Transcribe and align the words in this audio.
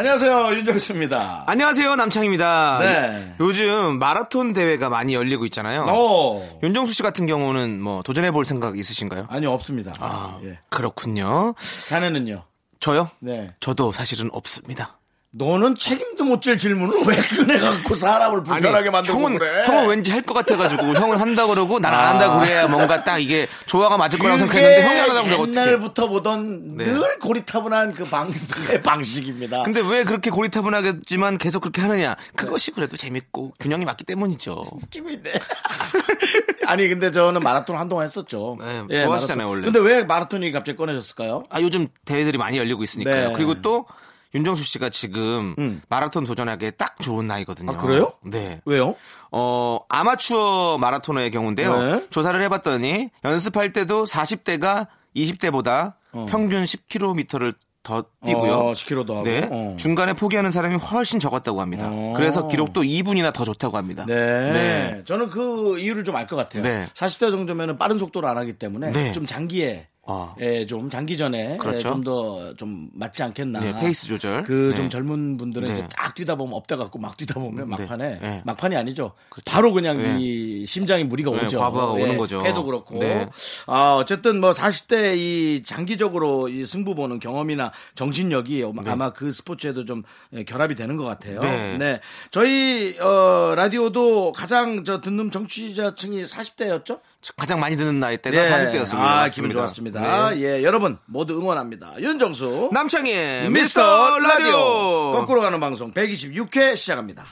안녕하세요 0.00 0.54
윤정수입니다. 0.56 1.44
안녕하세요 1.46 1.94
남창입니다. 1.94 2.78
네. 2.80 3.34
요즘 3.38 3.98
마라톤 3.98 4.54
대회가 4.54 4.88
많이 4.88 5.12
열리고 5.12 5.44
있잖아요. 5.44 5.82
오. 5.82 6.42
윤정수 6.62 6.94
씨 6.94 7.02
같은 7.02 7.26
경우는 7.26 7.82
뭐 7.82 8.02
도전해 8.02 8.30
볼 8.30 8.46
생각 8.46 8.78
있으신가요? 8.78 9.26
아니요 9.28 9.52
없습니다. 9.52 9.92
아, 9.98 10.40
예. 10.44 10.58
그렇군요. 10.70 11.54
자네는요? 11.90 12.44
저요? 12.80 13.10
네. 13.18 13.52
저도 13.60 13.92
사실은 13.92 14.30
없습니다. 14.32 14.96
너는 15.32 15.76
책임도 15.76 16.24
못 16.24 16.40
질 16.40 16.56
질문을 16.58 17.02
왜 17.06 17.16
꺼내갖고 17.16 17.94
사람을 17.94 18.42
불편하게 18.42 18.90
만들고 18.90 19.20
형은 19.20 19.38
그래? 19.38 19.64
형은 19.66 19.88
왠지 19.88 20.10
할 20.10 20.22
것 20.22 20.34
같아가지고 20.34 20.94
형은 20.94 21.18
한다 21.20 21.46
그러고 21.46 21.78
나는 21.78 21.98
안 21.98 22.08
한다 22.08 22.38
그래야 22.40 22.66
뭔가 22.66 23.04
딱 23.04 23.18
이게 23.18 23.46
조화가 23.66 23.96
맞을 23.98 24.18
거라고 24.18 24.38
생각했는데 24.38 24.82
형이 24.82 25.08
그러면 25.08 25.34
어떻게? 25.34 25.50
옛날부터 25.60 26.08
보던 26.08 26.76
네. 26.78 26.84
늘 26.86 27.18
고리타분한 27.18 27.92
그 27.94 28.04
방송의 28.06 28.80
방식입니다. 28.82 29.62
근데 29.64 29.80
왜 29.82 30.02
그렇게 30.04 30.30
고리타분하겠지만 30.30 31.38
계속 31.38 31.60
그렇게 31.60 31.80
하느냐? 31.82 32.16
그것이 32.34 32.70
그래도 32.72 32.96
재밌고 32.96 33.54
균형이 33.60 33.84
맞기 33.84 34.04
때문이죠. 34.04 34.62
느낌인데. 34.80 35.32
아니 36.66 36.88
근데 36.88 37.10
저는 37.12 37.42
마라톤 37.42 37.76
한동안 37.78 38.04
했었죠. 38.04 38.56
네, 38.88 39.04
좋아하시잖아요, 39.04 39.46
마라톤. 39.46 39.48
원래. 39.48 39.64
근데 39.64 39.78
왜 39.80 40.02
마라톤이 40.04 40.50
갑자기 40.52 40.76
꺼내졌을까요? 40.76 41.42
아 41.50 41.60
요즘 41.60 41.88
대회들이 42.04 42.38
많이 42.38 42.58
열리고 42.58 42.82
있으니까요. 42.82 43.28
네. 43.28 43.34
그리고 43.36 43.60
또 43.62 43.86
윤정수 44.34 44.62
씨가 44.64 44.90
지금 44.90 45.54
음. 45.58 45.82
마라톤 45.88 46.24
도전하기에 46.24 46.72
딱 46.72 46.96
좋은 47.00 47.26
나이거든요. 47.26 47.72
아, 47.72 47.76
그래요? 47.76 48.12
네. 48.24 48.60
왜요? 48.64 48.94
어 49.32 49.78
아마추어 49.88 50.78
마라토너의 50.78 51.30
경우인데요. 51.30 51.78
네. 51.82 52.06
조사를 52.10 52.40
해봤더니 52.42 53.10
연습할 53.24 53.72
때도 53.72 54.04
40대가 54.04 54.86
20대보다 55.16 55.94
평균 56.28 56.64
10km를 56.64 57.54
더 57.82 58.04
뛰고요. 58.24 58.52
어, 58.52 58.72
10km 58.72 59.06
더 59.06 59.14
하고. 59.14 59.24
네. 59.24 59.48
어. 59.50 59.74
중간에 59.78 60.12
포기하는 60.12 60.50
사람이 60.50 60.76
훨씬 60.76 61.18
적었다고 61.18 61.60
합니다. 61.62 61.88
어. 61.90 62.12
그래서 62.14 62.46
기록도 62.46 62.82
2분이나 62.82 63.32
더 63.32 63.44
좋다고 63.44 63.78
합니다. 63.78 64.04
네. 64.06 64.14
네. 64.52 65.02
저는 65.06 65.28
그 65.30 65.78
이유를 65.78 66.04
좀 66.04 66.14
알 66.14 66.26
것 66.26 66.36
같아요. 66.36 66.62
네. 66.62 66.86
40대 66.92 67.30
정도면 67.30 67.78
빠른 67.78 67.96
속도로 67.98 68.28
안 68.28 68.36
하기 68.36 68.52
때문에 68.54 68.92
네. 68.92 69.12
좀 69.12 69.24
장기에 69.24 69.88
아. 70.10 70.34
예, 70.40 70.66
좀 70.66 70.90
장기전에 70.90 71.56
그렇죠. 71.58 71.90
좀더 71.90 72.54
좀 72.56 72.88
맞지 72.94 73.22
않겠나. 73.22 73.60
네, 73.60 73.78
페이스 73.78 74.06
조절. 74.06 74.42
그좀 74.42 74.84
네. 74.84 74.88
젊은 74.88 75.36
분들은 75.36 75.68
네. 75.68 75.74
이제 75.74 75.88
딱 75.96 76.14
뛰다 76.14 76.34
보면 76.34 76.54
up돼 76.54 76.74
갖고 76.74 76.98
막 76.98 77.16
뛰다 77.16 77.34
보면 77.34 77.68
네. 77.68 77.76
막판에 77.76 78.18
네. 78.20 78.42
막판이 78.44 78.76
아니죠. 78.76 79.12
그렇죠. 79.28 79.44
바로 79.44 79.72
그냥 79.72 79.98
네. 79.98 80.16
이 80.18 80.66
심장이 80.66 81.04
무리가 81.04 81.30
네, 81.30 81.44
오죠. 81.44 81.60
과부하가 81.60 82.00
예, 82.00 82.02
오는 82.02 82.18
거죠. 82.18 82.42
폐도 82.42 82.64
그렇고. 82.64 82.98
네. 82.98 83.28
아, 83.66 83.94
어쨌든 83.94 84.40
뭐 84.40 84.50
40대 84.50 85.16
이 85.16 85.62
장기적으로 85.64 86.48
이 86.48 86.66
승부 86.66 86.94
보는 86.94 87.20
경험이나 87.20 87.70
정신력이 87.94 88.64
아마 88.86 89.12
그 89.12 89.30
스포츠에도 89.30 89.84
좀 89.84 90.02
예, 90.34 90.42
결합이 90.42 90.74
되는 90.74 90.96
것 90.96 91.04
같아요. 91.04 91.40
네. 91.40 92.00
저희 92.32 92.98
어, 92.98 93.54
라디오도 93.54 94.32
가장 94.32 94.82
저 94.84 95.00
듣는 95.00 95.30
정치자층이 95.30 96.24
40대였죠? 96.24 97.00
가장 97.36 97.60
많이 97.60 97.76
듣는 97.76 98.00
나이대가 98.00 98.56
40대였습니다. 98.56 98.98
아, 98.98 99.28
기분 99.28 99.50
좋았습니다. 99.50 100.30
네. 100.30 100.40
예, 100.40 100.62
여러분 100.62 100.98
모두 101.06 101.38
응원합니다. 101.38 101.94
윤정수 102.00 102.70
남창희의 102.72 103.50
미스터 103.50 104.18
라디오. 104.18 105.12
거꾸로 105.12 105.40
가는 105.42 105.60
방송 105.60 105.92
126회 105.92 106.76
시작합니다. 106.76 107.24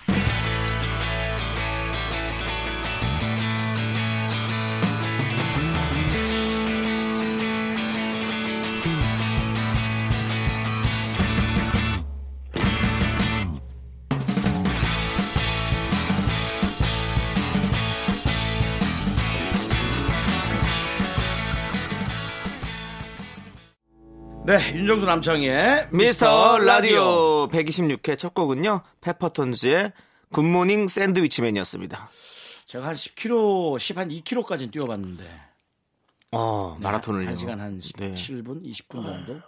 네, 24.48 24.74
윤정수 24.74 25.04
남창희의 25.04 25.88
미스터 25.92 26.56
라디오 26.56 27.48
126회 27.48 28.18
첫 28.18 28.32
곡은요. 28.32 28.80
페퍼톤즈의 29.02 29.92
굿모닝 30.32 30.88
샌드위치맨이었습니다. 30.88 32.08
제가 32.64 32.86
한 32.88 32.94
10km, 32.94 33.78
10, 33.78 33.98
한 33.98 34.08
2km까지는 34.08 34.72
뛰어봤는데. 34.72 35.40
어, 36.30 36.78
마라톤을요. 36.80 37.30
1시간 37.30 37.58
한 37.58 37.78
네. 37.98 38.14
17분, 38.14 38.64
20분 38.64 39.02
정도. 39.04 39.38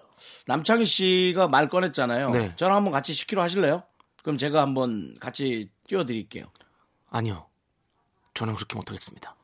남창희 0.45 0.85
씨가 0.85 1.49
말 1.49 1.71
꺼냈잖아요. 1.71 2.31
네. 2.33 2.53
저랑 2.57 2.77
한번 2.77 2.93
같이 2.93 3.15
10km 3.15 3.39
하실래요? 3.39 3.83
그럼 4.23 4.37
제가 4.37 4.61
한번 4.61 5.17
같이 5.19 5.71
뛰어드릴게요. 5.89 6.45
아니요. 7.09 7.47
저는 8.35 8.55
그렇게 8.55 8.77
못하겠습니다. 8.77 9.35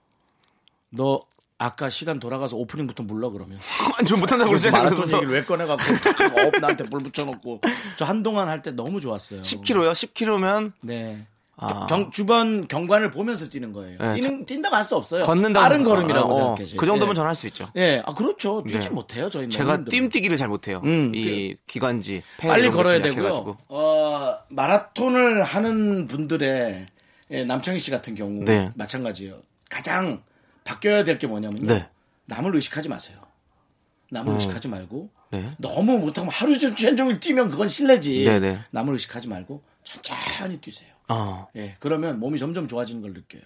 너 0.90 1.24
아까 1.58 1.88
시간 1.88 2.20
돌아가서 2.20 2.56
오프닝부터 2.56 3.02
물러 3.04 3.30
그러면. 3.30 3.58
아니, 3.96 4.06
좀 4.06 4.20
못한다고 4.20 4.50
그러잖아요. 4.50 4.84
마라톤 4.84 5.06
얘기를 5.06 5.28
왜 5.32 5.44
꺼내갖고 5.44 5.82
업 6.46 6.60
나한테 6.60 6.84
불 6.88 7.00
붙여놓고 7.00 7.60
저 7.96 8.04
한동안 8.04 8.48
할 8.48 8.62
때 8.62 8.70
너무 8.72 9.00
좋았어요. 9.00 9.42
10km요? 9.42 9.92
10km면 9.92 10.72
네. 10.82 11.26
아. 11.58 11.86
경, 11.86 12.10
주변 12.10 12.68
경관을 12.68 13.10
보면서 13.10 13.48
뛰는 13.48 13.72
거예요. 13.72 13.96
네, 13.98 14.14
뛰는, 14.14 14.44
뛴다고 14.44 14.76
할 14.76 14.84
수 14.84 14.94
없어요. 14.96 15.24
걷는다고 15.24 15.62
빠른 15.64 15.84
걸음이라고 15.84 16.30
어, 16.30 16.34
생각해요. 16.34 16.76
그 16.76 16.84
정도면 16.84 17.12
예. 17.12 17.14
저는 17.14 17.28
할수 17.28 17.46
있죠. 17.46 17.68
예, 17.76 18.02
아, 18.04 18.12
그렇죠. 18.12 18.62
뛰지 18.66 18.88
네. 18.88 18.88
못해요, 18.90 19.30
저희 19.30 19.48
제가 19.48 19.84
뜀뛰기를 19.84 20.36
잘 20.36 20.48
못해요. 20.48 20.82
음, 20.84 21.12
이 21.14 21.56
기관지, 21.66 22.22
폐 22.38 22.48
빨리 22.48 22.70
걸어야 22.70 23.00
좀 23.02 23.14
되고요. 23.14 23.56
어, 23.68 24.34
마라톤을 24.50 25.42
하는 25.44 26.06
분들의 26.06 26.86
예, 27.30 27.44
남창희 27.44 27.78
씨 27.78 27.90
같은 27.90 28.14
경우 28.14 28.44
네. 28.44 28.70
마찬가지예요. 28.74 29.38
가장 29.70 30.22
바뀌어야 30.66 31.04
될 31.04 31.18
게 31.18 31.26
뭐냐면요. 31.26 31.66
네. 31.66 31.88
남을 32.26 32.54
의식하지 32.56 32.88
마세요. 32.88 33.16
남을 34.10 34.34
의식하지 34.34 34.68
말고 34.68 35.10
네. 35.30 35.52
너무 35.58 35.98
못하면 35.98 36.30
하루 36.30 36.58
종일 36.58 37.20
뛰면 37.20 37.50
그건 37.50 37.68
실례지. 37.68 38.24
네네. 38.24 38.60
남을 38.70 38.92
의식하지 38.94 39.28
말고 39.28 39.62
천천히 39.84 40.58
뛰세요. 40.58 40.90
어. 41.08 41.46
예, 41.56 41.76
그러면 41.78 42.18
몸이 42.18 42.38
점점 42.38 42.66
좋아지는 42.66 43.00
걸 43.00 43.12
느껴요. 43.12 43.42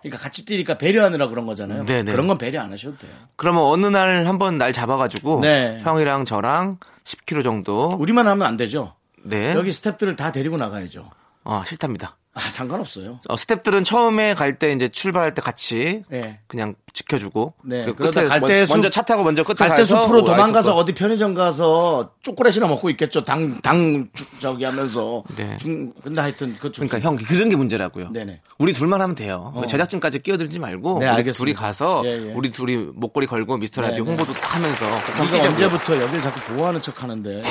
그러니까 0.00 0.18
같이 0.22 0.46
뛰니까 0.46 0.78
배려하느라 0.78 1.28
그런 1.28 1.44
거잖아요. 1.46 1.84
네네. 1.84 2.10
그런 2.10 2.26
건 2.26 2.38
배려 2.38 2.62
안 2.62 2.72
하셔도 2.72 2.96
돼요. 2.98 3.12
그러면 3.36 3.62
어느 3.64 3.86
날 3.86 4.26
한번 4.26 4.56
날 4.56 4.72
잡아가지고 4.72 5.40
네. 5.40 5.78
형이랑 5.82 6.24
저랑 6.24 6.78
10km 7.04 7.42
정도. 7.42 7.88
우리만 7.98 8.26
하면 8.26 8.46
안 8.46 8.56
되죠. 8.56 8.94
네. 9.24 9.52
여기 9.54 9.70
스탭들을 9.70 10.16
다 10.16 10.32
데리고 10.32 10.56
나가야죠. 10.56 11.10
어, 11.44 11.62
싫답니다. 11.66 12.16
아, 12.34 12.48
상관없어요. 12.48 13.18
어, 13.28 13.34
스탭들은 13.34 13.84
처음에 13.84 14.32
갈 14.34 14.58
때 14.58 14.72
이제 14.72 14.88
출발할 14.88 15.34
때 15.34 15.42
같이 15.42 16.02
네. 16.08 16.38
그냥 16.46 16.74
지켜주고 16.94 17.52
네. 17.62 17.84
그러다 17.92 18.20
끝에 18.20 18.28
갈 18.28 18.40
먼- 18.40 18.48
때 18.48 18.66
먼저 18.70 18.86
숲- 18.88 18.90
차 18.90 19.02
타고 19.02 19.22
먼저 19.22 19.42
끝에 19.44 19.68
가서 19.68 19.84
숲으로 19.84 20.20
오, 20.22 20.24
도망가서. 20.24 20.74
어디 20.74 20.94
편의점 20.94 21.34
가서 21.34 22.12
초콜릿이나 22.22 22.66
먹고 22.68 22.88
있겠죠. 22.90 23.22
당, 23.24 23.60
당, 23.60 24.08
주- 24.14 24.24
저기 24.40 24.64
하면서. 24.64 25.22
네. 25.36 25.56
중, 25.58 25.92
근데 26.02 26.20
하여튼 26.22 26.56
그 26.58 26.70
그러니까 26.72 27.00
형 27.00 27.16
그런 27.16 27.50
게 27.50 27.56
문제라고요. 27.56 28.10
네네. 28.12 28.40
우리 28.58 28.72
둘만 28.72 29.00
하면 29.02 29.14
돼요. 29.14 29.52
제작진까지 29.68 30.20
끼어들지 30.20 30.58
말고 30.58 31.00
네, 31.00 31.06
우리 31.06 31.16
알겠습니다. 31.16 31.38
둘이 31.38 31.52
가서 31.54 32.02
예, 32.06 32.28
예. 32.28 32.32
우리 32.32 32.50
둘이 32.50 32.76
목걸이 32.94 33.26
걸고 33.26 33.58
미스터 33.58 33.82
라디오 33.82 34.04
네, 34.04 34.10
네. 34.12 34.16
홍보도 34.16 34.32
딱 34.40 34.54
하면서 34.54 34.84
뛰자고요. 35.22 35.50
언제부터 35.50 36.00
여길 36.00 36.22
자꾸 36.22 36.40
보호하는 36.54 36.80
척 36.80 37.02
하는데 37.02 37.42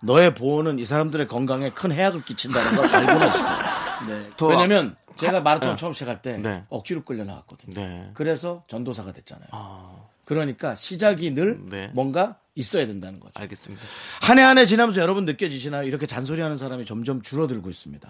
너의 0.00 0.34
보호는 0.34 0.78
이 0.80 0.84
사람들의 0.84 1.28
건강에 1.28 1.70
큰 1.70 1.92
해악을 1.92 2.22
끼친다는 2.24 2.76
걸 2.76 2.86
알고는 2.94 3.28
있어. 3.28 3.83
네. 4.06 4.22
더- 4.36 4.46
왜냐면 4.46 4.96
제가 5.16 5.40
마라톤 5.40 5.70
네. 5.70 5.76
처음 5.76 5.92
시작할 5.92 6.22
때 6.22 6.38
네. 6.38 6.64
억지로 6.68 7.04
끌려 7.04 7.24
나왔거든요. 7.24 7.72
네. 7.74 8.10
그래서 8.14 8.64
전도사가 8.68 9.12
됐잖아요. 9.12 9.48
그러니까 10.24 10.74
시작이 10.74 11.34
늘 11.34 11.60
네. 11.68 11.90
뭔가 11.92 12.36
있어야 12.56 12.86
된다는 12.86 13.18
거죠. 13.20 13.32
알겠습니다. 13.36 13.84
한 14.22 14.38
해 14.38 14.42
한 14.44 14.56
해 14.58 14.64
지나면서 14.64 15.00
여러분 15.00 15.24
느껴지시나요? 15.24 15.82
이렇게 15.84 16.06
잔소리하는 16.06 16.56
사람이 16.56 16.84
점점 16.86 17.20
줄어들고 17.20 17.68
있습니다. 17.68 18.08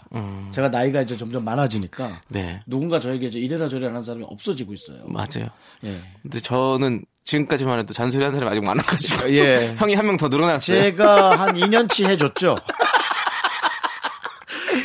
제가 0.53 0.69
나이가 0.69 1.01
이제 1.03 1.17
점점 1.17 1.45
많아지니까 1.45 2.07
음. 2.07 2.15
네. 2.29 2.63
누군가 2.67 3.01
저에게 3.01 3.27
이제 3.27 3.39
이래라 3.39 3.69
저래라 3.69 3.89
하는 3.93 4.03
사람이 4.03 4.25
없어지고 4.29 4.75
있어요. 4.75 5.03
맞아요. 5.07 5.49
예. 5.85 6.01
근데 6.23 6.41
저는 6.41 7.05
지금까지만 7.25 7.79
해도 7.81 7.95
잔소리하는 7.95 8.39
사람이 8.39 8.53
아직 8.59 8.65
많아가지고 8.67 9.31
예. 9.33 9.75
형이 9.81 9.95
한 9.95 10.05
명 10.07 10.17
더 10.19 10.29
늘어났어요. 10.29 10.79
제가 10.79 11.41
한 11.41 11.55
2년치 11.55 12.05
해줬죠. 12.07 12.57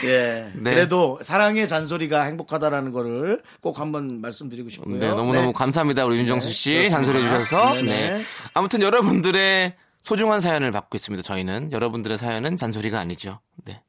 예. 0.06 0.52
네. 0.56 0.74
그래도 0.74 1.20
사랑의 1.22 1.68
잔소리가 1.68 2.24
행복하다라는 2.24 2.92
거를 2.92 3.42
꼭 3.62 3.80
한번 3.80 4.22
말씀드리고 4.22 4.70
싶고요. 4.70 4.98
네, 4.98 5.08
너무너무 5.10 5.48
네. 5.48 5.54
감사합니다. 5.54 6.06
우리 6.06 6.18
윤정수 6.20 6.50
씨 6.52 6.72
그렇습니다. 6.74 6.96
잔소리 6.98 7.24
해주셔서. 7.24 7.74
네네. 7.76 8.12
네. 8.12 8.24
아무튼 8.54 8.82
여러분들의 8.82 9.76
소중한 10.02 10.42
사연을 10.42 10.72
받고 10.72 10.96
있습니다. 10.96 11.22
저희는 11.24 11.72
여러분들의 11.72 12.18
사연은 12.18 12.58
잔소리가 12.58 13.00
아니죠. 13.00 13.40
네. 13.66 13.82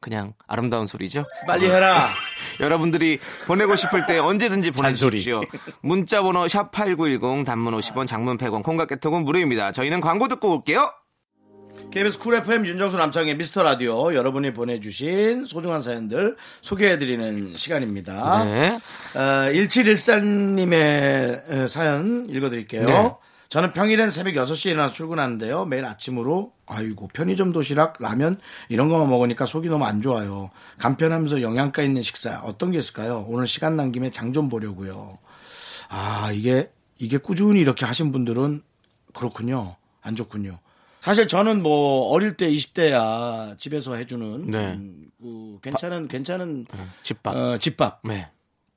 그냥 0.00 0.34
아름다운 0.46 0.86
소리죠. 0.86 1.24
빨리 1.46 1.66
해라. 1.68 2.06
여러분들이 2.60 3.18
보내고 3.46 3.76
싶을 3.76 4.06
때 4.06 4.18
언제든지. 4.18 4.70
보내주십시오. 4.70 5.40
문자번호 5.82 6.44
샵8910 6.46 7.44
단문 7.44 7.76
50원 7.76 8.06
장문 8.06 8.38
100원 8.38 8.62
콩과 8.62 8.86
깨톡은 8.86 9.24
무료입니다. 9.24 9.72
저희는 9.72 10.00
광고 10.00 10.28
듣고 10.28 10.54
올게요. 10.54 10.90
KBS 11.90 12.18
쿨 12.18 12.34
FM 12.34 12.66
윤정수 12.66 12.96
남창희의 12.98 13.36
미스터 13.38 13.62
라디오 13.62 14.14
여러분이 14.14 14.52
보내주신 14.52 15.46
소중한 15.46 15.80
사연들 15.80 16.36
소개해드리는 16.60 17.54
시간입니다. 17.56 18.44
네. 18.44 18.78
어, 19.14 19.20
1714님의 19.52 21.68
사연 21.68 22.26
읽어드릴게요. 22.28 22.82
네. 22.84 23.14
저는 23.48 23.72
평일엔 23.72 24.10
새벽 24.10 24.34
6시에 24.34 24.72
일어나서 24.72 24.92
출근하는데요. 24.92 25.64
매일 25.66 25.86
아침으로 25.86 26.52
아이고 26.66 27.08
편의점 27.14 27.52
도시락, 27.52 27.96
라면 28.00 28.38
이런 28.68 28.88
것만 28.90 29.08
먹으니까 29.08 29.46
속이 29.46 29.68
너무 29.68 29.84
안 29.84 30.02
좋아요. 30.02 30.50
간편하면서 30.78 31.40
영양가 31.40 31.82
있는 31.82 32.02
식사 32.02 32.40
어떤 32.40 32.72
게 32.72 32.78
있을까요? 32.78 33.24
오늘 33.28 33.46
시간 33.46 33.76
난 33.76 33.92
김에 33.92 34.10
장 34.10 34.32
좀 34.34 34.48
보려고요. 34.50 35.18
아 35.88 36.30
이게 36.34 36.70
이게 36.98 37.16
꾸준히 37.16 37.60
이렇게 37.60 37.86
하신 37.86 38.12
분들은 38.12 38.62
그렇군요. 39.14 39.76
안 40.02 40.14
좋군요. 40.16 40.58
사실 41.06 41.28
저는 41.28 41.62
뭐 41.62 42.08
어릴 42.08 42.36
때 42.36 42.50
20대야 42.50 43.56
집에서 43.60 43.94
해주는 43.94 44.50
네. 44.50 44.72
음, 44.72 45.08
그 45.22 45.60
괜찮은 45.62 46.08
괜찮은 46.08 46.66
집밥. 47.04 47.36
어, 47.36 47.58
집밥 47.58 48.00
네. 48.02 48.28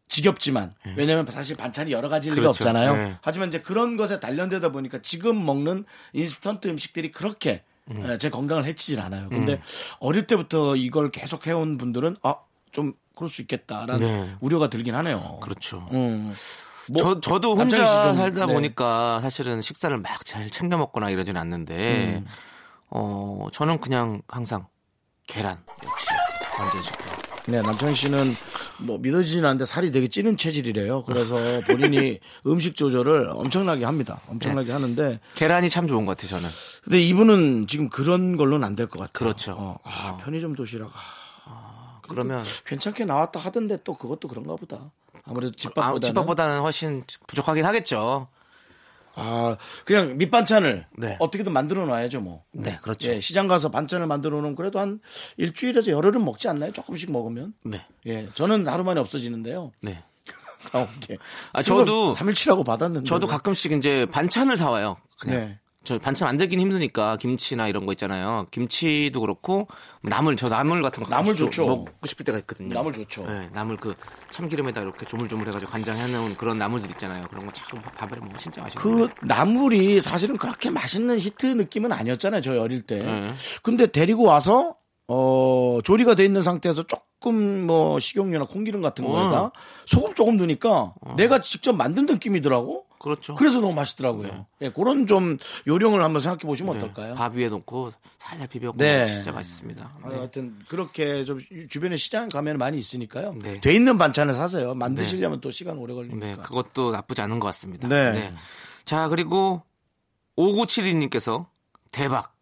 지겹지만 0.09 0.75
왜냐면 0.95 1.25
사실 1.25 1.57
반찬이 1.57 1.91
여러 1.91 2.07
가지일 2.07 2.35
리가 2.35 2.41
그렇죠. 2.51 2.63
없잖아요. 2.63 2.95
네. 2.95 3.17
하지만 3.23 3.47
이제 3.47 3.61
그런 3.61 3.97
것에 3.97 4.19
단련되다 4.19 4.71
보니까 4.71 4.99
지금 5.01 5.43
먹는 5.43 5.85
인스턴트 6.13 6.67
음식들이 6.67 7.09
그렇게 7.09 7.63
음. 7.89 8.05
에, 8.05 8.19
제 8.19 8.29
건강을 8.29 8.63
해치질 8.65 8.99
않아요. 8.99 9.27
근데 9.29 9.59
어릴 9.99 10.27
때부터 10.27 10.75
이걸 10.75 11.09
계속 11.09 11.47
해온 11.47 11.79
분들은 11.79 12.15
아좀 12.21 12.93
그럴 13.15 13.27
수 13.27 13.41
있겠다라는 13.41 13.97
네. 13.97 14.35
우려가 14.39 14.69
들긴 14.69 14.93
하네요. 14.93 15.39
그렇죠. 15.41 15.87
음. 15.93 16.31
뭐, 16.89 17.01
저, 17.01 17.19
저도 17.21 17.55
혼자 17.55 17.77
좀, 18.03 18.15
살다 18.17 18.45
네. 18.45 18.53
보니까 18.53 19.19
사실은 19.21 19.61
식사를 19.61 19.95
막 19.97 20.23
잘 20.25 20.49
챙겨 20.49 20.77
먹거나 20.77 21.09
이러진 21.09 21.37
않는데, 21.37 22.21
음. 22.23 22.27
어, 22.89 23.47
저는 23.53 23.79
그냥 23.79 24.21
항상 24.27 24.67
계란, 25.27 25.57
역시. 25.83 26.07
좋고. 26.83 27.19
네, 27.51 27.61
남창희 27.61 27.95
씨는 27.95 28.35
뭐 28.79 28.97
믿어지진 28.99 29.43
않는데 29.45 29.65
살이 29.65 29.91
되게 29.91 30.07
찌는 30.07 30.37
체질이래요. 30.37 31.03
그래서 31.05 31.35
본인이 31.67 32.19
음식 32.45 32.75
조절을 32.75 33.29
엄청나게 33.33 33.85
합니다. 33.85 34.21
엄청나게 34.27 34.67
네. 34.67 34.73
하는데 34.73 35.19
계란이 35.35 35.69
참 35.69 35.87
좋은 35.87 36.05
것 36.05 36.15
같아요, 36.17 36.29
저는. 36.37 36.49
근데 36.83 36.99
이분은 37.01 37.67
지금 37.67 37.89
그런 37.89 38.35
걸로는 38.37 38.65
안 38.67 38.75
될 38.75 38.87
것 38.87 38.99
같아요. 38.99 39.11
그렇죠. 39.13 39.55
어, 39.57 39.79
아, 39.83 40.17
편의점 40.17 40.53
도시락. 40.55 40.91
아, 41.45 41.99
그러면 42.07 42.43
괜찮게 42.65 43.05
나왔다 43.05 43.39
하던데 43.39 43.77
또 43.83 43.95
그것도 43.95 44.27
그런가 44.27 44.55
보다. 44.55 44.91
아무래도 45.29 45.51
아, 45.53 45.57
집밥보다는 45.57 46.01
집밥보다는 46.01 46.59
훨씬 46.61 47.03
부족하긴 47.27 47.63
하겠죠. 47.65 48.27
아, 49.15 49.57
그냥 49.85 50.17
밑반찬을 50.17 50.85
네. 50.97 51.17
어떻게든 51.19 51.51
만들어 51.51 51.85
놔야죠, 51.85 52.21
뭐. 52.21 52.43
네, 52.51 52.77
그렇죠. 52.81 53.11
예, 53.11 53.19
시장 53.19 53.47
가서 53.47 53.69
반찬을 53.69 54.07
만들어 54.07 54.37
놓으면 54.37 54.55
그래도 54.55 54.79
한 54.79 54.99
일주일에서 55.37 55.91
열흘은 55.91 56.23
먹지 56.23 56.47
않나요? 56.47 56.71
조금씩 56.71 57.11
먹으면. 57.11 57.53
네. 57.63 57.85
예, 58.07 58.29
저는 58.33 58.67
하루 58.67 58.83
만에 58.83 58.99
없어지는데요. 59.01 59.71
네. 59.81 60.03
사온 60.61 60.87
게. 61.01 61.17
아, 61.53 61.61
저도- 61.61 62.13
3일치라고 62.15 62.65
받았는데. 62.65 63.07
저도 63.07 63.27
가끔씩 63.27 63.71
이제 63.73 64.05
반찬을 64.11 64.57
사와요. 64.57 64.97
그냥. 65.19 65.37
네. 65.39 65.58
저 65.85 65.97
반찬 65.97 66.27
만들긴 66.27 66.59
힘드니까 66.59 67.15
김치나 67.17 67.69
이런 67.69 67.85
거 67.85 67.93
있잖아요. 67.93 68.47
김치도 68.51 69.21
그렇고 69.21 69.67
나물 70.01 70.35
저 70.35 70.49
나물 70.49 70.81
같은 70.81 71.03
거 71.03 71.09
나물 71.09 71.35
좋죠. 71.35 71.65
먹고 71.65 72.05
싶을 72.05 72.25
때가 72.25 72.37
있거든요. 72.39 72.73
나물 72.73 72.91
좋죠. 72.93 73.25
네, 73.25 73.49
나물 73.53 73.77
그 73.77 73.95
참기름에다 74.29 74.81
이렇게 74.81 75.05
조물조물 75.05 75.47
해가지고 75.47 75.71
간장 75.71 75.97
해놓은 75.97 76.35
그런 76.35 76.57
나물들 76.57 76.89
있잖아요. 76.91 77.27
그런 77.29 77.45
거 77.45 77.51
참 77.53 77.81
밥에 77.81 78.09
먹으면 78.17 78.37
진짜 78.37 78.61
맛있어요. 78.61 78.83
그 78.83 79.09
나물이 79.25 80.01
사실은 80.01 80.37
그렇게 80.37 80.69
맛있는 80.69 81.17
히트 81.17 81.45
느낌은 81.45 81.91
아니었잖아요. 81.93 82.41
저희 82.41 82.57
어릴 82.59 82.81
때. 82.81 83.01
네. 83.01 83.33
근데 83.63 83.87
데리고 83.87 84.23
와서 84.23 84.75
어 85.07 85.79
조리가 85.83 86.15
돼 86.15 86.25
있는 86.25 86.43
상태에서 86.43 86.83
조금 86.83 87.65
뭐 87.65 87.99
식용유나 87.99 88.45
콩기름 88.45 88.81
같은 88.81 89.05
어. 89.05 89.09
거에다 89.11 89.51
소금 89.85 90.13
조금 90.13 90.35
넣으니까 90.37 90.93
내가 91.15 91.39
직접 91.39 91.73
만든 91.73 92.05
느낌이더라고. 92.05 92.85
그렇죠. 92.99 93.35
그래서 93.35 93.61
너무 93.61 93.73
맛있더라고요. 93.73 94.45
예, 94.61 94.69
그런 94.69 95.07
좀 95.07 95.37
요령을 95.65 96.03
한번 96.03 96.21
생각해 96.21 96.41
보시면 96.41 96.73
네, 96.77 96.79
어떨까요? 96.83 97.13
밥 97.15 97.33
위에 97.33 97.47
놓고 97.47 97.93
살살 98.17 98.47
비벼 98.47 98.73
네. 98.75 98.99
먹으면 98.99 99.07
진짜 99.07 99.31
맛있습니다. 99.31 99.99
아, 100.03 100.09
네. 100.09 100.15
하여튼 100.17 100.59
그렇게 100.67 101.23
좀 101.23 101.39
주변에 101.69 101.95
시장 101.95 102.27
가면 102.27 102.57
많이 102.57 102.77
있으니까요. 102.77 103.35
네. 103.41 103.61
돼 103.61 103.73
있는 103.73 103.97
반찬을 103.97 104.33
사세요. 104.33 104.75
만드시려면 104.75 105.39
또 105.39 105.49
시간 105.49 105.77
오래 105.77 105.93
네, 105.93 106.09
걸리니까. 106.09 106.41
그것도 106.43 106.91
나쁘지 106.91 107.21
않은 107.21 107.39
것 107.39 107.47
같습니다. 107.47 107.87
네. 107.87 108.33
자, 108.83 109.07
그리고 109.07 109.63
5972님께서 110.37 111.45
대박. 111.91 112.35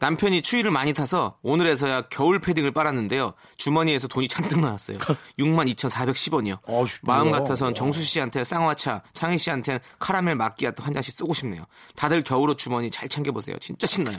남편이 0.00 0.42
추위를 0.42 0.70
많이 0.70 0.92
타서 0.92 1.38
오늘에서야 1.42 2.02
겨울 2.08 2.40
패딩을 2.40 2.72
빨았는데요. 2.72 3.34
주머니에서 3.56 4.08
돈이 4.08 4.28
잔뜩 4.28 4.60
나왔어요. 4.60 4.98
62,410원이요. 5.38 6.58
어우, 6.64 6.86
마음. 7.02 7.30
같아선 7.30 7.74
정수 7.74 8.02
씨한테 8.02 8.44
쌍화차, 8.44 9.02
창희 9.14 9.38
씨한테 9.38 9.80
카라멜 10.00 10.34
마끼아또 10.34 10.82
한 10.82 10.92
잔씩 10.92 11.14
쏘고 11.16 11.32
싶네요. 11.34 11.64
다들 11.96 12.22
겨울옷 12.22 12.58
주머니 12.58 12.90
잘 12.90 13.08
챙겨보세요. 13.08 13.56
진짜 13.60 13.86
신나요. 13.86 14.18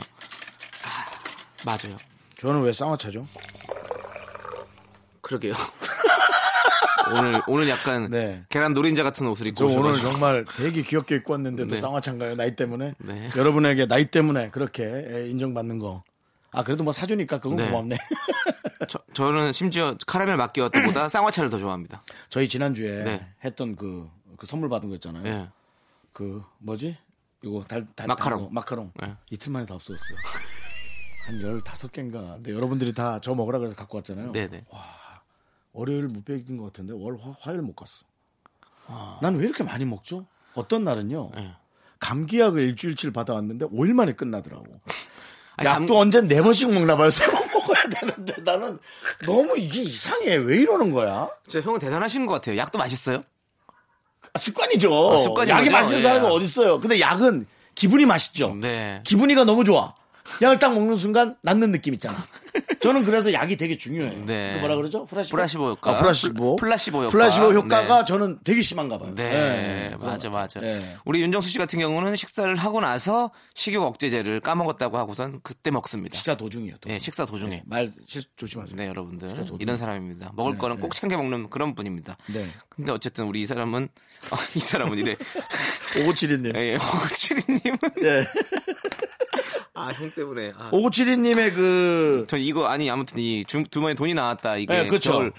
아, 0.82 1.06
맞아요. 1.64 1.94
저는 2.40 2.62
왜 2.62 2.72
쌍화차죠? 2.72 3.24
그러게요. 5.20 5.54
오늘 7.14 7.40
오늘 7.46 7.68
약간 7.68 8.10
네. 8.10 8.44
계란 8.48 8.72
노린자 8.72 9.02
같은 9.02 9.26
옷을 9.26 9.52
저 9.54 9.64
입고 9.66 9.80
오늘 9.80 9.92
정말 9.94 10.44
되게 10.56 10.82
귀엽게 10.82 11.16
입고 11.16 11.32
왔는데도 11.34 11.74
네. 11.74 11.80
쌍화차인가요? 11.80 12.34
나이 12.36 12.56
때문에? 12.56 12.94
네. 12.98 13.30
여러분에게 13.36 13.86
나이 13.86 14.06
때문에 14.10 14.50
그렇게 14.50 14.84
예, 14.84 15.28
인정받는 15.30 15.78
거. 15.78 16.02
아, 16.52 16.62
그래도 16.64 16.84
뭐 16.84 16.92
사주니까 16.92 17.38
그건 17.38 17.56
네. 17.58 17.70
고맙네. 17.70 17.96
저, 18.88 18.98
저는 19.12 19.52
심지어 19.52 19.96
카라멜 20.06 20.36
마끼아또보다 20.36 21.08
쌍화차를 21.10 21.50
더 21.50 21.58
좋아합니다. 21.58 22.02
저희 22.28 22.48
지난주에 22.48 23.04
네. 23.04 23.26
했던 23.44 23.76
그, 23.76 24.08
그 24.36 24.46
선물 24.46 24.68
받은 24.68 24.88
거 24.88 24.94
있잖아요. 24.96 25.26
예. 25.26 25.48
그, 26.12 26.42
뭐지? 26.58 26.96
이거 27.42 27.62
달, 27.64 27.86
달, 27.94 28.06
마카롱. 28.06 28.38
달고, 28.38 28.52
마카롱. 28.54 28.92
네. 29.00 29.14
이틀 29.30 29.52
만에 29.52 29.66
다 29.66 29.74
없어졌어요. 29.74 30.16
한 31.26 31.38
15개인가. 31.40 32.34
근데 32.36 32.52
여러분들이 32.54 32.94
다 32.94 33.18
저 33.22 33.34
먹으라 33.34 33.58
그래서 33.58 33.74
갖고 33.76 33.98
왔잖아요. 33.98 34.32
네네. 34.32 34.64
월요일 35.76 36.04
못 36.08 36.24
베긴 36.24 36.56
것 36.56 36.64
같은데 36.64 36.94
월, 36.96 37.18
화, 37.22 37.34
화요일 37.38 37.60
못 37.60 37.76
갔어. 37.76 37.92
아. 38.86 39.18
나는 39.20 39.38
왜 39.40 39.44
이렇게 39.44 39.62
많이 39.62 39.84
먹죠? 39.84 40.24
어떤 40.54 40.84
날은요. 40.84 41.32
예. 41.36 41.52
감기약을 42.00 42.60
일주일치를 42.60 43.12
받아왔는데 43.12 43.66
5일 43.66 43.92
만에 43.92 44.12
끝나더라고. 44.12 44.64
아니, 45.56 45.68
감- 45.68 45.82
약도 45.82 45.98
언제 45.98 46.22
네 46.22 46.40
번씩 46.40 46.72
먹나 46.72 46.96
봐요. 46.96 47.10
세 47.12 47.26
번 47.30 47.46
먹어야 47.52 47.82
되는데 47.90 48.34
나는 48.42 48.78
너무 49.26 49.58
이게 49.58 49.82
이상해. 49.82 50.36
왜 50.36 50.56
이러는 50.58 50.92
거야? 50.92 51.28
진짜 51.46 51.66
형은 51.66 51.78
대단하신 51.80 52.24
것 52.26 52.32
같아요. 52.34 52.56
약도 52.56 52.78
맛있어요? 52.78 53.18
아, 54.32 54.38
습관이죠. 54.38 55.12
아, 55.14 55.18
습관인 55.18 55.50
약이 55.50 55.64
거죠? 55.64 55.76
맛있는 55.76 55.98
예. 55.98 56.02
사람은 56.02 56.30
어디 56.30 56.44
있어요? 56.46 56.80
근데 56.80 57.00
약은 57.00 57.46
기분이 57.74 58.06
맛있죠. 58.06 58.54
네. 58.54 59.02
기분이가 59.04 59.44
너무 59.44 59.64
좋아. 59.64 59.94
약을 60.42 60.58
딱 60.58 60.74
먹는 60.74 60.96
순간 60.96 61.36
낫는 61.42 61.72
느낌 61.72 61.94
있잖아. 61.94 62.16
저는 62.80 63.04
그래서 63.04 63.32
약이 63.32 63.56
되게 63.56 63.76
중요해요. 63.76 64.24
네. 64.24 64.54
그 64.54 64.58
뭐라 64.60 64.76
그러죠? 64.76 65.04
플라시보. 65.06 65.36
플라시보 65.36 65.68
효과. 65.70 65.90
아, 65.90 65.96
플라시보. 65.96 66.56
플- 66.56 66.66
플라시보 66.68 66.98
효과. 66.98 67.10
플라시보 67.10 67.52
효과가 67.52 67.98
네. 68.00 68.04
저는 68.06 68.38
되게 68.44 68.62
심한가 68.62 68.98
봐요. 68.98 69.12
네, 69.14 69.28
네, 69.30 69.96
맞아, 69.98 70.28
것 70.30 70.36
맞아. 70.36 70.60
네. 70.60 70.94
우리 71.04 71.20
윤정수 71.22 71.50
씨 71.50 71.58
같은 71.58 71.78
경우는 71.78 72.16
식사를 72.16 72.54
하고 72.56 72.80
나서 72.80 73.30
식욕 73.54 73.84
억제제를 73.84 74.40
까먹었다고 74.40 74.96
하고선 74.96 75.40
그때 75.42 75.70
먹습니다. 75.70 76.16
식사 76.16 76.36
도중이에요. 76.36 76.76
도중. 76.78 76.92
네, 76.92 76.98
식사 76.98 77.26
도중에. 77.26 77.62
말 77.66 77.92
실, 78.06 78.22
조심하세요. 78.36 78.76
네, 78.76 78.86
여러분들. 78.86 79.34
이런 79.60 79.76
사람입니다. 79.76 80.32
먹을 80.34 80.52
네, 80.52 80.58
거는 80.58 80.76
네. 80.76 80.82
꼭 80.82 80.94
챙겨 80.94 81.16
먹는 81.18 81.50
그런 81.50 81.74
분입니다. 81.74 82.16
네. 82.32 82.46
근데 82.68 82.90
어쨌든 82.92 83.26
우리 83.26 83.42
이 83.42 83.46
사람은, 83.46 83.88
아, 84.30 84.36
이 84.54 84.60
사람은 84.60 84.98
이래. 84.98 85.16
5972님. 85.94 86.56
예, 86.56 86.76
호구치리님은. 86.76 87.78
예. 88.02 88.24
아, 89.76 89.92
형 89.92 90.10
때문에. 90.10 90.52
아. 90.58 90.70
5972님의 90.72 91.54
그, 91.54 92.24
저 92.28 92.36
이거 92.36 92.66
아니 92.66 92.90
아무튼 92.90 93.18
이 93.18 93.44
주, 93.44 93.62
주머니에 93.70 93.94
돈이 93.94 94.14
나왔다 94.14 94.56
이게 94.56 94.72
네, 94.74 94.88
그쵸. 94.88 95.12
저를- 95.20 95.32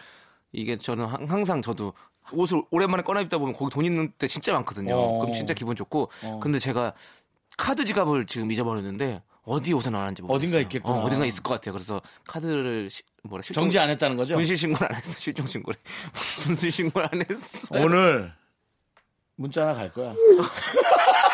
이게 0.51 0.77
저는 0.77 1.05
항- 1.05 1.25
항상 1.29 1.61
저도 1.61 1.93
옷을 2.31 2.61
오랜만에 2.71 3.03
꺼내 3.03 3.21
입다 3.21 3.37
보면 3.37 3.55
거기 3.55 3.71
돈 3.71 3.83
있는 3.85 4.11
때 4.17 4.27
진짜 4.27 4.53
많거든요. 4.53 4.95
어. 4.95 5.19
그럼 5.19 5.33
진짜 5.33 5.53
기분 5.53 5.75
좋고 5.75 6.09
근데 6.41 6.59
제가 6.59 6.93
카드 7.57 7.83
지갑을 7.85 8.25
지금 8.27 8.51
잊어버렸는데 8.51 9.21
어디 9.43 9.73
옷에 9.73 9.89
넣었는지 9.89 10.21
모르겠어요. 10.21 10.37
어딘가 10.45 10.59
있겠구나. 10.61 10.95
어, 10.95 11.03
어딘가 11.05 11.25
있을 11.25 11.41
것 11.41 11.53
같아요. 11.53 11.73
그래서 11.73 12.01
카드를 12.27 12.89
시- 12.89 13.01
뭐라 13.23 13.41
실종, 13.41 13.63
정지 13.63 13.79
안 13.79 13.89
했다는 13.89 14.17
거죠? 14.17 14.35
분실 14.35 14.57
신고를 14.57 14.87
안 14.89 14.95
했어. 14.95 15.19
실종 15.19 15.47
신고를. 15.47 15.79
분실 16.43 16.71
신고를 16.71 17.09
안 17.11 17.25
했어. 17.29 17.67
오늘 17.71 18.33
문자 19.37 19.61
하나 19.63 19.73
갈 19.75 19.91
거야. 19.93 20.13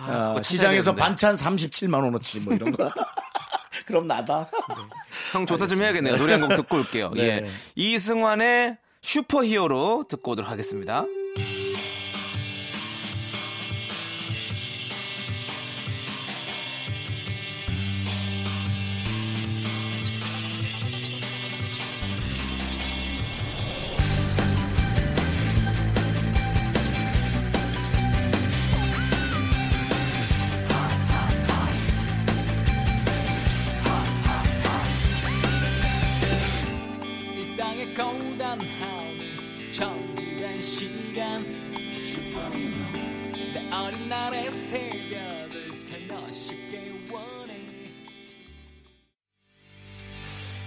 아, 0.00 0.28
그거 0.28 0.42
시장에서. 0.42 0.94
반찬 0.94 1.34
37만 1.36 2.02
원어치 2.02 2.40
뭐 2.40 2.54
이런 2.54 2.72
거. 2.72 2.90
그럼 3.86 4.06
나다. 4.06 4.48
형 5.32 5.46
조사 5.46 5.66
좀 5.66 5.80
해야겠네요. 5.82 6.16
노래 6.16 6.32
한 6.34 6.40
곡 6.42 6.56
듣고 6.56 6.76
올게요. 6.78 7.10
네. 7.14 7.22
예. 7.44 7.50
이승환의 7.76 8.78
슈퍼히어로 9.02 10.06
듣고 10.08 10.32
오도록 10.32 10.50
하겠습니다. 10.50 11.04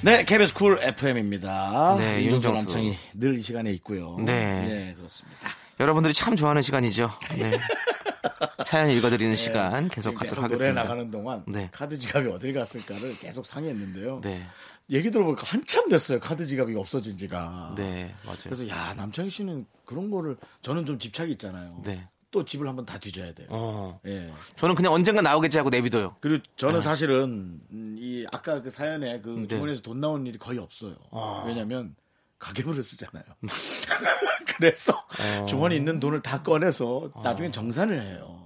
네, 0.10 0.24
KBS 0.24 0.54
쿨 0.56 0.80
FM입니다. 0.82 1.96
네, 2.00 2.26
윤정수. 2.26 2.48
남창희 2.64 2.98
늘 3.14 3.38
이 3.38 3.42
시간에 3.44 3.72
있고요. 3.74 4.16
네. 4.18 4.26
네, 4.26 4.94
그렇습니다. 4.98 5.50
여러분들이 5.80 6.14
참 6.16 6.36
좋아하는 6.36 6.62
시간이죠. 6.64 7.10
네. 7.38 7.52
사연 8.66 8.90
읽어드리는 8.90 9.36
시간 9.36 9.88
계속 9.88 10.12
계속 10.20 10.36
가도록 10.36 10.36
노래 10.36 10.44
하겠습니다. 10.56 10.82
나가는 10.82 11.12
동안 11.12 11.44
네. 11.48 11.70
카드 11.72 11.98
지갑이 11.98 12.28
어딜 12.30 12.54
갔을까를 12.54 13.18
계속 13.20 13.46
상의했는데요. 13.46 14.22
네. 14.24 14.46
얘기 14.90 15.12
들어보니까 15.12 15.44
한참 15.46 15.88
됐어요. 15.90 16.20
카드 16.20 16.46
지갑이 16.48 16.76
없어진 16.76 17.16
지가. 17.16 17.76
네, 17.78 18.14
맞아요. 18.26 18.38
그래서 18.44 18.68
야 18.68 18.94
남창희 18.98 19.30
씨는 19.30 19.66
그런 19.86 20.10
거를 20.10 20.36
저는 20.64 20.86
좀 20.88 20.98
집착이 20.98 21.32
있잖아요. 21.34 21.82
네. 21.86 22.08
또 22.32 22.46
집을 22.46 22.68
한번 22.68 22.86
다 22.86 22.98
뒤져야 22.98 23.34
돼요. 23.34 23.48
어. 23.50 24.00
예. 24.06 24.32
저는 24.56 24.76
그냥 24.76 24.94
언젠가 24.94 25.22
나오겠지 25.22 25.58
하고 25.58 25.70
내비둬요. 25.70 26.18
그리고 26.20 26.44
저는 26.58 26.82
사실은 26.82 27.60
음, 27.72 27.96
이 28.00 28.26
아까 28.32 28.62
그 28.62 28.70
사연에 28.70 29.20
그 29.22 29.30
네. 29.30 29.48
주머니에서 29.48 29.82
돈 29.82 30.00
나오는 30.00 30.26
일이 30.28 30.38
거의 30.38 30.60
없어요. 30.60 30.96
왜냐면 31.48 31.96
가계부를 32.38 32.84
쓰잖아요. 32.84 33.24
그래서 34.58 34.94
주머니 35.48 35.76
있는 35.76 36.00
돈을 36.00 36.22
다 36.22 36.42
꺼내서 36.44 37.12
나중에 37.24 37.52
정산을 37.52 38.02
해요. 38.02 38.40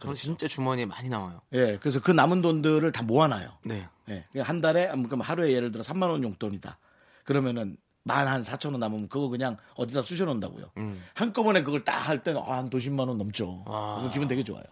저는 0.00 0.14
진짜 0.14 0.46
주머니에 0.46 0.84
많이 0.84 1.08
나와요. 1.08 1.40
예, 1.52 1.78
그래서 1.80 2.00
그 2.00 2.10
남은 2.10 2.42
돈들을 2.42 2.92
다 2.92 3.02
모아놔요. 3.02 3.50
네. 3.64 3.88
예, 4.08 4.40
한 4.40 4.60
달에 4.60 4.88
그럼 4.88 5.20
하루에 5.20 5.52
예를 5.52 5.72
들어 5.72 5.82
3만 5.82 6.10
원 6.10 6.22
용돈이다. 6.22 6.78
그러면은 7.24 7.76
만 8.06 8.28
한 8.28 8.42
4천 8.42 8.70
원 8.70 8.78
남으면 8.80 9.08
그거 9.08 9.28
그냥 9.28 9.56
어디다 9.74 10.00
쑤셔 10.02 10.24
놓는다고요. 10.26 10.70
음. 10.76 11.02
한꺼번에 11.14 11.62
그걸 11.64 11.82
딱 11.82 12.06
할 12.08 12.22
때는 12.22 12.40
아, 12.46 12.58
한 12.58 12.70
도십만 12.70 13.08
원 13.08 13.18
넘죠. 13.18 13.64
아. 13.66 14.08
기분 14.12 14.28
되게 14.28 14.44
좋아요. 14.44 14.62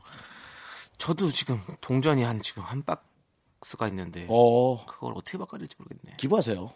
저도 0.99 1.33
지금 1.33 1.61
동전이 1.81 2.23
한 2.23 2.41
지금 2.41 2.63
한 2.63 2.85
박스가 2.85 3.89
있는데 3.89 4.27
어, 4.31 4.87
그걸 4.87 5.15
어떻게 5.17 5.37
바꿔야 5.37 5.59
될지 5.59 5.75
모르겠네. 5.79 6.17
기부하세요. 6.17 6.73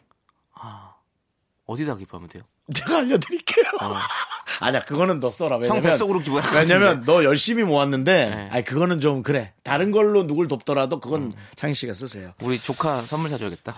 어디다 1.68 1.96
기부하면 1.96 2.30
돼요? 2.30 2.42
내가 2.66 2.96
알려드릴게요. 2.96 3.64
아니야, 4.60 4.80
그거는 4.80 5.20
너 5.20 5.30
써라. 5.30 5.56
형 5.56 5.62
왜냐면, 5.62 5.82
뱃속으로 5.82 6.20
기부할 6.20 6.50
것 6.50 6.56
왜냐면 6.56 7.04
너 7.04 7.22
열심히 7.25 7.62
모았는데, 7.62 8.30
네. 8.30 8.48
아니, 8.50 8.64
그거는 8.64 9.00
좀 9.00 9.22
그래. 9.22 9.52
다른 9.62 9.90
걸로 9.90 10.26
누굴 10.26 10.48
돕더라도 10.48 10.98
그건 10.98 11.34
창희 11.56 11.75
씨가 11.75 11.92
쓰세요. 11.92 12.32
우리 12.42 12.58
조카 12.58 13.02
선물 13.02 13.28
사줘야겠다. 13.28 13.75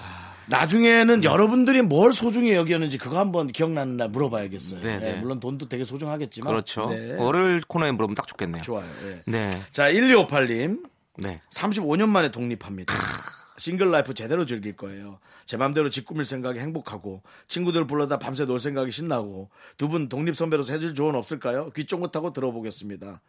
나중에는 0.46 1.24
여러분들이 1.24 1.82
뭘 1.82 2.12
소중히 2.12 2.54
여겼는지 2.54 2.96
그거 2.96 3.18
한번 3.18 3.48
기억나는 3.48 3.96
날 3.96 4.08
물어봐야겠어요. 4.08 4.80
네, 4.82 4.98
네. 4.98 5.08
예, 5.10 5.12
물론 5.14 5.40
돈도 5.40 5.68
되게 5.68 5.84
소중하겠지만. 5.84 6.52
그렇죠. 6.52 6.86
네. 6.90 7.16
월요일 7.18 7.60
코너에 7.66 7.90
물어보면 7.90 8.14
딱 8.14 8.28
좋겠네요. 8.28 8.62
좋아요. 8.62 8.88
예. 9.06 9.22
네. 9.26 9.62
자, 9.72 9.90
1258님. 9.90 10.80
네. 11.16 11.42
35년 11.52 12.08
만에 12.08 12.30
독립합니다. 12.30 12.94
single 13.60 13.90
life 13.90 14.14
제대로 14.14 14.46
즐길 14.46 14.74
거예요. 14.74 15.18
제 15.44 15.56
맘대로 15.58 15.90
집 15.90 16.06
꾸밀 16.06 16.24
생각이 16.24 16.58
행복하고 16.58 17.22
친구들 17.46 17.86
불러다 17.86 18.18
밤새 18.18 18.46
놀 18.46 18.58
생각이 18.58 18.90
신나고 18.90 19.50
두 19.76 19.88
분 19.88 20.08
독립 20.08 20.34
선배로서 20.34 20.72
해줄 20.72 20.94
조언 20.94 21.14
없을까요? 21.14 21.70
귀 21.76 21.84
쫑긋하고 21.84 22.32
들어보겠습니다. 22.32 23.20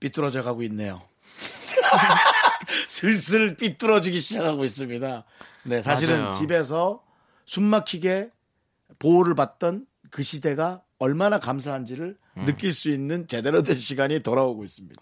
삐뚤어져 0.00 0.42
가고 0.42 0.62
있네요. 0.64 1.02
슬슬 2.88 3.56
삐뚤어지기 3.56 4.20
시작하고 4.20 4.64
있습니다. 4.64 5.24
네, 5.64 5.82
사실은 5.82 6.20
맞아요. 6.20 6.32
집에서 6.32 7.02
숨 7.44 7.64
막히게 7.64 8.30
보호를 8.98 9.34
받던 9.34 9.86
그 10.10 10.22
시대가 10.22 10.82
얼마나 10.98 11.38
감사한지를 11.38 12.16
음. 12.38 12.44
느낄 12.46 12.72
수 12.72 12.88
있는 12.88 13.26
제대로 13.28 13.62
된 13.62 13.76
시간이 13.76 14.20
돌아오고 14.20 14.64
있습니다. 14.64 15.00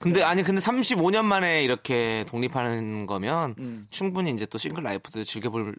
근데 0.00 0.22
아니 0.22 0.42
근데 0.42 0.62
35년 0.62 1.24
만에 1.24 1.62
이렇게 1.62 2.24
독립하는 2.26 3.04
거면 3.06 3.54
음. 3.58 3.86
충분히 3.90 4.30
이제 4.32 4.46
또 4.46 4.56
single 4.56 4.82
life도 4.82 5.24
즐겨볼 5.24 5.76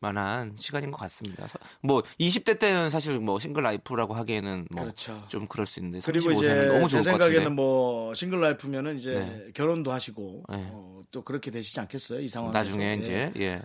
만한 0.00 0.54
시간인 0.58 0.90
것 0.90 0.98
같습니다. 0.98 1.46
뭐 1.80 2.02
20대 2.20 2.58
때는 2.58 2.90
사실 2.90 3.20
뭐 3.20 3.38
single 3.38 3.62
life라고 3.62 4.14
하기에는 4.14 4.66
뭐 4.72 4.82
그렇죠. 4.82 5.22
좀 5.28 5.46
그럴 5.46 5.64
수 5.64 5.78
있는데 5.78 6.00
그리고 6.04 6.30
35세는 6.30 6.38
이제 6.38 6.54
너무 6.66 6.88
제 6.88 6.88
좋을 6.88 7.18
것 7.18 7.24
생각에는 7.24 7.54
뭐 7.54 8.14
single 8.14 8.40
life면은 8.40 8.98
이제 8.98 9.14
네. 9.14 9.52
결혼도 9.54 9.92
하시고 9.92 10.42
네. 10.48 10.68
어, 10.72 11.00
또 11.12 11.22
그렇게 11.22 11.52
되시지 11.52 11.78
않겠어요 11.78 12.20
이 12.20 12.28
상황에서 12.28 12.58
나중에 12.58 12.84
예. 12.84 12.94
이제 13.00 13.32
예. 13.36 13.62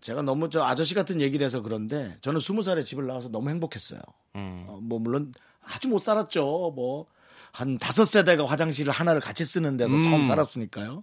제가 0.00 0.22
너무 0.22 0.50
저 0.50 0.64
아저씨 0.64 0.94
같은 0.94 1.20
얘기를 1.20 1.44
해서 1.44 1.62
그런데 1.62 2.16
저는 2.22 2.40
스무 2.40 2.62
살에 2.62 2.82
집을 2.82 3.06
나와서 3.06 3.28
너무 3.28 3.50
행복했어요. 3.50 4.00
음. 4.34 4.64
어, 4.66 4.80
뭐 4.82 4.98
물론 4.98 5.32
아주 5.62 5.88
못 5.88 5.98
살았죠. 5.98 6.72
뭐 6.74 7.06
한 7.52 7.78
다섯 7.78 8.04
세대가 8.04 8.46
화장실을 8.46 8.92
하나를 8.92 9.20
같이 9.20 9.44
쓰는 9.44 9.76
데서 9.76 9.94
음. 9.94 10.04
처음 10.04 10.24
살았으니까요. 10.24 11.02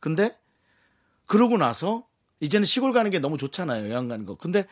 근데 0.00 0.36
그러고 1.26 1.56
나서 1.58 2.04
이제는 2.40 2.64
시골 2.64 2.92
가는 2.92 3.10
게 3.10 3.18
너무 3.18 3.36
좋잖아요. 3.36 3.90
여행 3.90 4.08
가는 4.08 4.24
거. 4.26 4.36
근데 4.36 4.66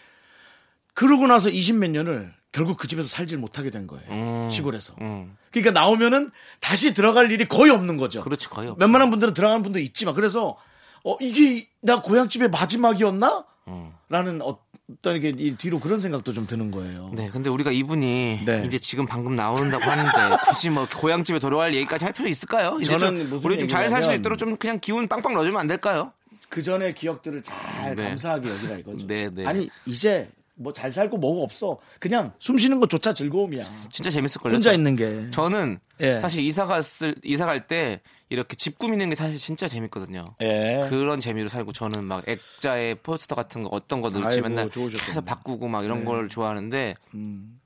그러고 0.94 1.26
나서 1.26 1.50
20 1.50 1.76
몇 1.76 1.90
년을 1.90 2.32
결국 2.52 2.78
그 2.78 2.88
집에서 2.88 3.08
살질 3.08 3.38
못하게 3.38 3.70
된 3.70 3.86
거예요. 3.86 4.06
음. 4.10 4.50
시골에서. 4.50 4.94
음. 5.02 5.36
그러니까 5.50 5.72
나오면은 5.78 6.30
다시 6.60 6.94
들어갈 6.94 7.30
일이 7.30 7.44
거의 7.46 7.70
없는 7.70 7.96
거죠. 7.98 8.22
그렇지 8.22 8.48
거의 8.48 8.68
없- 8.70 8.80
웬만한 8.80 9.10
분들은 9.10 9.34
들어가는 9.34 9.62
분도 9.62 9.78
있지만 9.78 10.14
그래서 10.14 10.56
어 11.04 11.16
이게 11.20 11.68
나 11.80 12.00
고향집의 12.00 12.48
마지막이었나? 12.50 13.44
음. 13.68 13.90
라는 14.08 14.40
어떤 14.42 15.20
게이 15.20 15.56
뒤로 15.56 15.80
그런 15.80 15.98
생각도 15.98 16.32
좀 16.32 16.46
드는 16.46 16.70
거예요. 16.70 17.10
네, 17.14 17.28
근데 17.28 17.50
우리가 17.50 17.72
이분이 17.72 18.42
네. 18.46 18.62
이제 18.66 18.78
지금 18.78 19.06
방금 19.06 19.34
나온다고 19.34 19.84
하는데 19.84 20.10
굳이 20.48 20.70
뭐 20.70 20.86
고향집에 20.88 21.38
돌아갈 21.40 21.74
얘기까지 21.74 22.04
할 22.04 22.12
필요 22.14 22.28
있을까요? 22.28 22.78
이제 22.80 22.96
저는 22.96 23.28
좀 23.30 23.40
우리 23.44 23.58
좀 23.58 23.68
잘 23.68 23.88
살 23.90 24.02
수 24.02 24.12
있도록 24.14 24.38
좀 24.38 24.56
그냥 24.56 24.78
기운 24.80 25.08
빵빵 25.08 25.34
넣어주면 25.34 25.60
안 25.60 25.66
될까요? 25.66 26.12
그 26.48 26.62
전의 26.62 26.94
기억들을 26.94 27.42
잘 27.42 27.96
네. 27.96 28.04
감사하게 28.04 28.48
여기라 28.50 28.76
이거죠. 28.78 29.06
네, 29.08 29.28
네. 29.32 29.44
아니 29.46 29.68
이제 29.84 30.28
뭐 30.58 30.72
잘 30.72 30.90
살고 30.90 31.18
뭐가 31.18 31.42
없어. 31.42 31.78
그냥 32.00 32.32
숨 32.38 32.56
쉬는 32.58 32.80
것조차 32.80 33.12
즐거움이야. 33.12 33.64
진짜 33.90 34.10
재밌을 34.10 34.40
걸요. 34.40 34.54
혼자 34.54 34.72
있는 34.72 34.96
게. 34.96 35.30
저는 35.30 35.78
예. 36.00 36.18
사실 36.18 36.42
이사 36.44 36.66
갔을 36.66 37.14
이사 37.22 37.44
갈 37.46 37.66
때 37.66 38.00
이렇게 38.28 38.56
집 38.56 38.78
꾸미는 38.78 39.08
게 39.10 39.14
사실 39.14 39.38
진짜 39.38 39.68
재밌거든요. 39.68 40.24
예. 40.40 40.86
그런 40.90 41.20
재미로 41.20 41.48
살고 41.48 41.72
저는 41.72 42.04
막 42.04 42.26
액자에 42.26 42.94
포스터 42.94 43.34
같은 43.34 43.62
거 43.62 43.68
어떤 43.70 44.00
거 44.00 44.08
넣을지 44.10 44.38
아이고, 44.38 44.48
맨날 44.48 44.70
좋으셨겠네. 44.70 45.06
계속 45.06 45.24
바꾸고 45.24 45.68
막 45.68 45.84
이런 45.84 46.04
걸 46.04 46.28
좋아하는데 46.28 46.94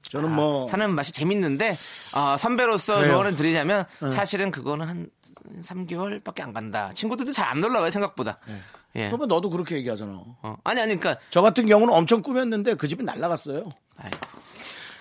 저는 0.03 0.33
뭐 0.35 0.67
사는 0.67 0.91
맛이 0.95 1.13
재밌는데 1.13 1.75
아, 2.15 2.37
선배로서 2.39 2.99
그래요. 2.99 3.13
조언을 3.15 3.37
드리자면 3.37 3.85
사실은 4.13 4.51
그거는 4.51 4.87
한 4.87 5.11
3개월밖에 5.63 6.41
안 6.41 6.53
간다. 6.53 6.93
친구들도 6.93 7.33
잘 7.33 7.51
안 7.51 7.61
놀러 7.61 7.81
와요 7.81 7.91
생각보다. 7.91 8.39
예. 8.97 9.07
그러면 9.07 9.29
너도 9.29 9.51
그렇게 9.51 9.77
얘기하잖아. 9.77 10.13
어. 10.43 10.57
아니 10.65 10.81
아니 10.81 10.97
그러니까 10.97 11.23
저 11.31 11.43
같은 11.43 11.67
경우는 11.67 11.95
엄청 11.95 12.23
꾸몄는데 12.23 12.75
그 12.75 12.89
집이 12.89 13.05
날라갔어요. 13.05 13.63
아이고, 13.97 14.19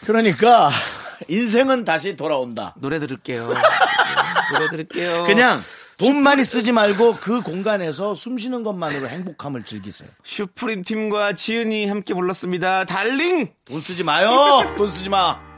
그러니까 0.05 0.69
인생은 1.27 1.85
다시 1.85 2.15
돌아온다. 2.15 2.75
노래 2.79 2.99
들을게요. 2.99 3.47
노래 4.53 4.69
들을게요. 4.69 5.25
그냥 5.25 5.61
돈 5.97 6.21
많이 6.23 6.43
쓰지 6.43 6.71
말고 6.71 7.15
그 7.15 7.41
공간에서 7.41 8.15
숨 8.15 8.37
쉬는 8.37 8.63
것만으로 8.63 9.09
행복함을 9.09 9.63
즐기세요. 9.63 10.09
슈프림 10.23 10.83
팀과 10.83 11.33
지은이 11.33 11.87
함께 11.87 12.13
불렀습니다. 12.13 12.85
달링. 12.85 13.51
돈 13.65 13.81
쓰지 13.81 14.03
마요. 14.03 14.75
돈 14.77 14.89
쓰지 14.91 15.09
마. 15.09 15.48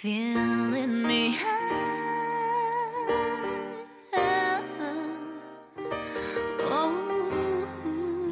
feeling 0.00 1.06
me 1.06 1.36
oh. 6.62 7.68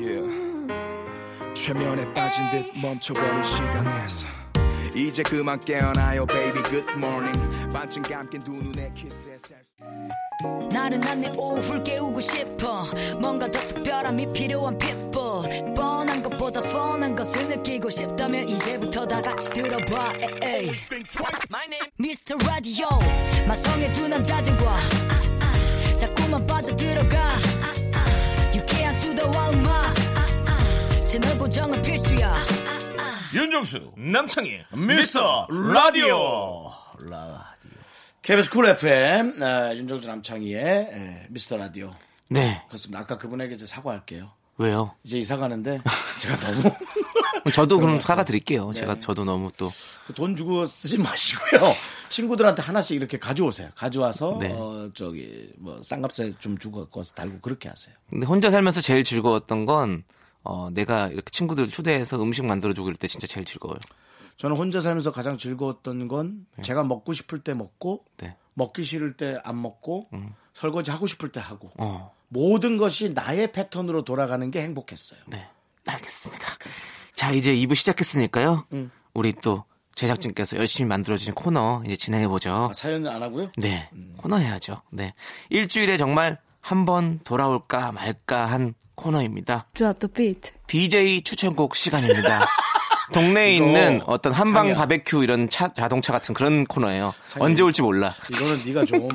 yeah. 0.00 1.52
최면에 1.52 2.10
빠진 2.14 2.48
듯 2.48 2.64
멈춰버린 2.80 3.44
시간에서. 3.44 4.47
이제 4.98 5.22
그만 5.22 5.60
깨어나요 5.60 6.26
baby. 6.26 6.62
Good 6.64 6.90
morning. 6.96 7.70
반쯤 7.72 8.02
감긴 8.02 8.42
두 8.42 8.50
눈에 8.50 8.92
키스해 8.94 9.36
나른한 10.72 11.20
내 11.20 11.32
오후를 11.36 11.84
깨우고 11.84 12.20
싶어. 12.20 12.84
뭔가 13.20 13.48
더 13.50 13.58
특별함이 13.60 14.32
필요한 14.32 14.76
people. 14.78 15.74
뻔한 15.74 16.20
것보다 16.22 16.60
뻔한 16.60 17.14
것을 17.14 17.48
느끼고 17.48 17.90
싶다면 17.90 18.48
이제부터 18.48 19.06
다 19.06 19.20
같이 19.20 19.50
들어봐. 19.52 20.12
Mr. 22.00 22.36
Radio 22.44 22.88
마성의 23.46 23.92
두 23.92 24.08
남자들과 24.08 24.78
자꾸만 25.98 26.44
빠져들어가. 26.46 27.36
유쾌한 28.54 28.92
수다와 28.94 29.50
음악. 29.50 29.94
채널 31.06 31.38
고정은 31.38 31.80
필수야 31.82 32.34
윤정수 33.34 33.92
남창희 33.96 34.64
미스터 34.74 35.46
라디오 35.50 36.72
KBS 38.22 38.50
쿨 38.50 38.66
FM 38.68 39.42
아, 39.42 39.74
윤정수 39.74 40.06
남창희의 40.08 40.62
에, 40.62 41.26
미스터 41.28 41.56
라디오 41.56 41.90
네 42.30 42.62
그렇습니다 42.68 43.00
아까 43.00 43.18
그분에게 43.18 43.54
이제 43.54 43.66
사과할게요 43.66 44.30
왜요? 44.56 44.94
이제 45.04 45.18
이사 45.18 45.36
가는데 45.36 45.80
제가 46.20 46.38
너무 46.40 46.62
저도 47.52 47.78
그럼 47.78 48.00
사과 48.00 48.24
드릴게요. 48.24 48.72
제가 48.72 48.98
저도 48.98 49.24
너무 49.24 49.50
또 49.56 49.72
그돈 50.06 50.34
주고 50.36 50.66
쓰지 50.66 50.98
마시고요. 50.98 51.72
친구들한테 52.10 52.60
하나씩 52.62 52.96
이렇게 52.96 53.18
가져오세요. 53.18 53.70
가져와서 53.76 54.36
네. 54.40 54.52
어 54.52 54.90
저기 54.94 55.48
뭐 55.56 55.80
쌍값에 55.82 56.32
좀 56.40 56.58
주고 56.58 56.80
갖고 56.80 57.00
와서 57.00 57.14
달고 57.14 57.40
그렇게 57.40 57.68
하세요. 57.68 57.94
근데 58.10 58.26
혼자 58.26 58.50
살면서 58.50 58.80
제일 58.80 59.04
즐거웠던 59.04 59.64
건 59.64 60.02
어, 60.44 60.70
내가 60.70 61.08
이렇게 61.08 61.30
친구들 61.30 61.68
초대해서 61.70 62.20
음식 62.22 62.44
만들어주고 62.44 62.84
그럴 62.86 62.96
때 62.96 63.06
진짜 63.08 63.26
제일 63.26 63.44
즐거워요. 63.44 63.78
저는 64.36 64.56
혼자 64.56 64.80
살면서 64.80 65.10
가장 65.12 65.36
즐거웠던 65.36 66.06
건 66.08 66.46
제가 66.62 66.84
먹고 66.84 67.12
싶을 67.12 67.40
때 67.40 67.54
먹고 67.54 68.04
네. 68.18 68.36
먹기 68.54 68.84
싫을 68.84 69.16
때 69.16 69.36
안 69.42 69.60
먹고 69.60 70.08
설거지 70.54 70.90
하고 70.92 71.06
싶을 71.08 71.30
때 71.32 71.40
하고 71.40 71.70
어, 71.78 72.12
모든 72.28 72.76
것이 72.76 73.10
나의 73.10 73.50
패턴으로 73.52 74.04
돌아가는 74.04 74.48
게 74.50 74.62
행복했어요. 74.62 75.20
네. 75.26 75.44
알겠습니다. 75.86 76.46
자, 77.14 77.32
이제 77.32 77.52
2부 77.54 77.74
시작했으니까요. 77.74 78.64
우리 79.14 79.32
또 79.32 79.64
제작진께서 79.96 80.56
열심히 80.56 80.88
만들어주신 80.88 81.34
코너 81.34 81.82
이제 81.84 81.96
진행해보죠. 81.96 82.68
아, 82.70 82.72
사연은 82.72 83.10
안 83.10 83.22
하고요. 83.22 83.50
네. 83.56 83.90
코너 84.18 84.36
해야죠. 84.36 84.82
네. 84.92 85.14
일주일에 85.50 85.96
정말 85.96 86.38
한번 86.72 87.20
돌아올까 87.24 87.92
말까 87.92 88.44
한 88.46 88.74
코너입니다. 88.94 89.68
Drop 89.74 89.98
the 90.00 90.12
beat. 90.12 90.52
DJ 90.66 91.22
추천곡 91.22 91.74
시간입니다. 91.74 92.46
동네에 93.14 93.54
있는 93.56 94.02
어떤 94.04 94.34
한방 94.34 94.64
상이야. 94.64 94.76
바베큐 94.76 95.24
이런 95.24 95.48
차, 95.48 95.68
자동차 95.72 96.12
같은 96.12 96.34
그런 96.34 96.66
코너예요. 96.66 97.14
상이야. 97.26 97.44
언제 97.46 97.62
올지 97.62 97.80
몰라. 97.80 98.12
이거는 98.30 98.60
네가 98.66 98.84
좀 98.84 99.08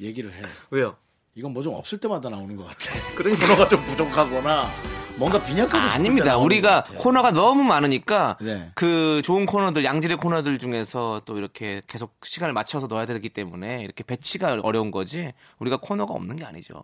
얘기를 0.00 0.32
해. 0.32 0.40
왜요? 0.70 0.96
이건 1.34 1.52
뭐 1.52 1.62
좀 1.62 1.74
없을 1.74 1.98
때마다 1.98 2.30
나오는 2.30 2.56
것 2.56 2.66
같아. 2.66 2.92
그러니까 3.14 3.46
코너가 3.46 3.68
좀 3.68 3.84
부족하거나 3.84 4.70
뭔가 5.16 5.38
아, 5.38 5.44
때 5.44 5.94
아닙니다. 5.94 6.36
우리가. 6.36 6.84
코너가 6.96 7.30
너무 7.30 7.64
많으니까 7.64 8.36
네. 8.40 8.70
그 8.74 9.22
좋은 9.24 9.46
코너들 9.46 9.84
양질의 9.84 10.18
코너들 10.18 10.58
중에서 10.58 11.22
또 11.24 11.38
이렇게 11.38 11.80
계속 11.86 12.16
시간을 12.22 12.52
맞춰서 12.52 12.86
넣어야 12.86 13.06
되기 13.06 13.30
때문에 13.30 13.80
이렇게 13.82 14.04
배치가 14.04 14.58
어려운 14.62 14.90
거지. 14.90 15.32
우리가 15.58 15.78
코너가 15.78 16.12
없는 16.12 16.36
게 16.36 16.44
아니죠. 16.44 16.82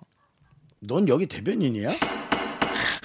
넌 0.80 1.06
여기 1.09 1.26
대변인이야? 1.26 1.90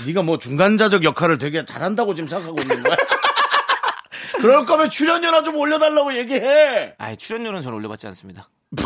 네가 0.06 0.24
뭐 0.24 0.40
중간자적 0.40 1.04
역할을 1.04 1.38
되게 1.38 1.66
잘한다고 1.66 2.16
지금 2.16 2.28
생각하고 2.28 2.62
있는 2.62 2.82
거야? 2.82 2.96
그럴 4.40 4.66
거면 4.66 4.90
출연료나 4.90 5.44
좀 5.44 5.56
올려달라고 5.56 6.16
얘기해. 6.18 6.96
아, 6.98 7.16
출연료는 7.16 7.62
저는 7.62 7.78
올려받지 7.78 8.08
않습니다. 8.08 8.50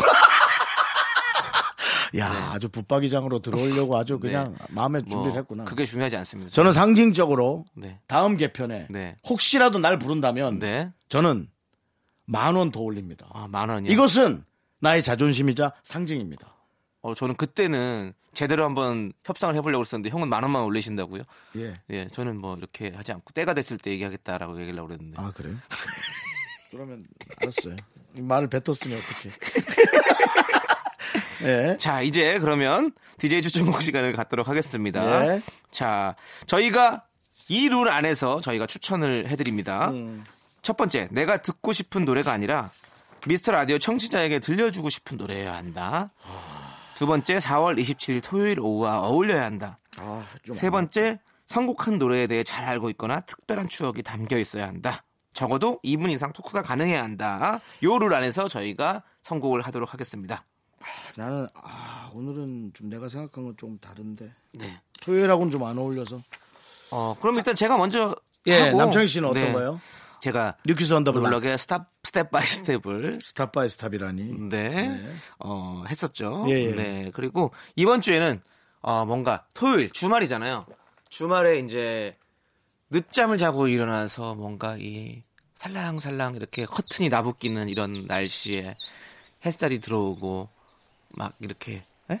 야, 2.18 2.50
아주 2.52 2.68
붙박이장으로 2.68 3.38
들어오려고 3.40 3.96
아주 3.96 4.18
그냥 4.20 4.56
마음에 4.70 5.00
뭐 5.00 5.08
준비를 5.10 5.36
했구나. 5.38 5.64
그게 5.64 5.84
중요하지 5.84 6.16
않습니다. 6.18 6.50
저는 6.50 6.72
상징적으로 6.72 7.64
네. 7.74 7.98
다음 8.06 8.36
개편에 8.36 8.86
네. 8.90 9.16
혹시라도 9.28 9.78
날 9.78 9.98
부른다면 9.98 10.58
네. 10.58 10.90
저는 11.08 11.48
만 12.26 12.56
원 12.56 12.70
더 12.70 12.80
올립니다. 12.80 13.26
아, 13.32 13.46
만 13.48 13.68
원이요. 13.68 13.92
이것은 13.92 14.44
나의 14.80 15.02
자존심이자 15.02 15.72
상징입니다. 15.84 16.54
어, 17.02 17.14
저는 17.14 17.36
그때는 17.36 18.12
제대로 18.32 18.64
한번 18.64 19.12
협상을 19.24 19.54
해보려고 19.56 19.80
했었는데 19.82 20.08
형은 20.10 20.28
만 20.28 20.42
원만 20.42 20.62
올리신다고요? 20.62 21.22
예. 21.56 21.74
예, 21.90 22.08
저는 22.08 22.38
뭐 22.38 22.56
이렇게 22.56 22.90
하지 22.94 23.12
않고 23.12 23.32
때가 23.34 23.52
됐을 23.54 23.76
때 23.76 23.90
얘기하겠다라고 23.90 24.58
얘기하려고 24.60 24.88
그랬는데. 24.88 25.20
아, 25.20 25.30
그래요? 25.32 25.56
그러면 26.70 27.04
알았어요. 27.42 27.76
이 28.16 28.20
말을 28.22 28.48
뱉었으니 28.48 28.94
어떡해. 28.94 29.34
예. 31.42 31.76
자, 31.78 32.00
이제 32.02 32.38
그러면 32.40 32.92
DJ 33.18 33.42
추천곡 33.42 33.82
시간을 33.82 34.12
갖도록 34.14 34.48
하겠습니다. 34.48 35.20
네. 35.20 35.42
자, 35.70 36.14
저희가 36.46 37.04
이 37.48 37.68
룰 37.68 37.88
안에서 37.88 38.40
저희가 38.40 38.66
추천을 38.66 39.28
해드립니다. 39.28 39.90
음. 39.90 40.24
첫 40.62 40.76
번째, 40.76 41.08
내가 41.10 41.38
듣고 41.38 41.72
싶은 41.72 42.04
노래가 42.04 42.32
아니라 42.32 42.70
미스터 43.26 43.52
라디오 43.52 43.78
청취자에게 43.78 44.38
들려주고 44.38 44.90
싶은 44.90 45.16
노래여야 45.16 45.54
한다. 45.54 46.10
두 46.94 47.06
번째, 47.06 47.38
4월 47.38 47.78
27일 47.78 48.22
토요일 48.22 48.60
오후와 48.60 49.00
어울려야 49.00 49.44
한다. 49.44 49.76
아, 49.98 50.24
좀세 50.44 50.70
번째, 50.70 51.18
선곡한 51.46 51.98
노래에 51.98 52.26
대해 52.26 52.42
잘 52.44 52.64
알고 52.64 52.90
있거나 52.90 53.20
특별한 53.20 53.68
추억이 53.68 54.02
담겨 54.02 54.38
있어야 54.38 54.66
한다. 54.66 55.02
적어도 55.34 55.78
2분 55.84 56.10
이상 56.10 56.32
토크가 56.32 56.62
가능해야 56.62 57.02
한다. 57.02 57.60
요 57.82 57.98
룰 57.98 58.14
안에서 58.14 58.48
저희가 58.48 59.02
선곡을 59.22 59.62
하도록 59.62 59.92
하겠습니다. 59.92 60.44
나는 61.16 61.46
아, 61.54 62.10
오늘은 62.14 62.72
좀 62.74 62.88
내가 62.88 63.08
생각한 63.08 63.44
건 63.44 63.54
좀 63.56 63.78
다른데 63.78 64.32
네. 64.52 64.80
토요일하고는 65.02 65.50
좀 65.50 65.62
안 65.64 65.76
어울려서. 65.78 66.20
어, 66.90 67.16
그럼 67.20 67.36
일단 67.36 67.54
제가 67.54 67.76
먼저 67.76 68.14
예, 68.46 68.70
남창희 68.72 69.06
씨는 69.08 69.28
어떤 69.28 69.42
네. 69.44 69.52
거예요? 69.52 69.80
제가 70.20 70.56
뉴키스 70.66 70.92
언더 70.92 71.12
블락. 71.12 71.24
블럭의 71.30 71.58
스탑 71.58 71.90
스텝 72.04 72.30
바이 72.30 72.44
스텝을 72.44 73.20
스탑 73.22 73.52
바이 73.52 73.68
스탑이라니. 73.68 74.48
네, 74.50 74.68
네. 74.88 75.14
어, 75.38 75.84
했었죠. 75.88 76.44
예, 76.48 76.52
예. 76.66 76.72
네. 76.74 77.10
그리고 77.14 77.52
이번 77.76 78.00
주에는 78.00 78.40
어, 78.80 79.04
뭔가 79.04 79.46
토요일 79.54 79.90
주말이잖아요. 79.90 80.66
주말에 81.08 81.58
이제 81.60 82.16
늦잠을 82.90 83.38
자고 83.38 83.68
일어나서 83.68 84.34
뭔가 84.34 84.76
이 84.78 85.22
살랑살랑 85.54 86.34
이렇게 86.36 86.66
커튼이 86.66 87.08
나부끼는 87.08 87.68
이런 87.68 88.06
날씨에 88.06 88.64
햇살이 89.44 89.80
들어오고 89.80 90.48
막 91.14 91.34
이렇게 91.40 91.84
에? 92.10 92.20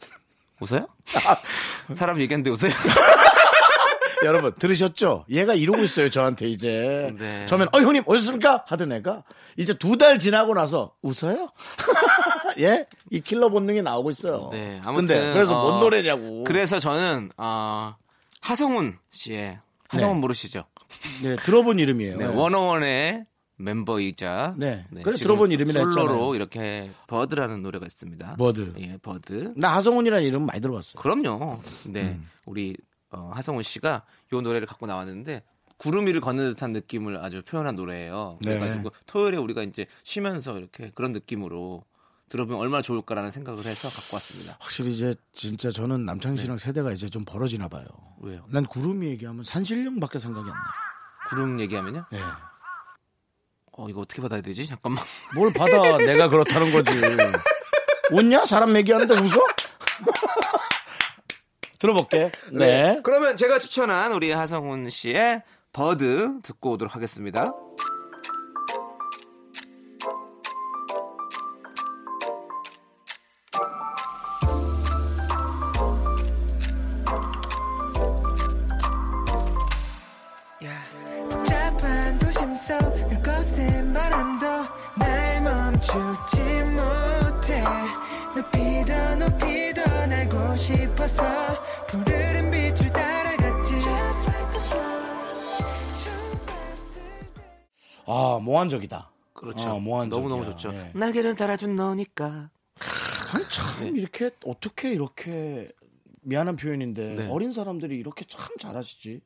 웃어요? 0.60 0.86
사람 1.96 2.20
얘기하는데 2.20 2.50
웃어요? 2.50 2.70
여러분 4.22 4.52
들으셨죠? 4.58 5.24
얘가 5.30 5.54
이러고 5.54 5.82
있어요 5.82 6.10
저한테 6.10 6.46
이제. 6.46 7.10
네. 7.18 7.46
처음엔 7.46 7.68
어 7.72 7.78
형님 7.80 8.02
오셨습니까? 8.06 8.64
하던 8.66 8.92
애가 8.92 9.22
이제 9.56 9.72
두 9.74 9.96
달 9.96 10.18
지나고 10.18 10.52
나서 10.54 10.94
웃어요? 11.02 11.48
예? 12.60 12.86
이 13.10 13.20
킬러 13.20 13.48
본능이 13.48 13.80
나오고 13.82 14.10
있어요. 14.10 14.50
네, 14.52 14.80
아무튼 14.84 15.06
근데 15.06 15.32
그래서 15.32 15.58
어, 15.58 15.70
뭔 15.70 15.80
노래냐고. 15.80 16.44
그래서 16.44 16.78
저는 16.78 17.30
어, 17.38 17.96
하성운 18.42 18.98
씨의 19.10 19.58
하성운 19.88 20.16
네. 20.16 20.20
모르시죠? 20.20 20.64
네, 21.22 21.36
들어본 21.36 21.78
이름이에요. 21.78 22.18
네, 22.18 22.26
네. 22.26 22.34
워너원의 22.34 23.24
멤버이자 23.60 24.54
네. 24.56 24.86
그래, 24.90 25.14
지금 25.14 25.18
들어본 25.18 25.52
이름이라 25.52 25.80
솔로로 25.80 26.00
했잖아요. 26.02 26.34
이렇게 26.34 26.90
Bird라는 27.06 27.62
노래가 27.62 27.86
있습니다. 27.86 28.36
Bird. 28.36 28.74
예, 28.78 28.96
Bird. 29.02 29.54
나 29.56 29.74
하성운이라는 29.76 30.24
이름 30.26 30.46
많이 30.46 30.60
들어봤어요. 30.60 31.00
그럼요. 31.00 31.60
네, 31.88 32.02
음. 32.10 32.28
우리 32.46 32.76
어, 33.10 33.30
하성운 33.34 33.62
씨가 33.62 34.02
요 34.32 34.40
노래를 34.40 34.66
갖고 34.66 34.86
나왔는데 34.86 35.42
구름 35.76 36.06
위를 36.06 36.20
걷는 36.20 36.50
듯한 36.50 36.72
느낌을 36.72 37.16
아주 37.24 37.42
표현한 37.42 37.76
노래예요. 37.76 38.38
네. 38.42 38.58
그래가지고 38.58 38.90
토요일에 39.06 39.36
우리가 39.38 39.62
이제 39.62 39.86
쉬면서 40.02 40.58
이렇게 40.58 40.90
그런 40.94 41.12
느낌으로 41.12 41.84
들어보면 42.28 42.60
얼마나 42.60 42.80
좋을까라는 42.82 43.30
생각을 43.30 43.64
해서 43.64 43.88
갖고 43.88 44.16
왔습니다. 44.16 44.56
확실히 44.60 44.92
이제 44.92 45.14
진짜 45.32 45.70
저는 45.70 46.04
남창희 46.04 46.36
네. 46.36 46.42
씨랑 46.42 46.58
세대가 46.58 46.92
이제 46.92 47.08
좀 47.08 47.24
벌어지나 47.24 47.68
봐요. 47.68 47.86
왜요? 48.20 48.44
난 48.48 48.64
구름이 48.66 49.08
얘기하면 49.08 49.42
산신령밖에 49.42 50.18
생각이 50.18 50.48
안 50.48 50.54
나. 50.54 50.64
구름 51.28 51.58
얘기하면요? 51.60 52.04
예. 52.12 52.18
어, 53.80 53.88
이거 53.88 54.02
어떻게 54.02 54.20
받아야 54.20 54.42
되지? 54.42 54.66
잠깐만. 54.66 55.02
뭘 55.34 55.52
받아 55.54 55.96
내가 55.96 56.28
그렇다는 56.28 56.70
거지. 56.70 56.92
웃냐? 58.12 58.44
사람 58.44 58.76
얘기하는데 58.76 59.14
웃어? 59.14 59.40
들어볼게. 61.78 62.30
네. 62.52 63.00
그러면 63.02 63.36
제가 63.36 63.58
추천한 63.58 64.12
우리 64.12 64.32
하성훈 64.32 64.90
씨의 64.90 65.42
버드 65.72 66.40
듣고 66.42 66.72
오도록 66.72 66.94
하겠습니다. 66.94 67.54
멈추지 85.92 86.40
못해 86.70 87.64
높이도 88.36 89.16
높이도 89.16 89.82
날고 90.06 90.56
싶어서 90.56 91.24
푸르른 91.88 92.50
빛을 92.50 92.92
따라갔지 92.92 93.80
Just 93.80 94.26
like 94.26 94.50
the 94.52 94.60
sun 94.60 95.00
아, 98.06 98.38
모한적이다. 98.40 99.10
그렇죠. 99.34 99.70
어, 99.70 99.80
모한적이야. 99.80 100.22
너무너무 100.28 100.44
좋죠. 100.50 100.72
예. 100.74 100.90
날개를 100.94 101.34
달아준 101.34 101.76
너니까. 101.76 102.50
아니, 103.32 103.44
참 103.50 103.96
이렇게 103.96 104.30
어떻게 104.44 104.92
이렇게 104.92 105.70
미안한 106.22 106.56
표현인데 106.56 107.14
네. 107.14 107.28
어린 107.28 107.52
사람들이 107.52 107.96
이렇게 107.96 108.24
참 108.28 108.56
잘하시지. 108.58 109.20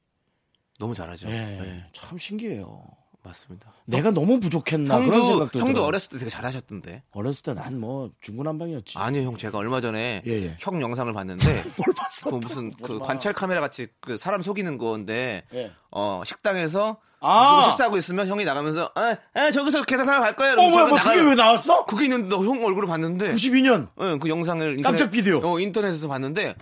너무 0.79 0.95
잘하죠. 0.95 1.29
예, 1.29 1.33
네, 1.33 1.85
참 1.93 2.19
신기해요. 2.19 2.85
맞습니다. 3.25 3.73
내가 3.87 4.11
너무 4.11 4.39
부족했나 4.39 4.97
그런 4.99 5.15
형도, 5.15 5.27
생각도 5.27 5.59
형도 5.59 5.73
들어요. 5.75 5.87
어렸을 5.89 6.11
때 6.11 6.19
되게 6.19 6.31
잘하셨던데. 6.31 7.03
어렸을 7.13 7.43
때 7.43 7.55
난 7.55 7.81
뭐 7.81 8.11
중구난방이었지. 8.21 8.99
아니요, 8.99 9.23
형 9.27 9.37
제가 9.37 9.59
얼마 9.59 9.81
전에 9.81 10.23
예, 10.27 10.31
예. 10.31 10.57
형 10.61 10.81
영상을 10.83 11.11
봤는데 11.13 11.45
뭘 11.77 11.95
봤어? 11.97 12.31
그 12.31 12.37
무슨 12.37 12.71
그 12.83 12.99
관찰 12.99 13.33
카메라 13.33 13.61
같이 13.61 13.89
그 14.01 14.17
사람 14.17 14.43
속이는 14.43 14.77
건데 14.79 15.45
예. 15.55 15.73
어 15.91 16.23
식당에서 16.25 16.99
아! 17.27 17.57
누구 17.57 17.71
식사하고 17.71 17.97
있으면 17.97 18.29
형이 18.29 18.45
나가면서 18.45 18.91
아, 18.95 19.17
아, 19.33 19.51
저기서 19.51 19.85
계산하러 19.85 20.21
갈 20.21 20.37
거예요. 20.37 20.53
어, 20.59 20.69
뭐야, 20.69 20.87
뭐 20.89 20.99
나가요. 20.99 21.17
그게 21.19 21.31
왜 21.31 21.35
나왔어? 21.35 21.87
그게 21.87 22.05
있는데 22.05 22.37
형 22.37 22.63
얼굴을 22.63 22.87
봤는데 22.87 23.33
92년. 23.35 23.89
어, 23.97 24.19
그 24.21 24.29
영상을 24.29 24.83
깜짝 24.83 25.09
비디오. 25.11 25.41
어, 25.43 25.59
인터넷에서 25.59 26.07
봤는데 26.09 26.55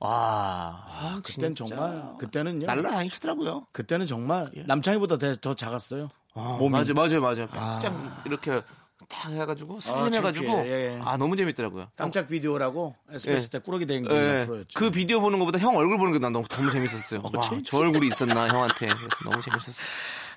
와, 0.00 0.84
아, 0.86 1.20
그땐 1.24 1.54
진짜 1.54 1.76
정말 1.76 2.16
그때는요. 2.18 2.66
날라 2.66 2.90
다니시더라고요. 2.90 3.66
그때는 3.72 4.06
정말 4.06 4.50
남창희보다 4.66 5.18
더- 5.18 5.34
더 5.36 5.54
작았어요. 5.54 6.10
몸이. 6.34 6.70
맞아, 6.70 6.94
맞아요, 6.94 7.20
맞아요. 7.20 7.48
쫙 7.80 8.22
이렇게 8.24 8.62
딱 9.08 9.30
해가지고 9.32 9.80
스lim해가지고 9.80 10.46
창피해. 10.46 10.66
예, 10.66 10.94
예. 10.96 11.00
아 11.02 11.16
너무 11.16 11.34
재밌더라고요. 11.34 11.88
깜짝 11.96 12.28
비디오라고 12.28 12.94
SBS 13.10 13.46
예. 13.46 13.50
때 13.50 13.58
꾸러기 13.58 13.86
대행진 13.86 14.16
예, 14.16 14.44
프로였죠. 14.44 14.68
그 14.78 14.90
비디오 14.90 15.20
보는 15.20 15.38
것보다 15.40 15.58
형 15.58 15.76
얼굴 15.76 15.98
보는 15.98 16.12
게 16.12 16.18
난 16.20 16.32
너무, 16.32 16.46
너무 16.46 16.70
재밌었어요. 16.70 17.22
와, 17.34 17.40
저 17.64 17.78
얼굴이 17.78 18.06
있었나 18.06 18.46
형한테 18.48 18.86
그래서 18.86 19.08
너무 19.24 19.40
재밌었어요. 19.40 19.86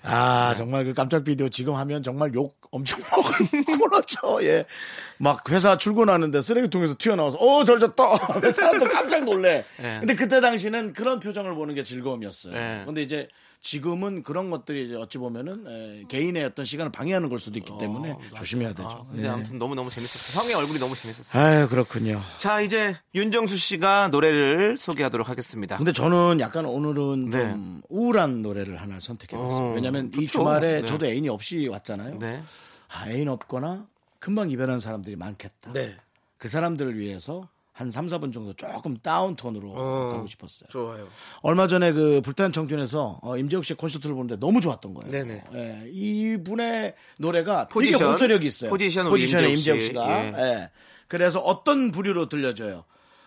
아, 0.04 0.54
정말 0.56 0.86
그 0.86 0.94
깜짝 0.94 1.24
비디오 1.24 1.50
지금 1.50 1.76
하면 1.76 2.02
정말 2.04 2.34
욕 2.34 2.60
엄청 2.72 3.00
먹은 3.12 3.78
코너죠. 3.78 4.40
예. 4.48 4.66
막 5.18 5.48
회사 5.50 5.78
출근하는데 5.78 6.42
쓰레기통에서 6.42 6.96
튀어나와서, 6.98 7.38
어, 7.38 7.64
절 7.64 7.80
졌다. 7.80 8.16
사람들 8.52 8.88
깜짝 8.88 9.24
놀래. 9.26 9.66
예. 9.80 9.98
근데 10.00 10.16
그때 10.16 10.42
당시는 10.42 10.94
그런 10.94 11.20
표정을 11.20 11.54
보는 11.54 11.76
게 11.76 11.84
즐거움이었어요. 11.84 12.56
예. 12.56 12.84
근데 12.86 13.02
이제 13.02 13.28
지금은 13.62 14.24
그런 14.24 14.50
것들이 14.50 14.86
이제 14.86 14.96
어찌 14.96 15.20
보면은 15.20 15.66
에, 15.68 16.04
개인의 16.08 16.46
어떤 16.46 16.66
시간을 16.66 16.92
방해하는 16.92 17.30
걸 17.30 17.38
수도 17.38 17.60
있기 17.60 17.72
때문에 17.80 18.18
조심해야 18.36 18.74
되죠. 18.74 19.06
근데 19.12 19.26
예. 19.26 19.30
아무튼 19.30 19.60
너무 19.60 19.76
너무 19.76 19.90
재밌었어요. 19.90 20.42
형의 20.42 20.56
얼굴이 20.56 20.80
너무 20.80 20.96
재밌었어요. 20.96 21.42
아유, 21.42 21.70
그렇군요. 21.70 22.20
자 22.38 22.62
이제 22.62 22.96
윤정수 23.14 23.56
씨가 23.58 24.08
노래를 24.10 24.78
소개하도록 24.80 25.30
하겠습니다. 25.30 25.78
근데 25.78 25.94
저는 25.94 26.40
약간 26.40 26.66
오늘은 26.66 27.30
네. 27.30 27.50
좀 27.52 27.82
우울한 27.90 28.42
노래를 28.42 28.82
하나 28.82 29.00
선택해봤어요. 29.00 29.72
어, 29.72 29.74
왜냐면 29.76 30.08
이 30.08 30.12
좋죠. 30.26 30.40
주말에 30.40 30.82
네. 30.82 30.86
저도 30.86 31.06
애인이 31.06 31.30
없이 31.30 31.68
왔잖아요. 31.68 32.18
네. 32.18 32.42
아, 32.90 33.10
애인 33.10 33.30
없거나 33.30 33.86
금방 34.20 34.50
이별한 34.50 34.80
사람들이 34.80 35.16
많겠다. 35.16 35.72
네. 35.74 35.96
그 36.38 36.48
사람들을 36.48 36.98
위해서 36.98 37.48
한 37.74 37.90
3, 37.90 38.08
4분 38.08 38.34
정도 38.34 38.54
조금 38.54 38.98
다운 38.98 39.36
톤으로 39.36 39.72
어. 39.72 40.12
가고 40.14 40.28
싶었어요. 40.28 40.68
좋아요. 40.70 41.08
얼마 41.42 41.68
전에 41.68 41.94
그 41.94 42.22
불타는 42.22 42.52
청춘에서 42.52 43.20
어, 43.22 43.38
임재욱 43.38 43.64
씨의 43.66 43.78
콘서트를 43.78 44.14
보는데 44.14 44.36
너무 44.40 44.60
좋았던 44.62 44.94
거예요. 44.94 45.10
네네. 45.12 45.44
예, 45.54 45.90
이분의 45.92 46.96
노래가 47.20 47.68
포지션. 47.70 48.00
되게 48.00 48.12
호소력이 48.12 48.48
있어요. 48.48 48.70
포지션 48.70 49.06
우리 49.08 49.12
포지션의 49.22 49.50
임재욱 49.52 49.78
임재욱 49.78 49.82
씨. 49.82 49.88
씨가. 49.88 50.10
예. 50.10 50.34
예. 50.38 50.70
그래서 51.08 51.40
어떤 51.40 51.92
부류로 51.92 52.28
들려줘요? 52.30 52.84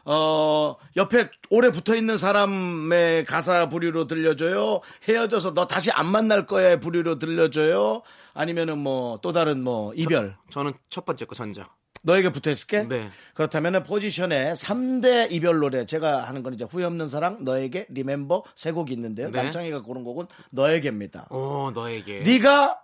어, 0.07 0.77
옆에 0.97 1.31
오래 1.49 1.71
붙어 1.71 1.95
있는 1.97 2.19
사람의 2.19 3.25
가사 3.25 3.71
부류로 3.71 4.07
들려줘요. 4.07 4.81
헤어져서 5.09 5.55
너 5.55 5.67
다시 5.67 5.91
안 5.91 6.07
만날 6.07 6.47
거야의 6.47 6.81
부류로 6.81 7.19
들려줘요. 7.19 8.03
아니면은 8.35 8.79
뭐 8.79 9.19
또 9.23 9.33
다른 9.33 9.63
뭐 9.63 9.93
이별. 9.95 10.37
저 10.51 10.63
는 10.63 10.75
첫 10.91 11.07
번째 11.07 11.25
거 11.25 11.35
전자. 11.35 11.71
너에게 12.05 12.31
붙어 12.31 12.51
있을게? 12.51 12.83
네. 12.83 13.11
그렇다면 13.33 13.83
포지션에 13.83 14.53
3대 14.53 15.33
이별 15.33 15.59
노래 15.59 15.87
제가 15.87 16.25
하는 16.25 16.43
건 16.43 16.55
이제 16.55 16.65
후회 16.65 16.85
없는 16.85 17.09
사랑 17.09 17.45
너에게 17.45 17.87
Remember 17.89 18.45
세 18.55 18.73
곡이 18.73 18.93
있는데요. 18.93 19.31
네. 19.31 19.43
남창희가 19.43 19.83
고른 19.83 20.05
곡은 20.05 20.27
너에게입니다. 20.51 21.27
오 21.31 21.71
너에게. 21.73 22.21
네가 22.21 22.79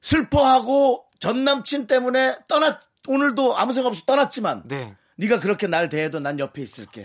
슬퍼하고 0.00 1.04
전 1.20 1.44
남친 1.44 1.86
때문에 1.86 2.36
떠났 2.48 2.80
오늘도 3.08 3.56
아무 3.56 3.72
생각 3.72 3.88
없이 3.88 4.04
떠났지만 4.04 4.64
네. 4.66 4.94
네가 5.16 5.40
그렇게 5.40 5.66
날 5.66 5.88
대해도 5.88 6.18
난 6.20 6.38
옆에 6.38 6.60
있을게. 6.60 7.04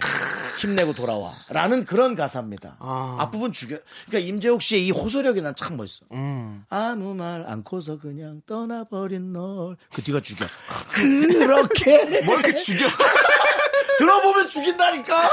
힘내고 0.58 0.94
돌아와. 0.94 1.34
라는 1.50 1.86
그런 1.86 2.16
가사입니다. 2.16 2.76
아. 2.80 3.18
앞부분 3.20 3.52
죽여. 3.52 3.78
그러니까 4.08 4.28
임재욱 4.30 4.62
씨의 4.62 4.88
이 4.88 4.92
호소력이 4.92 5.42
난 5.42 5.56
참 5.56 5.78
멋있어. 5.78 6.06
음. 6.14 6.66
아무 6.70 7.14
말 7.14 7.46
않고서 7.48 8.00
그냥 8.00 8.42
떠나버린 8.48 9.34
널. 9.34 9.78
그 9.94 10.02
뒤가 10.02 10.20
죽여. 10.22 10.46
그렇게. 10.94 12.22
뭘 12.22 12.40
이렇게 12.42 12.54
죽여? 12.56 12.88
들어보면 14.00 14.48
죽인다니까? 14.50 15.30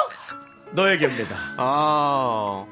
너에게입니다. 0.73 1.37
아. 1.57 2.67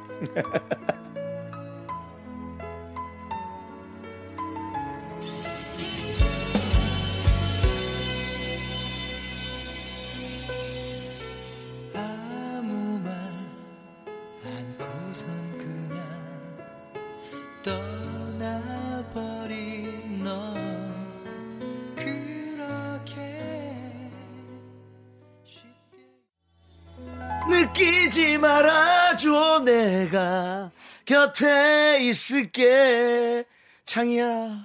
곁에 31.26 31.98
있을게. 32.02 33.44
창이야, 33.84 34.64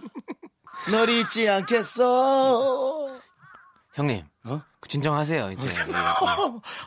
널 0.92 1.10
잊지 1.10 1.48
않겠어. 1.50 3.20
형님. 3.94 4.24
어? 4.44 4.62
그 4.80 4.90
진정하세요 4.90 5.52
이제. 5.52 5.70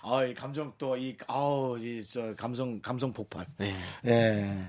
아, 0.02 0.24
이 0.24 0.34
감정 0.34 0.72
또, 0.76 0.96
이, 0.96 1.16
아우, 1.28 1.78
이, 1.78 2.04
저, 2.04 2.34
감성, 2.34 2.80
감성 2.80 3.12
폭발. 3.12 3.46
네. 3.58 3.76
예. 4.06 4.66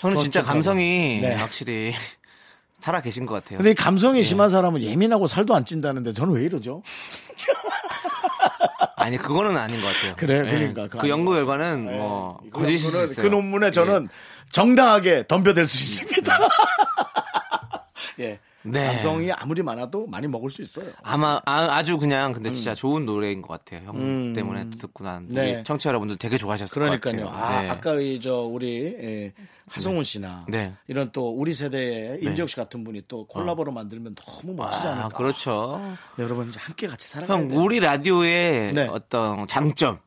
형님 0.00 0.22
진짜. 0.22 0.42
감성이 0.42 1.20
네. 1.20 1.34
확실히 1.34 1.92
살아 2.78 3.00
계신 3.00 3.26
것 3.26 3.34
같아요. 3.34 3.58
근데 3.58 3.72
이 3.72 3.74
감성이 3.74 4.22
심한 4.22 4.48
사람은 4.48 4.82
예민하고 4.82 5.26
살도 5.26 5.54
안 5.54 5.64
찐다는데 5.64 6.12
저는 6.12 6.32
왜 6.34 6.44
이러죠? 6.44 6.82
아니 9.00 9.16
그거는 9.16 9.56
아닌 9.56 9.80
것 9.80 9.86
같아요. 9.86 10.14
그래, 10.16 10.38
예. 10.46 10.68
그러니까. 10.72 10.98
그 10.98 11.08
연구 11.08 11.32
결과는 11.32 11.84
뭐그 11.84 12.50
거짓일 12.50 12.78
수 12.78 13.04
있어요. 13.04 13.22
그 13.24 13.30
논문에 13.30 13.70
저는 13.70 14.08
정당하게 14.52 15.24
덤벼댈 15.26 15.66
수 15.66 15.78
있습니다. 15.78 16.38
예. 18.20 18.38
네. 18.62 18.86
감성이 18.86 19.32
아무리 19.32 19.62
많아도 19.62 20.06
많이 20.06 20.28
먹을 20.28 20.50
수 20.50 20.60
있어요. 20.62 20.86
아마 21.02 21.40
아, 21.46 21.82
주 21.82 21.98
그냥 21.98 22.32
근데 22.32 22.50
진짜 22.50 22.74
좋은 22.74 23.06
노래인 23.06 23.40
것 23.40 23.48
같아요. 23.48 23.88
형 23.88 23.96
음. 23.96 24.34
때문에 24.34 24.68
듣고 24.78 25.04
난 25.04 25.26
네. 25.28 25.56
우리 25.56 25.64
청취자 25.64 25.88
여러분들 25.90 26.16
되게 26.18 26.36
좋아하셨을 26.36 26.74
그러니까요. 26.74 27.24
것 27.24 27.30
같아요. 27.30 27.58
아, 27.58 27.62
네. 27.62 27.68
아까 27.70 27.94
이저 28.00 28.42
우리 28.42 28.84
예, 28.84 29.32
하성훈 29.68 30.04
씨나 30.04 30.44
네. 30.48 30.74
이런 30.88 31.10
또 31.12 31.30
우리 31.30 31.54
세대의 31.54 32.20
임재욱 32.22 32.50
씨 32.50 32.56
같은 32.56 32.84
분이 32.84 33.02
또 33.08 33.24
콜라보로 33.26 33.72
만들면 33.72 34.14
너무 34.14 34.54
멋지지 34.54 34.86
않을까. 34.86 35.06
아, 35.06 35.08
그렇죠. 35.08 35.80
네, 36.16 36.24
여러분 36.24 36.48
이제 36.48 36.58
함께 36.60 36.86
같이 36.86 37.08
살아가야 37.08 37.38
형 37.38 37.48
돼요. 37.48 37.60
우리 37.60 37.80
라디오의 37.80 38.74
네. 38.74 38.86
어떤 38.90 39.46
장점, 39.46 39.98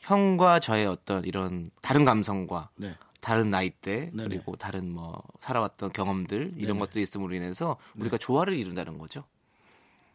형과 0.00 0.60
저의 0.60 0.86
어떤 0.86 1.24
이런 1.24 1.70
다른 1.80 2.04
감성과 2.04 2.68
네. 2.76 2.94
다른 3.26 3.50
나이대 3.50 4.10
네네. 4.12 4.28
그리고 4.28 4.54
다른 4.54 4.92
뭐 4.92 5.20
살아왔던 5.40 5.92
경험들 5.92 6.52
이런 6.58 6.78
것들이 6.78 7.02
있음으로 7.02 7.34
인해서 7.34 7.76
네. 7.94 8.02
우리가 8.02 8.18
조화를 8.18 8.54
이룬다는 8.54 8.98
거죠. 8.98 9.24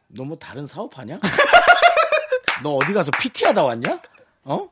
너 0.07 0.23
뭐 0.23 0.37
다른 0.37 0.65
사업하냐? 0.65 1.19
너 2.63 2.69
어디 2.75 2.93
가서 2.93 3.11
PT 3.19 3.43
하다 3.47 3.63
왔냐? 3.65 3.99
어? 4.45 4.65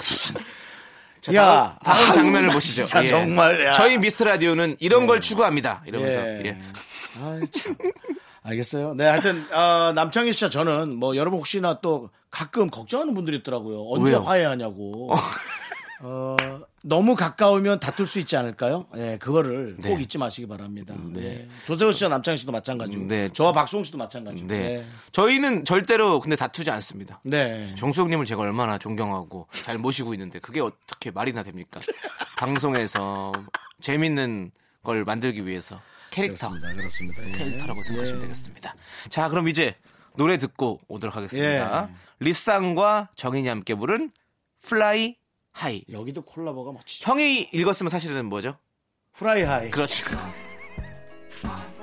자, 1.22 1.32
야, 1.32 1.78
다음, 1.82 1.96
다음 1.96 2.06
아유, 2.08 2.12
장면을 2.12 2.48
나 2.48 2.52
보시죠. 2.52 2.84
진짜 2.84 3.06
정말, 3.06 3.64
야. 3.64 3.72
저희 3.72 3.96
미스터 3.96 4.24
라디오는 4.26 4.76
이런 4.80 5.06
걸 5.06 5.22
추구합니다. 5.22 5.82
이러면서 5.86 6.20
예. 6.20 6.42
예. 6.44 6.58
참. 7.52 7.74
알겠어요. 8.42 8.92
네, 8.92 9.06
하여튼 9.06 9.50
어, 9.50 9.92
남창희 9.94 10.34
씨와 10.34 10.50
저는 10.50 10.94
뭐 10.96 11.16
여러분 11.16 11.38
혹시나 11.38 11.80
또 11.80 12.10
가끔 12.30 12.68
걱정하는 12.68 13.14
분들이 13.14 13.38
있더라고요. 13.38 13.86
언제 13.88 14.10
왜요? 14.10 14.22
화해하냐고. 14.22 15.14
어, 15.14 15.16
너무 16.82 17.14
가까우면 17.14 17.80
다툴 17.80 18.06
수 18.06 18.18
있지 18.20 18.36
않을까요? 18.36 18.86
예, 18.96 19.16
그거를 19.18 19.74
네. 19.78 19.88
꼭 19.88 20.00
잊지 20.00 20.18
마시기 20.18 20.46
바랍니다. 20.46 20.94
네. 21.12 21.48
조세호 21.66 21.92
씨와 21.92 22.10
남창희 22.10 22.36
씨도 22.36 22.52
마찬가지고. 22.52 23.06
네. 23.06 23.30
저와 23.32 23.52
박수홍 23.52 23.84
씨도 23.84 23.96
마찬가지고. 23.96 24.46
네. 24.48 24.58
네. 24.58 24.86
저희는 25.12 25.64
절대로 25.64 26.20
근데 26.20 26.36
다투지 26.36 26.70
않습니다. 26.70 27.20
네. 27.24 27.66
정수영님을 27.74 28.26
제가 28.26 28.42
얼마나 28.42 28.76
존경하고 28.76 29.48
잘 29.50 29.78
모시고 29.78 30.12
있는데 30.14 30.38
그게 30.40 30.60
어떻게 30.60 31.10
말이나 31.10 31.42
됩니까? 31.42 31.80
방송에서 32.36 33.32
재밌는 33.80 34.50
걸 34.82 35.04
만들기 35.04 35.46
위해서 35.46 35.80
캐릭터 36.10 36.48
그렇습니다. 36.48 36.74
그렇습니다. 36.74 37.26
예. 37.26 37.32
캐릭터라고 37.32 37.82
생각하시면 37.82 38.20
되겠습니다. 38.20 38.74
자, 39.08 39.28
그럼 39.30 39.48
이제 39.48 39.74
노래 40.16 40.36
듣고 40.36 40.80
오도록 40.88 41.16
하겠습니다. 41.16 41.88
예. 41.88 41.94
리쌍과 42.20 43.08
정인이 43.16 43.48
함께 43.48 43.74
부른 43.74 44.10
Fly 44.60 45.16
High. 45.54 45.84
여기도 45.90 46.22
콜라보가 46.22 46.72
멋지죠. 46.72 47.10
형이 47.10 47.48
읽었으면 47.52 47.88
사실은 47.88 48.26
뭐죠? 48.26 48.58
Fly 49.12 49.42
High. 49.42 49.70
그렇죠. 49.70 50.04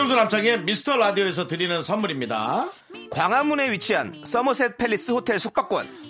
윤정수 0.00 0.16
남창희의 0.16 0.62
미스터 0.62 0.96
라디오에서 0.96 1.46
드리는 1.46 1.82
선물입니다. 1.82 2.70
광화문에 3.10 3.70
위치한 3.70 4.22
서머셋 4.24 4.78
팰리스 4.78 5.12
호텔 5.12 5.38
숙박권, 5.38 6.09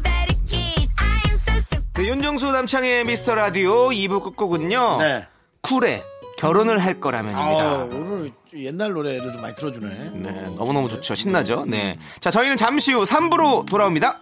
네, 2.01 2.07
윤정수 2.07 2.51
남창희의 2.51 3.05
미스터 3.05 3.35
라디오 3.35 3.89
2부 3.89 4.23
끝곡은요 4.23 4.97
네. 4.97 5.27
쿨의 5.61 6.01
결혼을 6.39 6.79
할 6.79 6.93
아, 6.93 6.99
거라면입니다 6.99 7.73
오늘 7.83 8.31
옛날 8.55 8.91
노래를 8.93 9.31
좀 9.31 9.39
많이 9.39 9.53
틀어주네. 9.53 10.09
네, 10.15 10.31
너무너무 10.57 10.89
좋죠 10.89 11.13
신나죠 11.13 11.65
네. 11.67 11.99
자 12.19 12.31
저희는 12.31 12.57
잠시 12.57 12.91
후 12.91 13.03
3부로 13.03 13.67
돌아옵니다 13.69 14.17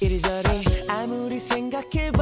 이리저리 0.00 0.48
아무리 0.88 1.38
생각해봐 1.38 2.19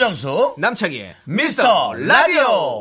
윤정수 0.00 0.54
남창희의 0.56 1.14
미스터 1.24 1.92
라디오. 1.92 2.79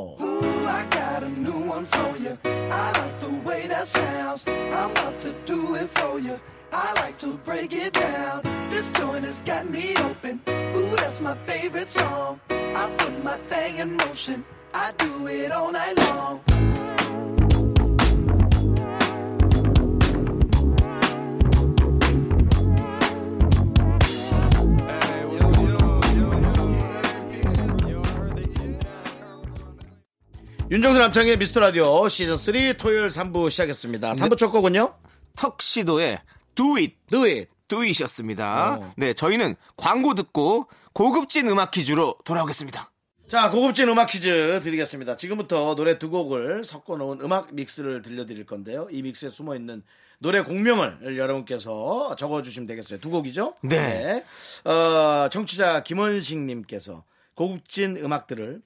윤정수 30.72 31.00
남창의 31.00 31.38
미스터 31.38 31.62
라디오 31.62 32.08
시즌 32.10 32.38
3 32.38 32.54
토요일 32.78 33.08
3부 33.08 33.50
시작했습니다. 33.50 34.14
3부 34.14 34.38
첫 34.38 34.52
곡은요? 34.52 34.94
턱시도의 35.36 36.22
Do 36.54 36.76
It 36.76 36.96
Do 37.08 37.24
It. 37.24 37.48
Do 37.68 37.80
It이었습니다 37.82 38.76
어. 38.76 38.94
네 38.96 39.14
저희는 39.14 39.56
광고 39.78 40.14
듣고 40.14 40.68
고급진 40.94 41.48
음악 41.48 41.72
퀴즈로 41.72 42.18
돌아오겠습니다 42.24 42.92
자, 43.28 43.50
고급진 43.52 43.88
음악 43.90 44.10
퀴즈 44.10 44.60
드리겠습니다. 44.64 45.16
지금부터 45.16 45.76
노래 45.76 46.00
두 46.00 46.10
곡을 46.10 46.64
섞어 46.64 46.98
놓은 46.98 47.22
음악 47.22 47.54
믹스를 47.54 48.02
들려드릴 48.02 48.48
건데요. 48.48 48.88
이 48.90 49.04
믹스에 49.04 49.30
숨어 49.30 49.56
있는 49.56 49.84
노래 50.18 50.42
공명을 50.42 51.16
여러분께서 51.16 52.16
적어주시면 52.16 52.66
되겠어요. 52.66 53.00
두 53.00 53.12
곡이죠? 53.12 53.54
네. 53.62 54.24
어, 54.66 55.30
청취자 55.30 55.84
김원식님께서 55.84 57.04
고급진 57.36 57.98
음악들을 57.98 58.62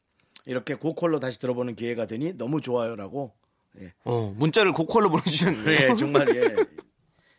이렇게 0.45 0.75
고퀄로 0.75 1.19
다시 1.19 1.39
들어보는 1.39 1.75
기회가 1.75 2.05
되니 2.05 2.37
너무 2.37 2.61
좋아요라고. 2.61 3.33
예, 3.81 3.91
어, 4.03 4.33
문자를 4.37 4.71
고퀄로 4.71 5.09
보내주셨네요 5.09 5.71
예 5.71 5.95
정말 5.97 6.27
예. 6.35 6.55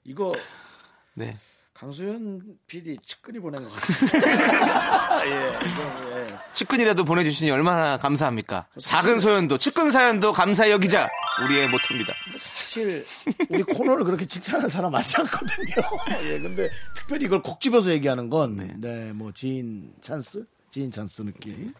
이거 0.03 0.33
네. 1.14 1.37
강수현 1.75 2.40
PD 2.69 2.97
측근이 3.05 3.40
보낸 3.40 3.62
것 3.62 3.71
같아요. 3.73 5.27
예, 5.27 5.69
좀, 5.69 6.12
예. 6.12 6.27
측근이라도 6.53 7.05
보내주시니 7.05 7.51
얼마나 7.51 7.99
감사합니까? 7.99 8.69
작은 8.81 9.19
소연도, 9.21 9.59
측근 9.59 9.90
사연도 9.90 10.33
감사 10.33 10.71
여기자 10.71 11.09
우리의 11.45 11.69
모토입니다. 11.69 12.12
사실 12.40 13.05
우리 13.51 13.62
코너를 13.64 14.05
그렇게 14.05 14.25
칭찬하는 14.25 14.69
사람 14.69 14.93
많지 14.93 15.17
않거든요. 15.19 15.75
예, 16.31 16.38
근데 16.40 16.71
특별히 16.95 17.27
이걸 17.27 17.43
콕 17.43 17.61
집어서 17.61 17.90
얘기하는 17.90 18.31
건, 18.31 18.77
네, 18.79 19.12
뭐 19.12 19.33
지인 19.33 19.93
찬스, 20.01 20.45
지인 20.71 20.93
찬스 20.93 21.23
느낌. 21.23 21.73
자, 21.73 21.75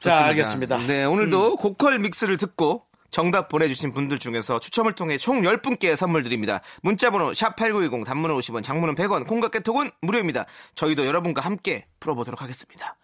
좋습니다. 0.00 0.26
알겠습니다. 0.26 0.78
네, 0.86 1.04
오늘도 1.04 1.56
고퀄 1.56 1.98
믹스를 1.98 2.36
듣고 2.36 2.86
정답 3.10 3.48
보내주신 3.48 3.92
분들 3.92 4.18
중에서 4.18 4.58
추첨을 4.58 4.92
통해 4.92 5.18
총 5.18 5.42
10분께 5.42 5.96
선물 5.96 6.22
드립니다. 6.22 6.60
문자번호 6.82 7.32
샵8910 7.32 8.04
단문은 8.04 8.36
50원 8.36 8.62
장문은 8.62 8.94
100원 8.94 9.26
콩과 9.26 9.48
깨톡은 9.48 9.90
무료입니다. 10.00 10.46
저희도 10.74 11.06
여러분과 11.06 11.42
함께 11.42 11.86
풀어보도록 11.98 12.40
하겠습니다. 12.40 12.96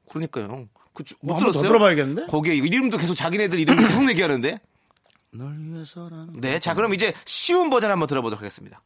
그러니까요. 0.08 0.68
그, 0.96 1.04
주- 1.04 1.14
뭐못더 1.20 1.52
들었어요? 1.52 1.68
들어봐야겠는데? 1.68 2.26
거기에 2.26 2.54
이름도 2.54 2.96
계속 2.96 3.14
자기네들 3.14 3.58
이름 3.60 3.76
계속 3.76 4.08
얘기하는데. 4.10 4.58
널 5.32 5.54
위해서라는. 5.58 6.40
네, 6.40 6.58
자 6.58 6.72
그럼 6.74 6.94
이제 6.94 7.12
쉬운 7.26 7.68
버전 7.68 7.90
한번 7.90 8.08
들어보도록 8.08 8.40
하겠습니다. 8.40 8.82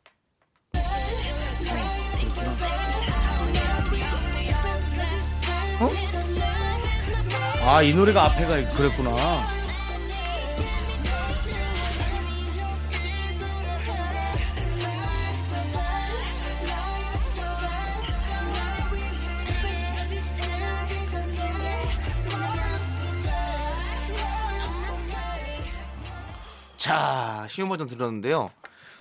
아, 7.64 7.82
이 7.82 7.94
노래가 7.94 8.24
앞에가 8.24 8.68
그랬구나. 8.76 9.10
자, 26.80 27.46
쉬운 27.50 27.68
버전 27.68 27.86
들었는데요. 27.86 28.50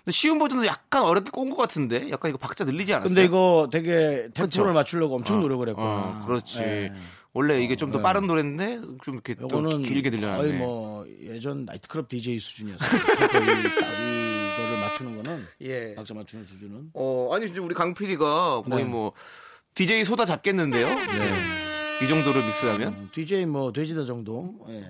근데 0.04 0.12
쉬운 0.12 0.38
버전도 0.38 0.66
약간 0.66 1.04
어렵게 1.04 1.30
꼰 1.32 1.50
것 1.50 1.56
같은데, 1.56 2.10
약간 2.12 2.28
이거 2.30 2.38
박자 2.38 2.66
늘리지 2.66 2.94
않았어요? 2.94 3.08
근데 3.08 3.24
이거 3.24 3.70
되게 3.72 4.28
템포를 4.34 4.50
그쵸? 4.50 4.74
맞추려고 4.74 5.16
엄청 5.16 5.38
어, 5.38 5.42
노력을 5.42 5.68
했구나. 5.70 5.88
어, 5.88 6.22
그렇지. 6.26 6.60
예. 6.62 6.94
원래 7.32 7.62
이게 7.64 7.78
좀더 7.78 8.02
빠른 8.02 8.28
노래인데 8.28 8.82
좀 9.04 9.14
이렇게 9.14 9.34
또 9.36 9.48
길게 9.80 10.10
들려놨네. 10.10 10.38
거의 10.42 10.54
뭐 10.54 11.06
예전 11.22 11.64
나이트클럽 11.64 12.10
DJ 12.10 12.38
수준이었어요. 12.40 12.90
이, 12.90 13.36
이 13.38 14.50
이거를 14.56 14.80
맞추는 14.82 15.16
거는 15.16 15.46
예. 15.62 15.96
박자 15.96 16.14
맞추는 16.16 16.44
수준은 16.44 16.90
어, 16.96 17.30
아니 17.32 17.48
지금 17.48 17.66
우리 17.66 17.76
강 17.76 17.94
PD가 17.94 18.64
거의 18.64 18.84
네. 18.84 18.90
뭐 18.90 19.14
DJ 19.76 20.04
소다 20.04 20.26
잡겠는데요. 20.26 20.88
네. 20.88 22.04
이 22.04 22.08
정도로 22.10 22.44
믹스하면 22.46 23.10
DJ 23.14 23.46
뭐 23.46 23.72
돼지다 23.72 24.06
정도. 24.06 24.56
예. 24.70 24.84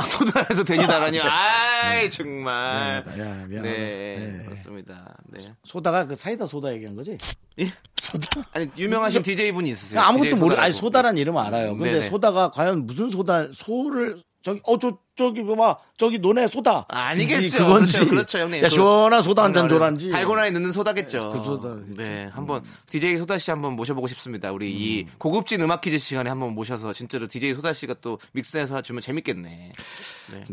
아, 0.00 0.02
소다에서 0.02 0.64
돼지다라니. 0.64 1.20
아이 1.20 2.10
정말. 2.10 3.04
미안하다. 3.04 3.18
야, 3.18 3.46
미안하다. 3.46 3.62
네, 3.62 4.36
네. 4.38 4.44
그렇습니다. 4.44 5.14
네. 5.28 5.52
소다가 5.64 6.06
그 6.06 6.14
사이다 6.14 6.46
소다 6.46 6.72
얘기한 6.72 6.96
거지? 6.96 7.18
예? 7.58 7.68
소다. 7.96 8.42
아니 8.52 8.68
유명하신 8.78 9.22
DJ 9.22 9.52
분이 9.52 9.68
있으세요. 9.70 10.00
아무것도 10.00 10.36
모르. 10.36 10.56
아니 10.56 10.72
소다란 10.72 11.18
이름은 11.18 11.40
알아요. 11.42 11.76
근데 11.76 11.92
네네. 11.92 12.08
소다가 12.08 12.50
과연 12.50 12.86
무슨 12.86 13.10
소다? 13.10 13.48
소를 13.54 14.22
저기 14.42 14.60
어 14.64 14.78
저 14.78 14.96
저기 15.16 15.44
봐봐 15.44 15.76
저기 15.98 16.18
논에 16.18 16.46
소다. 16.48 16.86
아니겠죠. 16.88 17.58
그건지. 17.58 17.92
그렇죠, 17.98 18.10
그렇죠, 18.10 18.38
형님. 18.38 18.58
야 18.60 18.62
그- 18.62 18.68
시원한 18.70 19.20
소다 19.22 19.42
한 19.44 19.52
잔 19.52 19.68
줘란지. 19.68 20.10
달고나에 20.10 20.50
넣는 20.52 20.72
소다겠죠. 20.72 21.30
그 21.30 21.42
소다. 21.42 21.76
네, 21.88 22.24
한번 22.32 22.64
DJ 22.88 23.18
소다 23.18 23.36
씨 23.36 23.50
한번 23.50 23.74
모셔보고 23.76 24.06
싶습니다. 24.06 24.50
우리 24.50 24.72
이 24.72 25.02
음. 25.02 25.12
고급진 25.18 25.60
음악 25.60 25.82
퀴즈 25.82 25.98
시간에 25.98 26.30
한번 26.30 26.54
모셔서 26.54 26.92
진짜로 26.94 27.26
DJ 27.26 27.52
소다 27.52 27.74
씨가 27.74 27.96
또 28.00 28.18
믹스해서 28.32 28.80
주면 28.80 29.02
재밌겠네. 29.02 29.72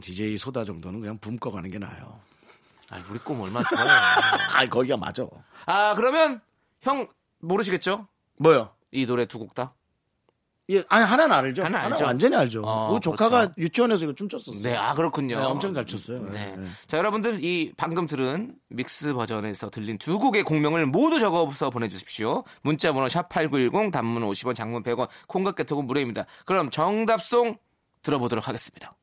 DJ 0.02 0.38
소다 0.38 0.66
정도는 0.66 1.00
그냥 1.00 1.18
붐꺼 1.20 1.50
가는 1.50 1.70
게 1.72 1.78
나아요. 1.80 2.20
아, 2.90 3.02
우리 3.10 3.20
꿈 3.20 3.40
얼마나 3.40 3.68
좋아요. 3.70 3.88
아 4.54 4.68
거기가 4.68 4.98
맞아. 4.98 5.26
아, 5.66 5.94
그러면 5.96 6.42
형 6.82 7.08
모르시겠죠? 7.40 8.08
뭐요? 8.38 8.70
이 8.92 9.06
노래 9.06 9.26
두 9.26 9.40
곡 9.40 9.54
다? 9.54 9.74
예, 10.70 10.84
아니 10.90 11.06
하나는 11.06 11.34
알죠. 11.34 11.64
하나 11.64 11.80
하나 11.80 11.96
알죠. 11.96 12.06
완전히 12.06 12.36
알죠. 12.36 12.62
어, 12.66 12.92
우리 12.92 13.00
조카가 13.00 13.40
그렇죠. 13.40 13.54
유치원에서 13.58 14.04
이거 14.04 14.14
춤췄었어요. 14.14 14.62
네, 14.62 14.76
아 14.76 14.94
그렇군요. 14.94 15.40
네, 15.40 15.46
엄청 15.46 15.74
잘 15.74 15.86
췄어요. 15.86 16.24
네. 16.32 16.56
네. 16.58 16.66
자, 16.88 16.98
여러분들 16.98 17.44
이 17.44 17.72
방금 17.78 18.06
들은 18.06 18.56
믹스 18.70 19.14
버전에서 19.14 19.70
들린 19.70 19.98
두 19.98 20.20
곡의 20.20 20.44
공명을 20.44 20.86
모두 20.86 21.20
적어서 21.20 21.70
보내주십시오. 21.70 22.44
문자번호 22.64 23.08
샵 23.08 23.30
#8910 23.30 23.92
단문 23.92 24.24
50원, 24.30 24.56
장문 24.56 24.84
100원, 24.84 25.08
콩과 25.28 25.54
깨톡은 25.54 25.88
무료입니다. 25.88 26.26
그럼 26.46 26.70
정답송 26.70 27.58
들어보도록 28.02 28.48
하겠습니다. 28.48 28.94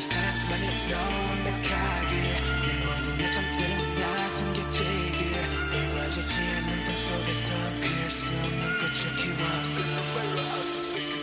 사랑이 0.00 0.08
사랑만은 0.08 0.64
너 0.88 0.96
완벽하게 1.28 2.12
내 2.66 2.68
모든 2.84 3.06
요점들은 3.24 3.94
다 3.96 4.28
숨겨지길 4.28 5.22
이루어지지 5.74 6.34
않는 6.40 6.84
꿈 6.84 6.96
속에서 6.96 7.46
피할 7.80 8.10
수 8.10 8.34
없는 8.36 8.62
꽃을 8.78 9.16
키웠어 9.16 9.76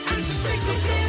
I'm 0.08 0.20
sick 0.20 0.70
of 0.70 0.78
this 0.84 1.07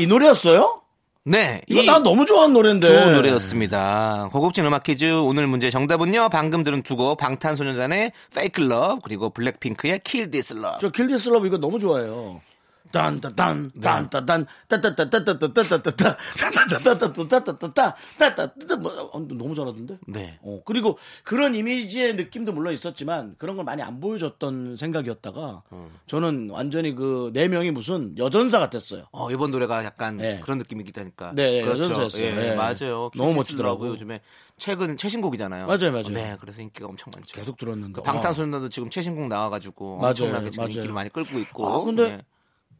이 0.00 0.06
노래였어요? 0.06 0.76
네. 1.24 1.60
이거 1.68 1.82
이난 1.82 2.02
너무 2.02 2.24
좋아하는 2.24 2.54
노래인데. 2.54 2.86
좋은 2.86 3.12
노래였습니다. 3.12 4.30
고급진 4.32 4.64
음악 4.64 4.82
퀴즈 4.84 5.04
오늘 5.12 5.46
문제 5.46 5.68
정답은요. 5.70 6.30
방금 6.30 6.62
들은 6.64 6.82
두 6.82 6.96
곡 6.96 7.18
방탄소년단의 7.18 8.12
Fake 8.32 8.64
Love 8.64 9.00
그리고 9.04 9.30
블랙핑크의 9.30 10.00
Kill 10.02 10.30
This 10.30 10.54
Love. 10.54 10.78
저 10.80 10.88
킬디슬럽 10.90 11.44
이거 11.44 11.58
너무 11.58 11.78
좋아해요. 11.78 12.40
너무 19.38 19.54
잘하던데? 19.54 19.98
네. 20.06 20.38
어, 20.42 20.60
그리고 20.64 20.98
그런 21.24 21.54
이미지의 21.54 22.14
느낌도 22.16 22.52
물론 22.52 22.72
있었지만 22.74 23.34
그런 23.38 23.56
걸 23.56 23.64
많이 23.64 23.82
안 23.82 24.00
보여줬던 24.00 24.76
생각이었다가 24.76 25.62
저는 26.06 26.50
완전히 26.50 26.94
그 26.94 27.30
네 27.32 27.48
명이 27.48 27.70
무슨 27.70 28.16
여전사 28.18 28.58
같았어요. 28.58 29.06
어, 29.12 29.30
이번 29.30 29.50
노래가 29.50 29.84
약간 29.84 30.16
네. 30.16 30.40
그런 30.40 30.58
느낌이 30.58 30.84
있다니까. 30.88 31.32
네, 31.34 31.62
그렇죠. 31.62 31.84
여전사였어요. 31.84 32.24
예, 32.26 32.34
네. 32.34 32.54
맞아요. 32.54 33.10
너무 33.16 33.34
멋지더라고요. 33.34 33.90
요즘에 33.92 34.20
최근 34.56 34.96
최신곡이잖아요. 34.96 35.66
맞아요, 35.66 35.92
맞아요. 35.92 36.08
네, 36.10 36.36
그래서 36.40 36.60
인기가 36.60 36.86
엄청 36.86 37.10
많죠. 37.14 37.36
계속 37.36 37.56
들었는데. 37.56 37.92
그 37.94 38.02
방탄소년단도 38.02 38.68
지금 38.68 38.90
최신곡 38.90 39.28
나와가지고 39.28 39.98
맞아요, 39.98 40.10
엄청나게 40.10 40.50
지금 40.50 40.62
맞아요. 40.64 40.72
인기를 40.74 40.92
많이 40.94 41.10
끌고 41.10 41.38
있고. 41.38 41.66
아, 41.68 41.84
근데 41.84 42.16
네. 42.16 42.22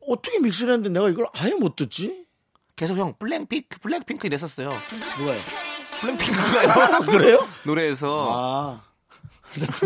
어떻게 0.07 0.39
믹스를 0.41 0.75
했는데 0.75 0.99
내가 0.99 1.09
이걸 1.11 1.27
아예 1.35 1.53
못 1.55 1.77
듣지? 1.77 2.25
계속 2.77 2.97
형 2.97 3.15
블랙핑크 3.19 3.79
블랙핑크 3.81 4.27
이랬었어요. 4.27 4.71
누가요? 5.19 5.39
블랙핑크가요. 6.01 7.01
그래요? 7.11 7.49
노래에서 7.65 8.29
아. 8.33 8.91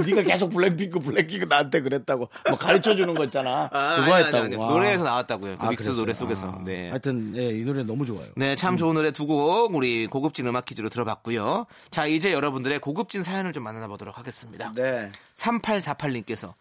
네가 0.07 0.23
계속 0.23 0.51
블랙핑크 0.51 0.99
블랙핑크 1.01 1.47
나한테 1.47 1.81
그랬다고 1.81 2.29
뭐 2.51 2.59
가르쳐 2.59 2.95
주는 2.95 3.15
거 3.15 3.25
있잖아. 3.25 3.71
아, 3.73 3.97
그거 3.97 4.13
아니, 4.15 4.25
했다고. 4.27 4.37
아니, 4.37 4.47
아니. 4.47 4.57
와. 4.57 4.69
노래에서 4.71 5.05
나왔다고요. 5.05 5.57
그 5.59 5.67
아, 5.67 5.71
믹스 5.71 5.85
그랬어요? 5.85 6.01
노래 6.03 6.13
속에서. 6.15 6.49
아. 6.51 6.61
네. 6.65 6.91
하여튼 6.91 7.33
예, 7.35 7.49
이 7.49 7.65
노래 7.65 7.83
너무 7.83 8.05
좋아요. 8.05 8.27
네, 8.37 8.55
참 8.57 8.77
좋은 8.77 8.95
노래 8.95 9.11
두 9.11 9.25
곡 9.27 9.75
우리 9.75 10.07
고급진 10.07 10.47
음악 10.47 10.67
퀴즈로 10.67 10.91
들어봤고요. 10.91 11.65
자, 11.91 12.07
이제 12.07 12.33
여러분들의 12.35 12.79
고급진 12.81 13.23
사연을 13.23 13.55
좀 13.55 13.65
만나 13.65 13.89
보도록 13.89 14.19
하겠습니다. 14.19 14.71
네. 14.77 15.11
3848님께서 15.35 16.53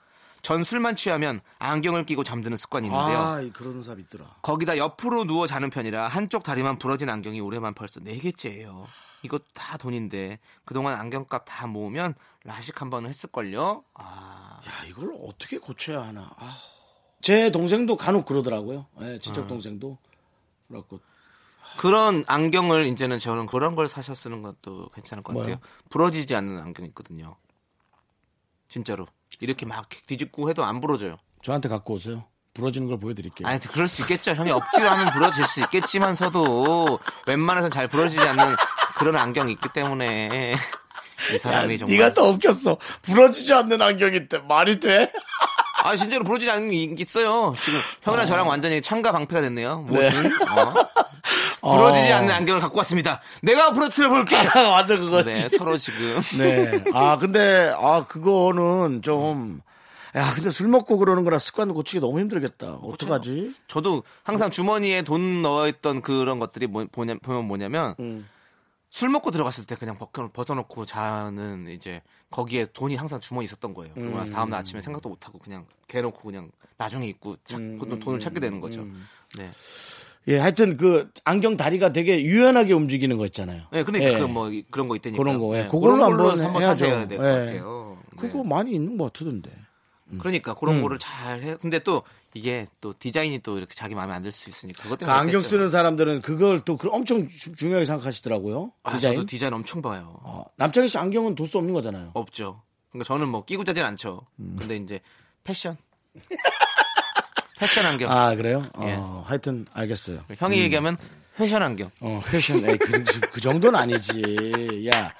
전 0.43 0.65
술만 0.65 0.97
취하면 0.97 1.39
안경을 1.59 2.05
끼고 2.05 2.23
잠드는 2.23 2.57
습관이 2.57 2.87
있는데요. 2.87 3.17
아, 3.17 3.41
이 3.41 3.49
그런 3.49 3.81
사람 3.81 4.01
있더라. 4.01 4.25
거기다 4.41 4.77
옆으로 4.77 5.23
누워 5.23 5.47
자는 5.47 5.69
편이라 5.69 6.09
한쪽 6.09 6.43
다리만 6.43 6.77
부러진 6.77 7.09
안경이 7.09 7.39
올해만 7.39 7.73
벌써 7.73 8.01
네개째예요 8.01 8.85
이것도 9.23 9.45
다 9.53 9.77
돈인데 9.77 10.39
그동안 10.65 10.99
안경값 10.99 11.45
다 11.45 11.65
모으면 11.65 12.13
라식 12.43 12.81
한 12.81 12.89
번은 12.89 13.07
했을걸요? 13.07 13.85
아, 13.93 14.59
야, 14.67 14.85
이걸 14.85 15.15
어떻게 15.23 15.57
고쳐야 15.57 16.01
하나. 16.01 16.29
아. 16.37 16.57
제 17.21 17.49
동생도 17.49 17.95
간혹 17.95 18.25
그러더라고요. 18.25 18.87
예, 19.01 19.15
아. 19.15 19.17
친척 19.19 19.47
동생도. 19.47 19.97
그렇고 20.67 20.99
그런 21.77 22.25
안경을 22.27 22.85
이제는 22.87 23.17
저는 23.17 23.45
그런 23.45 23.75
걸 23.75 23.87
사셔 23.87 24.13
쓰는 24.13 24.41
것도 24.41 24.89
괜찮을 24.89 25.23
것 25.23 25.33
같아요. 25.33 25.55
뭐요? 25.55 25.59
부러지지 25.89 26.35
않는 26.35 26.59
안경 26.59 26.85
있거든요. 26.87 27.37
진짜로. 28.67 29.07
이렇게 29.41 29.65
막 29.65 29.89
뒤집고 30.07 30.49
해도 30.49 30.63
안 30.63 30.79
부러져요. 30.79 31.17
저한테 31.41 31.69
갖고 31.69 31.93
오세요. 31.95 32.25
부러지는 32.53 32.87
걸 32.87 32.99
보여드릴게요. 32.99 33.47
아니, 33.47 33.59
그럴 33.59 33.87
수 33.87 34.03
있겠죠. 34.03 34.31
형이 34.31 34.51
억지로 34.51 34.89
하면 34.91 35.11
부러질 35.11 35.43
수 35.43 35.61
있겠지만서도 35.61 36.99
웬만해서 37.27 37.69
잘 37.69 37.87
부러지지 37.87 38.21
않는 38.21 38.55
그런 38.95 39.15
안경이 39.15 39.51
있기 39.53 39.69
때문에 39.73 40.55
이 41.33 41.37
사람이 41.37 41.79
정말. 41.79 41.97
네가 41.97 42.13
더 42.13 42.29
웃겼어. 42.29 42.77
부러지지 43.01 43.53
않는 43.53 43.81
안경이 43.81 44.17
있대. 44.17 44.37
말이 44.39 44.79
돼? 44.79 45.11
아, 45.83 45.97
진짜로 45.97 46.23
부러지지 46.23 46.49
않는 46.49 46.95
게 46.95 46.95
있어요. 47.03 47.53
지금 47.59 47.79
형이랑 48.03 48.25
저랑 48.25 48.47
완전히 48.47 48.81
창가 48.81 49.11
방패가 49.11 49.41
됐네요. 49.41 49.79
무슨? 49.87 50.25
어? 50.27 50.73
부러지지 51.61 52.11
어. 52.11 52.15
않는 52.17 52.33
안경을 52.33 52.61
갖고 52.61 52.77
왔습니다. 52.77 53.21
내가 53.41 53.71
부러뜨려 53.73 54.09
볼게. 54.09 54.37
맞아, 54.37 54.97
그거지. 54.97 55.33
네, 55.33 55.49
서로 55.49 55.77
지금. 55.77 56.21
네. 56.37 56.83
아, 56.93 57.17
근데, 57.17 57.73
아, 57.77 58.05
그거는 58.05 59.01
좀, 59.01 59.61
야, 60.15 60.31
근데 60.33 60.51
술 60.51 60.67
먹고 60.69 60.97
그러는 60.97 61.23
거라 61.25 61.37
습관 61.37 61.73
고치기 61.73 61.99
너무 61.99 62.19
힘들겠다. 62.19 62.67
어떡하지? 62.83 63.53
저도 63.67 64.03
항상 64.23 64.51
주머니에 64.51 65.01
돈 65.01 65.41
넣어있던 65.41 66.01
그런 66.01 66.39
것들이 66.39 66.67
뭐, 66.67 66.85
뭐냐, 66.95 67.15
보면 67.21 67.45
뭐냐면 67.45 67.95
음. 67.99 68.29
술 68.93 69.09
먹고 69.09 69.31
들어갔을 69.31 69.65
때 69.65 69.75
그냥 69.75 69.97
벗어놓고 69.97 70.85
자는 70.85 71.65
이제 71.71 72.03
거기에 72.29 72.67
돈이 72.73 72.95
항상 72.95 73.19
주머니 73.19 73.45
에 73.45 73.45
있었던 73.45 73.73
거예요. 73.73 73.91
음. 73.97 74.13
나서 74.13 74.31
다음날 74.31 74.59
아침에 74.59 74.81
생각도 74.81 75.09
못 75.09 75.25
하고 75.25 75.39
그냥 75.39 75.65
개놓고 75.87 76.21
그냥 76.21 76.51
나중에 76.77 77.07
입고 77.07 77.37
찾, 77.43 77.59
음, 77.59 77.79
돈을 77.99 78.19
찾게 78.19 78.39
되는 78.39 78.59
거죠. 78.59 78.85
네. 79.35 79.49
예, 80.27 80.37
하여튼 80.37 80.77
그 80.77 81.09
안경 81.23 81.57
다리가 81.57 81.91
되게 81.91 82.21
유연하게 82.21 82.73
움직이는 82.73 83.17
거 83.17 83.25
있잖아요. 83.25 83.63
네, 83.71 83.83
근데 83.83 83.99
예. 84.03 84.19
그뭐 84.19 84.51
그런 84.69 84.87
거 84.87 84.95
있다니까. 84.95 85.17
그런 85.17 85.39
거, 85.39 85.57
예. 85.57 85.63
네, 85.63 85.67
그걸로 85.67 85.95
그런 85.95 85.99
걸로 85.99 86.29
한번 86.29 86.45
한번. 86.45 86.61
사셔야 86.61 87.07
될것 87.07 87.25
예. 87.25 87.31
같아요. 87.31 87.97
네. 88.11 88.21
그거 88.21 88.43
많이 88.43 88.75
있는 88.75 88.95
것 88.95 89.11
같던데. 89.11 89.49
그러니까 90.19 90.53
그런 90.53 90.81
거를 90.81 90.97
잘 90.99 91.41
해. 91.43 91.55
근데 91.61 91.79
또 91.79 92.03
이게 92.33 92.65
또 92.81 92.93
디자인이 92.97 93.39
또 93.39 93.57
이렇게 93.57 93.73
자기 93.75 93.93
마음에 93.95 94.13
안 94.13 94.23
들 94.23 94.31
수 94.31 94.49
있으니까 94.49 94.83
그것 94.83 94.95
그 94.99 95.05
때문에 95.05 95.17
안경. 95.19 95.41
쓰는 95.41 95.69
사람들은 95.69 96.21
그걸 96.21 96.61
또그 96.61 96.89
엄청 96.91 97.27
주- 97.27 97.55
중요하게 97.55 97.85
생각하시더라고요. 97.85 98.71
아, 98.83 98.91
디자인. 98.95 99.15
저도 99.15 99.27
디자인 99.27 99.53
엄청 99.53 99.81
봐요. 99.81 100.19
어, 100.23 100.43
남창희 100.57 100.87
씨 100.87 100.97
안경은 100.97 101.35
둘수 101.35 101.57
없는 101.59 101.73
거잖아요. 101.73 102.11
없죠. 102.13 102.61
그러니까 102.91 103.05
저는 103.07 103.29
뭐 103.29 103.45
끼고 103.45 103.63
자진 103.63 103.83
않죠. 103.85 104.25
음. 104.39 104.55
근데 104.59 104.75
이제 104.77 104.99
패션. 105.43 105.77
패션 107.59 107.85
안경. 107.85 108.11
아, 108.11 108.35
그래요? 108.35 108.65
예. 108.81 108.95
어, 108.97 109.23
하여튼 109.27 109.65
알겠어요. 109.73 110.23
형이 110.37 110.59
얘기하면 110.59 110.97
패션 111.35 111.63
안경. 111.63 111.89
어, 112.01 112.21
패션. 112.25 112.57
에이, 112.67 112.77
그, 112.77 113.03
그 113.31 113.41
정도는 113.41 113.77
아니지. 113.79 114.89
야. 114.93 115.11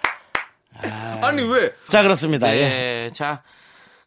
아 0.76 1.32
니 1.32 1.44
왜? 1.44 1.72
자, 1.88 2.02
그렇습니다. 2.04 2.54
예. 2.56 2.60
네. 2.60 3.12
자 3.14 3.44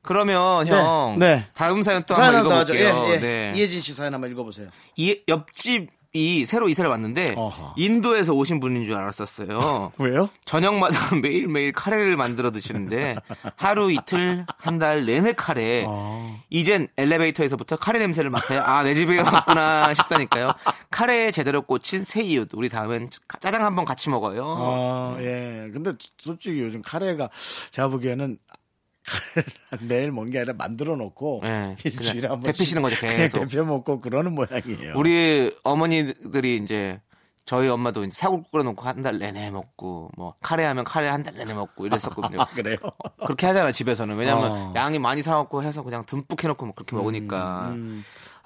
그러면 0.06 0.66
형 0.66 1.16
네. 1.18 1.46
다음 1.54 1.82
사연 1.82 2.02
또 2.04 2.14
사연 2.14 2.34
한번. 2.36 2.52
읽어볼게요. 2.62 3.04
예, 3.08 3.12
예. 3.12 3.18
네. 3.20 3.52
이혜진 3.56 3.80
씨 3.82 3.92
사연 3.92 4.14
한번 4.14 4.30
읽어보세요. 4.30 4.68
이 4.96 5.20
옆집이 5.28 6.46
새로 6.46 6.68
이사를 6.70 6.88
왔는데 6.90 7.34
어허. 7.36 7.74
인도에서 7.76 8.32
오신 8.32 8.60
분인 8.60 8.84
줄 8.84 8.94
알았었어요. 8.94 9.92
왜요? 9.98 10.30
저녁마다 10.46 11.14
매일매일 11.20 11.72
카레를 11.72 12.16
만들어 12.16 12.50
드시는데 12.52 13.16
하루 13.56 13.90
이틀 13.92 14.46
한 14.56 14.78
달 14.78 15.04
내내 15.06 15.32
카레. 15.34 15.84
어. 15.86 16.40
이젠 16.50 16.88
엘리베이터에서부터 16.96 17.76
카레 17.76 17.98
냄새를 17.98 18.30
맡아요. 18.30 18.62
아, 18.62 18.82
내 18.82 18.94
집에 18.94 19.18
왔구나 19.20 19.92
싶다니까요. 19.94 20.52
카레에 20.90 21.30
제대로 21.32 21.62
꽂힌 21.62 22.02
새 22.04 22.22
이웃. 22.22 22.48
우리 22.54 22.68
다음엔 22.68 23.08
짜장 23.40 23.64
한번 23.64 23.84
같이 23.84 24.08
먹어요. 24.10 24.42
어, 24.46 25.16
예. 25.20 25.68
근데 25.72 25.92
솔직히 26.18 26.60
요즘 26.60 26.80
카레가 26.82 27.28
제가 27.70 27.88
보기에는 27.88 28.38
카레를 29.70 29.86
매일 29.88 30.12
먹는 30.12 30.32
게 30.32 30.38
아니라 30.38 30.54
만들어 30.56 30.96
놓고 30.96 31.42
예, 31.44 31.76
일주일에 31.84 32.20
그냥 32.20 32.32
한 32.32 32.40
번씩 32.40 32.42
데피시는 32.58 32.82
거죠, 32.82 32.96
계속. 33.00 33.46
데펴 33.48 33.64
먹고 33.64 34.00
그러는 34.00 34.34
모양이에요. 34.34 34.94
우리 34.96 35.54
어머니들이 35.62 36.56
이제 36.62 37.00
저희 37.44 37.68
엄마도 37.68 38.02
이제 38.04 38.16
사골 38.18 38.42
끓여놓고 38.50 38.82
한 38.84 39.02
달 39.02 39.18
내내 39.18 39.50
먹고 39.52 40.10
뭐 40.16 40.34
카레 40.40 40.64
하면 40.64 40.82
카레 40.84 41.08
한 41.08 41.22
달 41.22 41.34
내내 41.36 41.54
먹고 41.54 41.86
이랬었거든요. 41.86 42.40
아, 42.42 42.46
그래요? 42.46 42.76
그렇게 43.24 43.46
하잖아 43.46 43.70
집에서는 43.70 44.16
왜냐면 44.16 44.50
어. 44.50 44.70
음, 44.70 44.74
양이 44.74 44.98
많이 44.98 45.22
사갖고 45.22 45.62
해서 45.62 45.84
그냥 45.84 46.04
듬뿍 46.06 46.42
해놓고 46.42 46.66
뭐 46.66 46.74
그렇게 46.74 46.96
먹으니까 46.96 47.72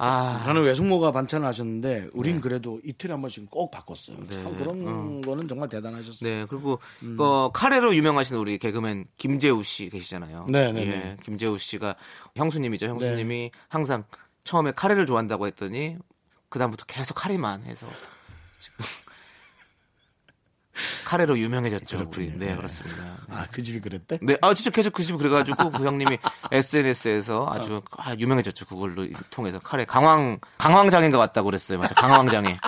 아 0.03 0.41
저는 0.47 0.63
외숙모가 0.63 1.13
반찬을 1.13 1.47
하셨는데 1.47 2.09
우린 2.15 2.41
그래도 2.41 2.81
이틀에 2.83 3.13
한 3.13 3.21
번씩 3.21 3.51
꼭 3.51 3.71
바꿨어요. 3.71 4.17
네. 4.17 4.33
참 4.33 4.55
그런 4.55 5.21
거는 5.21 5.47
정말 5.47 5.69
대단하셨어요. 5.69 6.29
네, 6.29 6.47
그리고 6.49 6.79
음. 7.03 7.19
어, 7.21 7.51
카레로 7.53 7.95
유명하신 7.95 8.37
우리 8.37 8.57
개그맨 8.57 9.05
김재우 9.19 9.63
씨 9.63 9.91
계시잖아요. 9.91 10.47
네, 10.49 10.73
네, 10.73 10.81
예, 10.81 10.87
네. 10.87 11.17
김재우 11.23 11.59
씨가 11.59 11.97
형수님이죠. 12.35 12.87
형수님이 12.87 13.51
항상 13.69 14.05
처음에 14.45 14.73
카레를 14.73 15.05
좋아한다고 15.05 15.47
했더니 15.47 15.99
그다음부터 16.49 16.87
계속 16.87 17.13
카레만 17.13 17.65
해서 17.65 17.87
카레로 21.05 21.39
유명해졌죠. 21.39 22.09
우리. 22.15 22.33
네, 22.37 22.55
그렇습니다. 22.57 23.03
네. 23.03 23.11
아, 23.31 23.47
그 23.51 23.63
집이 23.63 23.81
그랬대? 23.81 24.19
네, 24.23 24.37
아 24.41 24.55
진짜 24.55 24.71
계속 24.71 24.93
그집 24.93 25.17
그래가지고 25.17 25.73
그 25.73 25.85
형님이 25.85 26.19
SNS에서 26.53 27.49
아주 27.51 27.83
아, 27.97 28.15
유명해졌죠. 28.19 28.67
그걸로 28.67 29.07
통해서 29.31 29.59
카레 29.59 29.85
강황 29.85 30.39
강황장인 30.59 31.11
것 31.11 31.19
같다고 31.19 31.47
그랬어요. 31.47 31.79
맞아, 31.79 31.95
강황장에. 31.95 32.59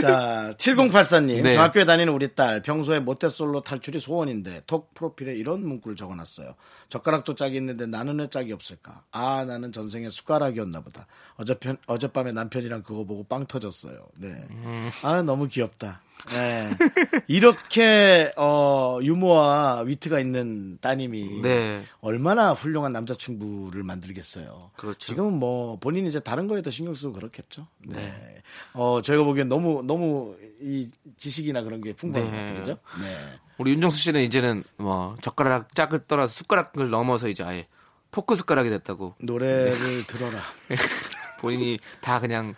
자, 0.00 0.52
7084님. 0.56 1.42
네. 1.42 1.52
저 1.52 1.60
학교에 1.60 1.84
다니는 1.84 2.12
우리 2.12 2.34
딸. 2.34 2.62
평소에 2.62 2.98
모태솔로 3.00 3.60
탈출이 3.62 4.00
소원인데 4.00 4.62
톡 4.66 4.92
프로필에 4.94 5.34
이런 5.34 5.66
문구를 5.66 5.96
적어놨어요. 5.96 6.54
젓가락도 6.88 7.34
짝이 7.34 7.56
있는데 7.56 7.86
나는 7.86 8.18
왜 8.18 8.26
짝이 8.26 8.52
없을까? 8.52 9.02
아, 9.12 9.44
나는 9.44 9.72
전생에 9.72 10.10
숟가락이었나 10.10 10.80
보다. 10.80 11.06
어젯밤, 11.36 11.76
어젯밤에 11.86 12.32
남편이랑 12.32 12.82
그거 12.82 13.04
보고 13.04 13.24
빵 13.24 13.46
터졌어요. 13.46 14.06
네. 14.18 14.28
음. 14.50 14.90
아, 15.02 15.22
너무 15.22 15.46
귀엽다. 15.48 16.00
네. 16.30 16.70
이렇게 17.26 18.32
어 18.36 18.98
유머와 19.02 19.82
위트가 19.82 20.20
있는 20.20 20.78
따님이 20.80 21.42
네. 21.42 21.84
얼마나 22.00 22.52
훌륭한 22.52 22.92
남자친구를 22.92 23.82
만들겠어요. 23.82 24.70
그렇죠. 24.76 24.98
지금은 24.98 25.32
뭐 25.32 25.78
본인이 25.78 26.08
이제 26.08 26.20
다른 26.20 26.46
거에 26.46 26.62
더 26.62 26.70
신경 26.70 26.94
쓰고 26.94 27.12
그렇겠죠. 27.12 27.66
네. 27.86 28.42
어 28.74 29.00
저희가 29.02 29.24
보기엔 29.24 29.48
너무 29.48 29.82
너무 29.82 30.36
이 30.60 30.90
지식이나 31.16 31.62
그런 31.62 31.80
게 31.80 31.92
풍부한 31.92 32.30
네. 32.30 32.36
것 32.36 32.42
같아요. 32.42 32.60
그죠? 32.60 32.78
네. 33.00 33.38
우리 33.58 33.72
윤정수 33.72 33.98
씨는 33.98 34.22
이제는 34.22 34.64
뭐 34.76 35.16
젓가락 35.20 35.74
짝을 35.74 36.06
떠나서 36.06 36.32
숟가락을 36.32 36.90
넘어서 36.90 37.28
이제 37.28 37.42
아예 37.42 37.66
포크 38.10 38.36
숟가락이 38.36 38.70
됐다고 38.70 39.14
노래를 39.20 40.06
들어라. 40.06 40.40
본인이 41.40 41.78
다 42.00 42.20
그냥 42.20 42.50
예, 42.50 42.54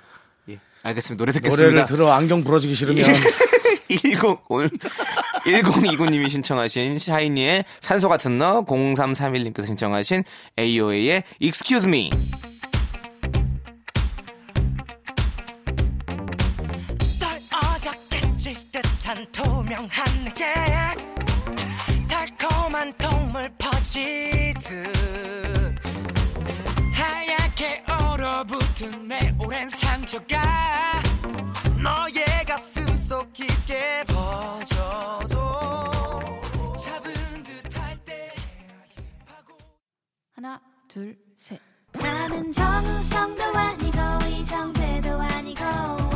알겠습니다. 0.84 1.18
노래 1.20 1.32
듣겠습니다. 1.32 1.64
노래를 1.64 1.86
들어 1.86 2.12
안경 2.12 2.44
부러지기 2.44 2.74
싫으면 2.74 3.04
10 3.88 4.22
오늘 4.48 4.70
1029님이 5.46 6.28
신청하신 6.30 6.98
샤이니의 6.98 7.64
산소 7.80 8.08
같은 8.08 8.38
너 8.38 8.64
0331님께서 8.64 9.66
신청하신 9.66 10.22
AOA의 10.58 11.24
Excuse 11.40 11.88
Me 11.88 12.10
달콤한 22.08 22.92
동물 22.98 23.50
퍼지듯 23.58 24.74
하얗게 26.92 27.93
얼어붙은 28.74 29.08
내 29.08 29.18
오랜 29.38 29.70
상처가 29.70 31.02
너의 31.82 32.24
가슴 32.46 32.98
속 32.98 33.32
깊게 33.32 34.04
퍼져도 34.08 35.36
잡은 36.82 37.12
듯할 37.42 38.04
때 38.04 38.34
하나, 40.34 40.60
둘, 40.88 41.16
셋. 41.36 41.60
나는 41.92 42.52
정우성도 42.52 43.44
아니고 43.44 43.98
이정재도 44.28 45.22
아니고 45.22 46.13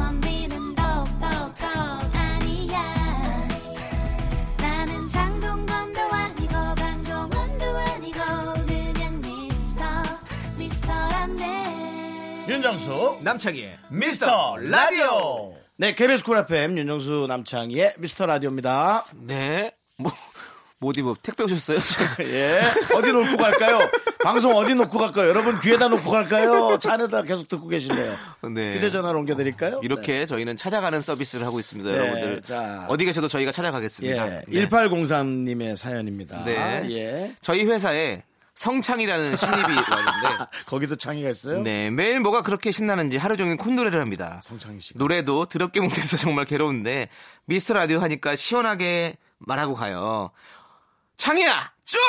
윤정수 12.58 13.18
남창희의 13.22 13.78
미스터 13.88 14.56
라디오 14.56 15.54
네 15.76 15.94
KBS 15.94 16.24
쿨 16.24 16.38
FM 16.38 16.76
윤정수 16.76 17.26
남창희의 17.28 17.94
미스터 17.98 18.26
라디오입니다 18.26 19.04
네. 19.14 19.70
뭐, 19.96 20.10
뭐 20.80 20.90
어디 20.90 21.02
뭐 21.02 21.14
택배 21.22 21.44
오셨어요? 21.44 21.78
예 22.26 22.60
어디 22.96 23.12
놓고 23.12 23.36
갈까요 23.36 23.78
방송 24.24 24.56
어디 24.56 24.74
놓고 24.74 24.98
갈까요 24.98 25.28
여러분 25.28 25.60
귀에다 25.60 25.86
놓고 25.86 26.10
갈까요 26.10 26.76
차 26.80 26.94
안에다 26.94 27.22
계속 27.22 27.46
듣고 27.46 27.68
계실래요 27.68 28.16
네. 28.52 28.74
휴대전화로 28.74 29.20
옮겨드릴까요 29.20 29.78
이렇게 29.84 30.26
저희는 30.26 30.56
찾아가는 30.56 31.00
서비스를 31.00 31.46
하고 31.46 31.60
있습니다, 31.60 31.88
네, 31.88 31.96
여러분들. 31.96 32.42
자. 32.42 32.86
어디 32.88 33.04
계셔도 33.04 33.28
저희가 33.28 33.52
찾아가겠습니다. 33.52 34.26
예, 34.26 34.42
네. 34.48 34.66
1803님의 34.68 35.76
사연입니다 35.76 36.42
네. 36.44 36.86
예 36.90 37.34
저희 37.40 37.64
회사에 37.66 38.24
성창이라는 38.58 39.36
신입이 39.36 39.60
왔는데 39.88 40.46
거기도 40.66 40.96
창의가 40.96 41.30
있어요 41.30 41.62
네, 41.62 41.90
매일 41.90 42.18
뭐가 42.18 42.42
그렇게 42.42 42.72
신나는지 42.72 43.16
하루 43.16 43.36
종일 43.36 43.56
콘노래를 43.56 44.00
합니다. 44.00 44.40
성창희 44.42 44.80
씨가 44.80 44.98
노래도 44.98 45.44
더럽게 45.46 45.80
못해서 45.80 46.16
정말 46.18 46.44
괴로운데 46.44 47.08
미스터 47.44 47.74
라디오 47.74 48.00
하니까 48.00 48.34
시원하게 48.34 49.16
말하고 49.38 49.74
가요. 49.74 50.32
창이야, 51.16 51.72
좀 51.84 52.00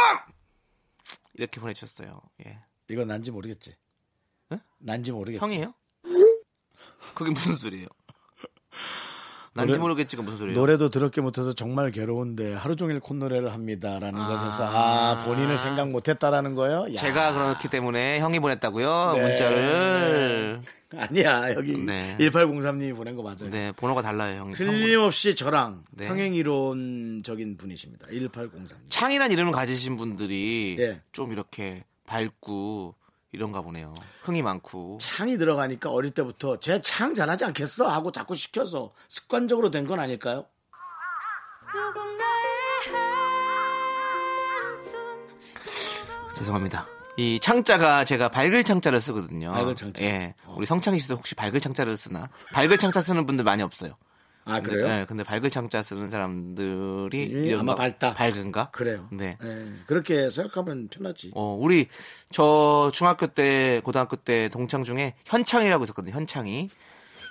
이렇게 1.36 1.62
보내주셨어요. 1.62 2.20
예. 2.48 2.60
이거 2.90 3.06
난지 3.06 3.30
모르겠지 3.30 3.76
에? 4.52 4.58
난지 4.80 5.12
모르겠지 5.12 5.40
형이에요? 5.44 5.72
그게 7.14 7.30
무슨 7.30 7.56
소리예요? 7.56 7.88
난지 9.54 9.78
모르겠지가 9.78 10.22
무슨 10.24 10.38
소리예요? 10.38 10.60
노래도 10.60 10.90
더럽게 10.90 11.22
못해서 11.22 11.54
정말 11.54 11.92
괴로운데 11.92 12.54
하루 12.54 12.76
종일 12.76 13.00
콧노래를 13.00 13.52
합니다라는 13.54 14.14
것에서 14.14 14.64
아 14.66 15.18
본인을 15.26 15.58
생각 15.58 15.90
못했다라는 15.90 16.56
거예요? 16.56 16.86
야. 16.94 17.00
제가 17.00 17.34
그렇기 17.34 17.68
때문에 17.70 18.20
형이 18.20 18.40
보냈다고요 18.40 19.14
네. 19.16 19.22
문자를. 19.22 20.60
아니야 20.98 21.54
여기 21.54 21.78
네. 21.78 22.18
1803님이 22.20 22.96
보낸 22.96 23.16
거 23.16 23.22
맞아요. 23.22 23.50
네, 23.52 23.72
번호가 23.74 24.02
달라요, 24.02 24.42
형이. 24.42 24.54
틀림없이 24.54 25.36
저랑 25.36 25.84
네. 25.92 26.08
평행이론적인 26.08 27.58
분이십니다. 27.58 28.08
1803님. 28.08 28.76
창이란 28.90 29.30
이름을 29.32 29.52
가지신 29.52 29.98
분들이 29.98 30.78
예. 30.80 31.02
좀 31.12 31.32
이렇게 31.32 31.84
밝고 32.08 32.96
이런가 33.32 33.62
보네요. 33.62 33.94
흥이 34.24 34.42
많고. 34.42 34.98
창이 35.02 35.38
들어가니까 35.38 35.92
어릴 35.92 36.12
때부터 36.12 36.60
제창 36.60 37.14
잘하지 37.14 37.46
않겠어 37.46 37.88
하고 37.88 38.12
자꾸 38.12 38.36
시켜서 38.36 38.94
습관적으로 39.08 39.70
된 39.72 39.86
건 39.88 40.00
아닐까요? 40.00 40.46
죄송합니다. 46.36 46.88
이 47.18 47.40
창자가 47.42 48.06
제가 48.06 48.30
밝을 48.30 48.64
창자를 48.64 49.02
쓰거든요. 49.02 49.52
밝을 49.52 49.76
창자. 49.76 50.02
예. 50.04 50.36
우리 50.56 50.66
성창희 50.66 51.00
씨도 51.00 51.16
혹시 51.16 51.36
밝을 51.36 51.60
창자를 51.60 51.98
쓰나? 51.98 52.30
밝을 52.54 52.78
창자 52.78 53.02
쓰는 53.02 53.26
분들 53.26 53.44
많이 53.44 53.62
없어요. 53.62 53.94
아 54.46 54.62
그래요? 54.62 54.88
네, 54.88 55.06
근데 55.06 55.24
밝을 55.24 55.50
창자 55.50 55.82
쓰는 55.84 56.10
사람들이 56.10 57.50
예, 57.52 57.56
아마 57.56 57.76
밝다. 57.76 58.14
밝은가? 58.14 58.72
그래요. 58.72 59.08
네. 59.12 59.38
예, 59.44 59.74
그렇게 59.86 60.30
생각하면 60.30 60.88
편하지. 60.90 61.32
어, 61.36 61.58
우리 61.60 61.88
저 62.32 62.90
중학교 62.94 63.28
때 63.28 63.82
고등학교 63.84 64.16
때 64.16 64.50
동창 64.50 64.84
중에 64.84 65.16
현창이라고 65.26 65.84
있었거든요. 65.84 66.14
현창이. 66.14 66.70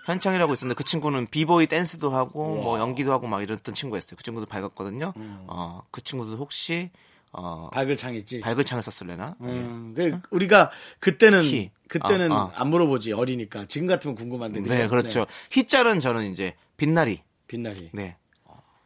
현창이라고 0.06 0.54
있었는데 0.54 0.76
그 0.76 0.84
친구는 0.84 1.26
비보이 1.26 1.66
댄스도 1.66 2.10
하고 2.10 2.54
뭐 2.62 2.78
연기도 2.78 3.12
하고 3.12 3.26
막 3.26 3.42
이랬던 3.42 3.74
친구였어요. 3.74 4.16
그 4.16 4.22
친구도 4.22 4.46
밝았거든요. 4.46 5.12
음. 5.16 5.44
어, 5.48 5.82
그 5.90 6.00
친구도 6.02 6.36
혹시 6.36 6.90
어, 7.32 7.68
밝을 7.72 7.96
창 7.96 8.14
있지. 8.14 8.40
밝을 8.40 8.64
창을 8.64 8.82
썼을래나? 8.82 9.36
음, 9.42 9.92
그 9.94 10.18
우리가 10.30 10.70
그때는 10.98 11.44
희. 11.44 11.70
그때는 11.88 12.32
어, 12.32 12.36
어. 12.36 12.52
안 12.54 12.68
물어보지 12.68 13.12
어리니까 13.12 13.66
지금 13.66 13.86
같으면 13.86 14.14
궁금한데 14.14 14.60
그죠? 14.60 14.74
네, 14.74 14.88
그렇죠. 14.88 15.26
희자는 15.50 16.00
저는 16.00 16.30
이제 16.30 16.54
빛나리. 16.78 17.22
빛나리. 17.46 17.90
네. 17.92 18.16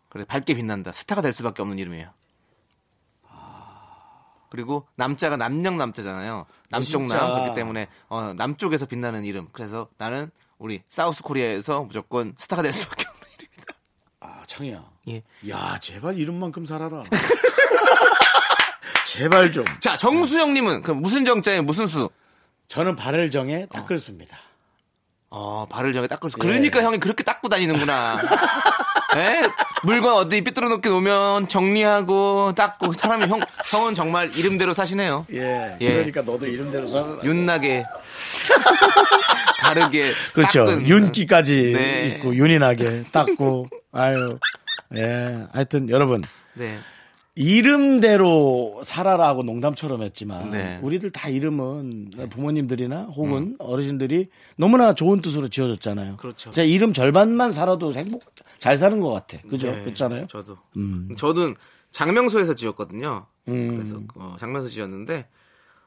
그래 0.08 0.24
밝게 0.24 0.54
빛난다. 0.54 0.92
스타가 0.92 1.22
될 1.22 1.32
수밖에 1.32 1.62
없는 1.62 1.78
이름이에요. 1.78 2.10
그리고 4.50 4.86
남자가 4.96 5.36
남녀 5.36 5.70
남자잖아요. 5.70 6.44
남쪽 6.68 6.98
진짜. 6.98 7.18
남 7.18 7.34
그렇기 7.40 7.54
때문에 7.54 7.86
어, 8.08 8.34
남쪽에서 8.34 8.84
빛나는 8.84 9.24
이름. 9.24 9.48
그래서 9.52 9.88
나는 9.96 10.30
우리 10.58 10.82
사우스 10.88 11.22
코리아에서 11.22 11.84
무조건 11.84 12.34
스타가 12.36 12.62
될 12.62 12.72
수밖에 12.72 13.06
없는 13.08 13.26
이름이다. 13.40 13.74
아, 14.20 14.42
창이야. 14.46 14.90
예. 15.08 15.22
야, 15.48 15.78
제발 15.80 16.18
이름만큼 16.18 16.66
살아라. 16.66 17.04
제발 19.08 19.50
좀. 19.52 19.64
자, 19.80 19.96
정수영님은 19.96 20.82
그 20.82 20.90
무슨 20.90 21.24
정자에 21.24 21.62
무슨 21.62 21.86
수? 21.86 22.10
저는 22.68 22.96
발을 22.96 23.30
정해 23.30 23.66
닦을 23.70 23.98
수입니다. 23.98 24.36
어, 25.34 25.64
발을 25.70 25.94
정해 25.94 26.06
닦을 26.08 26.28
수. 26.28 26.36
예. 26.38 26.46
그러니까 26.46 26.82
형이 26.82 26.98
그렇게 26.98 27.24
닦고 27.24 27.48
다니는구나. 27.48 28.18
예? 29.16 29.42
물건 29.82 30.12
어디 30.14 30.44
삐뚤어 30.44 30.68
놓게 30.68 30.90
놓으면 30.90 31.48
정리하고 31.48 32.52
닦고 32.54 32.92
사람이 32.92 33.26
형 33.28 33.40
형은 33.64 33.94
정말 33.94 34.30
이름대로 34.36 34.74
사시네요. 34.74 35.26
예. 35.32 35.76
예. 35.80 35.92
그러니까 35.92 36.20
너도 36.20 36.46
이름대로 36.46 36.86
살아라. 36.86 37.16
윤나게 37.24 37.84
다르게 39.60 40.12
그렇죠. 40.34 40.66
닦은. 40.66 40.86
윤기까지 40.86 41.72
네. 41.72 42.06
있고 42.18 42.34
윤인하게 42.36 43.04
닦고 43.10 43.68
아유. 43.92 44.38
예. 44.96 45.46
하여튼 45.54 45.88
여러분 45.88 46.22
네. 46.52 46.78
이름대로 47.34 48.82
살아라고 48.84 49.42
농담처럼 49.42 50.02
했지만 50.02 50.50
네. 50.50 50.78
우리들 50.82 51.10
다 51.10 51.28
이름은 51.30 52.10
부모님들이나 52.28 53.04
혹은 53.04 53.56
어르신들이 53.58 54.28
너무나 54.56 54.92
좋은 54.92 55.22
뜻으로 55.22 55.48
지어줬잖아요. 55.48 56.18
그렇죠. 56.18 56.50
제 56.50 56.66
이름 56.66 56.92
절반만 56.92 57.50
살아도 57.52 57.94
행복 57.94 58.22
잘 58.58 58.76
사는 58.76 59.00
것 59.00 59.10
같아. 59.10 59.38
그죠? 59.48 59.70
네, 59.70 59.82
그렇잖아요. 59.82 60.26
저도. 60.26 60.58
음. 60.76 61.08
저는 61.16 61.54
장명소에서 61.90 62.54
지었거든요. 62.54 63.26
음. 63.48 63.76
그래서 63.76 64.00
어, 64.16 64.36
장명소 64.38 64.68
지었는데 64.68 65.26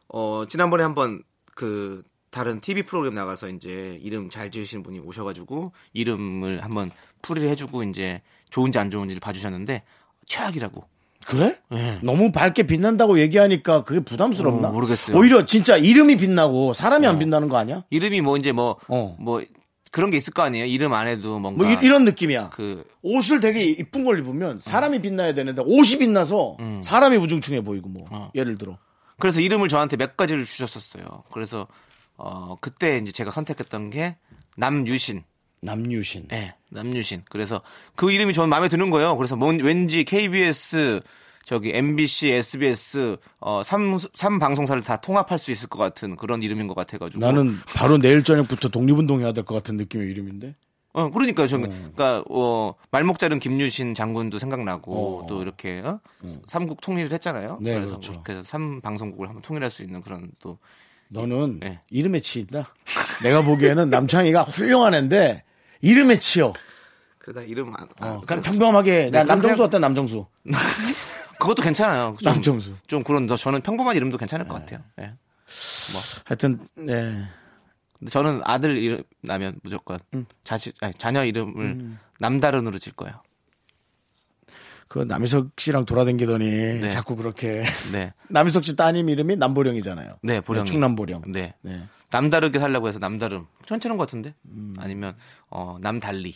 어, 0.08 0.46
지난번에 0.48 0.82
한번 0.82 1.22
그 1.54 2.04
다른 2.32 2.60
TV 2.60 2.84
프로그램 2.84 3.14
나가서 3.14 3.50
이제 3.50 4.00
이름 4.02 4.30
잘 4.30 4.50
지으시는 4.50 4.82
분이 4.82 5.00
오셔가지고 5.00 5.74
이름을 5.93 6.64
한번 6.64 6.91
풀이를 7.22 7.50
해주고 7.50 7.84
이제 7.84 8.22
좋은지 8.50 8.80
안 8.80 8.89
좋은지를 8.89 9.20
봐주셨는데 9.20 9.84
최악이라고. 10.26 10.95
그래? 11.26 11.58
네. 11.72 12.00
너무 12.04 12.32
밝게 12.32 12.64
빛난다고 12.64 13.20
얘기하니까 13.20 13.84
그게 13.84 14.00
부담스럽나? 14.00 14.70
어, 14.70 14.72
모르겠어요. 14.72 15.18
오히려 15.18 15.46
진짜 15.46 15.76
이름이 15.76 16.18
빛나고 16.18 16.74
사람이 16.74 17.08
안 17.08 17.18
빛나는 17.20 17.50
거 17.50 17.58
아니야? 17.58 17.84
이름이 17.90 18.22
뭐 18.22 18.38
이제 18.38 18.52
뭐 18.52 18.78
어. 18.88 19.16
뭐 19.20 19.44
그런 19.92 20.12
게 20.12 20.18
있을 20.18 20.34
거 20.34 20.44
아니에요. 20.44 20.66
이름 20.66 20.94
안에도 20.94 21.40
뭔가 21.40 21.64
뭐 21.64 21.74
이, 21.74 21.88
런 21.88 22.04
느낌이야. 22.06 22.50
그 22.50 22.84
옷을 23.02 23.40
되게 23.40 23.64
이쁜 23.64 24.04
걸 24.04 24.20
입으면 24.20 24.60
사람이 24.62 25.02
빛나야 25.02 25.34
되는데 25.34 25.64
옷이 25.66 25.98
빛나서 25.98 26.58
사람이 26.84 27.18
우중충해 27.18 27.62
보이고 27.62 27.90
뭐 27.90 28.06
어. 28.12 28.32
예를 28.36 28.58
들어 28.58 28.78
그래서 29.18 29.40
이름을 29.40 29.70
저한테 29.70 29.98
몇 29.98 30.18
가지를 30.18 30.46
주셨었어요. 30.46 31.24
그래서 31.32 31.68
어 32.18 32.56
그때 32.62 32.98
이제 32.98 33.12
제가 33.12 33.32
선택했던 33.32 33.90
게 33.90 34.18
남유신. 34.58 35.24
남유신. 35.66 36.28
네, 36.30 36.53
남유신. 36.70 37.24
그래서 37.30 37.61
그 37.95 38.11
이름이 38.11 38.34
저는 38.34 38.49
마음에 38.49 38.70
드는 38.70 38.89
거예요. 38.89 39.16
그래서 39.18 39.36
뭔 39.36 39.59
왠지 39.59 40.03
KBS 40.03 41.01
저기 41.43 41.72
MBC, 41.76 42.30
SBS 42.32 43.18
어, 43.39 43.61
3, 43.63 43.97
삼 44.13 44.39
방송사를 44.39 44.82
다 44.84 44.97
통합할 44.97 45.38
수 45.38 45.51
있을 45.51 45.70
것 45.70 45.78
같은 45.78 46.16
그런 46.16 46.41
이름인 46.41 46.68
것 46.68 46.74
같아가지고 46.76 47.20
나는 47.24 47.57
바로 47.76 47.97
내일 47.99 48.24
저녁부터 48.24 48.70
독립운동해야 48.70 49.32
될 49.34 49.43
것 49.43 49.53
같은 49.55 49.78
느낌의 49.78 50.07
이름인데. 50.09 50.55
어, 50.93 51.11
그러니까요. 51.11 51.45
저, 51.47 51.57
그러니까, 51.57 52.24
어, 52.30 52.74
말목 52.89 53.20
자른 53.20 53.38
김유신 53.38 53.93
장군도 53.93 54.39
생각나고, 54.39 55.24
어. 55.24 55.28
또 55.28 55.41
이렇게, 55.41 55.82
어? 55.84 55.99
삼국 56.47 56.80
통일을 56.80 57.11
했잖아요. 57.11 57.57
네, 57.59 57.74
그래서, 57.74 57.99
그렇죠. 57.99 58.24
그래서 58.24 58.43
삼 58.43 58.80
방송국을 58.80 59.28
한번 59.28 59.41
통일할 59.41 59.70
수 59.72 59.84
있는 59.84 60.01
그런 60.01 60.32
또, 60.39 60.57
너는 61.09 61.59
네. 61.59 61.82
이름에 61.89 62.22
치인다. 62.22 62.74
내가 63.24 63.41
보기에는 63.41 63.89
남창희가 63.89 64.43
훌륭한 64.43 64.93
애인데 64.95 65.43
이름에 65.86 66.18
치여. 66.18 66.52
그러다 67.20 67.42
이름 67.42 67.74
안, 67.76 67.88
아, 68.00 68.08
어, 68.08 68.22
그냥 68.22 68.44
평범하게 68.44 69.12
나 69.12 69.24
그럼 69.24 69.28
남정수 69.28 69.64
어때 69.64 69.80
남정수? 69.80 70.26
그것도 71.40 71.62
괜찮아요. 71.62 72.16
좀, 72.20 72.32
남정수. 72.32 72.74
좀 72.88 73.04
그런, 73.04 73.28
더 73.28 73.36
저는 73.36 73.62
평범한 73.62 73.96
이름도 73.96 74.18
괜찮을 74.18 74.48
것 74.48 74.56
같아요. 74.56 74.80
예. 75.00 75.14
하여튼 76.26 76.68
네. 76.76 77.24
근데 78.00 78.10
저는 78.10 78.42
아들 78.44 78.78
이름 78.78 79.04
나면 79.22 79.60
무조건 79.64 80.00
자식, 80.44 80.76
아니, 80.82 80.94
자녀 80.96 81.24
이름을 81.24 81.98
남다른으로 82.20 82.78
질 82.80 82.94
거예요. 82.94 83.22
그 84.88 85.00
남희석 85.00 85.52
씨랑 85.58 85.86
돌아다니더니 85.86 86.50
네. 86.82 86.90
자꾸 86.90 87.16
그렇게 87.16 87.64
네. 87.92 88.14
남희석 88.30 88.64
씨 88.64 88.76
따님 88.76 89.10
이름이 89.10 89.36
남보령이잖아요. 89.38 90.18
네, 90.22 90.42
보령. 90.42 90.66
충남보령. 90.66 91.24
네. 91.28 91.54
네. 91.62 91.84
남다르게 92.12 92.60
살려고 92.60 92.88
해서 92.88 93.00
남다름. 93.00 93.48
괜찮은 93.66 93.98
것 93.98 94.06
같은데? 94.06 94.36
아니면, 94.78 95.16
어, 95.50 95.78
남달리. 95.82 96.36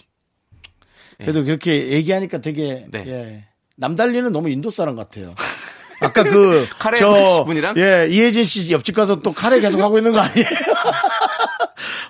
그래도 1.17 1.43
그렇게 1.43 1.89
얘기하니까 1.89 2.39
되게 2.39 2.85
네. 2.89 3.03
예. 3.07 3.45
남달리는 3.75 4.31
너무 4.31 4.49
인도 4.49 4.69
사람 4.69 4.95
같아요. 4.95 5.35
아까 6.01 6.23
그 6.23 6.65
카레 6.79 6.97
저, 6.97 7.43
분이랑? 7.45 7.75
예 7.77 8.07
이혜진 8.09 8.45
씨 8.45 8.71
옆집 8.71 8.95
가서 8.95 9.19
또 9.21 9.33
카레 9.33 9.59
계속 9.59 9.81
하고 9.81 9.97
있는 9.97 10.13
거 10.13 10.19
아니에요? 10.19 10.47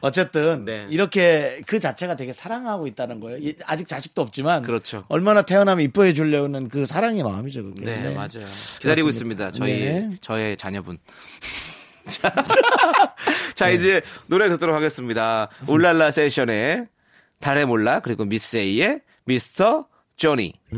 어쨌든 0.02 0.66
네. 0.66 0.88
이렇게 0.90 1.62
그 1.66 1.80
자체가 1.80 2.16
되게 2.16 2.34
사랑하고 2.34 2.88
있다는 2.88 3.20
거예요. 3.20 3.38
이- 3.42 3.56
아직 3.66 3.88
자식도 3.88 4.22
없지만 4.22 4.64
그렇죠. 4.64 5.06
얼마나 5.10 5.42
태어나면 5.42 5.84
이뻐해 5.86 6.14
주려는 6.14 6.70
그 6.70 6.86
사랑의 6.86 7.24
마음이죠. 7.24 7.64
그게. 7.64 7.86
네, 7.86 8.14
맞아요. 8.14 8.46
기다리고 8.80 9.06
그렇습니다. 9.08 9.48
있습니다. 9.48 9.52
저희 9.52 9.80
네. 9.80 10.10
저의 10.22 10.58
자녀분. 10.58 10.98
자, 12.10 12.34
자, 13.54 13.70
이제 13.70 14.02
노래 14.28 14.50
듣도록 14.50 14.76
하겠습니다. 14.76 15.50
울랄라 15.68 16.12
세션의 16.12 16.88
달의 17.40 17.66
몰라 17.66 18.00
그리고 18.00 18.26
미스 18.26 18.58
A의 18.58 19.02
미스터 19.26 19.86
조니. 20.18 20.54
나 20.72 20.78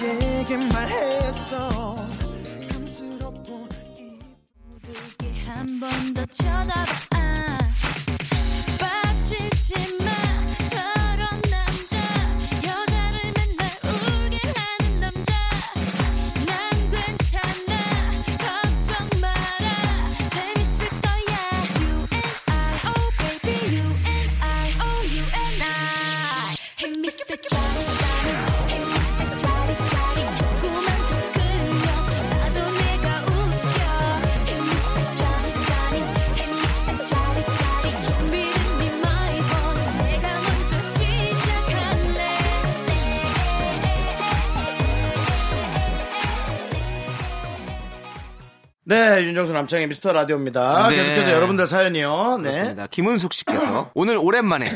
나에게 0.00 0.56
말했어 0.56 1.94
탐스럽고 2.70 3.68
이쁜 3.98 5.34
한번 5.46 6.14
더 6.14 6.24
쳐다봐 6.24 6.84
아. 7.16 7.58
빠지지 8.80 9.74
마 10.02 10.09
네, 48.90 49.22
윤정수 49.22 49.52
남창의 49.52 49.86
미스터 49.86 50.12
라디오입니다. 50.12 50.88
네. 50.88 50.96
계속해서 50.96 51.30
여러분들 51.30 51.64
사연이요. 51.68 52.38
네. 52.38 52.50
그렇습니다. 52.50 52.86
김은숙 52.88 53.32
씨께서 53.34 53.88
오늘 53.94 54.18
오랜만에 54.18 54.66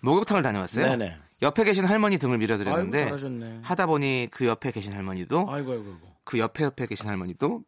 목욕탕을 0.00 0.42
다녀왔어요. 0.42 0.86
네네. 0.86 1.16
옆에 1.42 1.62
계신 1.62 1.84
할머니 1.84 2.18
등을 2.18 2.34
아이고, 2.34 2.40
밀어드렸는데 2.40 3.04
잘하셨네. 3.04 3.60
하다 3.62 3.86
보니 3.86 4.26
그 4.32 4.44
옆에 4.46 4.72
계신 4.72 4.92
할머니도 4.92 5.46
아이고, 5.48 5.70
아이고, 5.70 5.84
아이고. 5.84 5.98
그 6.24 6.40
옆에 6.40 6.64
옆에 6.64 6.86
계신 6.86 7.08
할머니도 7.08 7.62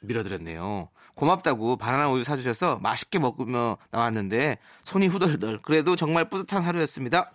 밀어드렸네요. 0.00 0.88
고맙다고 1.14 1.76
바나나 1.76 2.08
우유 2.08 2.24
사주셔서 2.24 2.80
맛있게 2.82 3.20
먹으며 3.20 3.78
나왔는데 3.92 4.58
손이 4.82 5.06
후덜덜. 5.06 5.58
그래도 5.62 5.94
정말 5.94 6.28
뿌듯한 6.28 6.64
하루였습니다. 6.64 7.30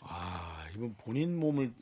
아, 0.00 0.64
이분 0.74 0.94
본인 0.96 1.38
몸을 1.38 1.74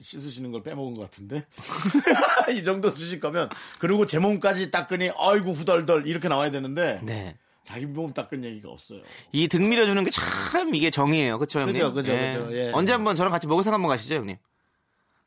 씻으시는 0.00 0.50
걸 0.52 0.62
빼먹은 0.62 0.94
것 0.94 1.02
같은데? 1.02 1.44
이 2.58 2.64
정도 2.64 2.90
쓰실 2.90 3.20
거면, 3.20 3.50
그리고 3.78 4.06
제 4.06 4.18
몸까지 4.18 4.70
닦으니, 4.70 5.10
아이고, 5.18 5.52
후덜덜, 5.52 6.06
이렇게 6.06 6.28
나와야 6.28 6.50
되는데, 6.50 7.00
네. 7.02 7.36
자기 7.64 7.84
몸 7.86 8.12
닦은 8.14 8.42
얘기가 8.44 8.70
없어요. 8.70 9.02
이 9.32 9.46
등 9.46 9.68
밀어주는 9.68 10.02
게 10.04 10.10
참 10.10 10.74
이게 10.74 10.90
정이에요. 10.90 11.38
그렇죠, 11.38 11.60
형님? 11.60 11.74
그죠, 11.74 11.92
그죠, 11.92 12.12
그죠. 12.12 12.48
예. 12.56 12.70
언제 12.72 12.92
한번 12.92 13.14
저랑 13.14 13.30
같이 13.30 13.46
목욕탕 13.46 13.72
한번 13.74 13.88
가시죠, 13.90 14.14
형님? 14.16 14.36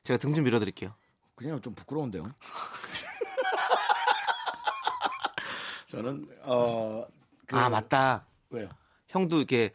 제가 0.04 0.18
등 0.18 0.34
좀 0.34 0.44
밀어드릴게요. 0.44 0.94
그냥 1.36 1.62
좀 1.62 1.74
부끄러운데요. 1.76 2.34
저는, 5.88 6.28
어, 6.44 7.06
그- 7.46 7.56
아, 7.56 7.70
맞다. 7.70 8.26
왜요? 8.50 8.68
형도 9.08 9.38
이렇게 9.38 9.72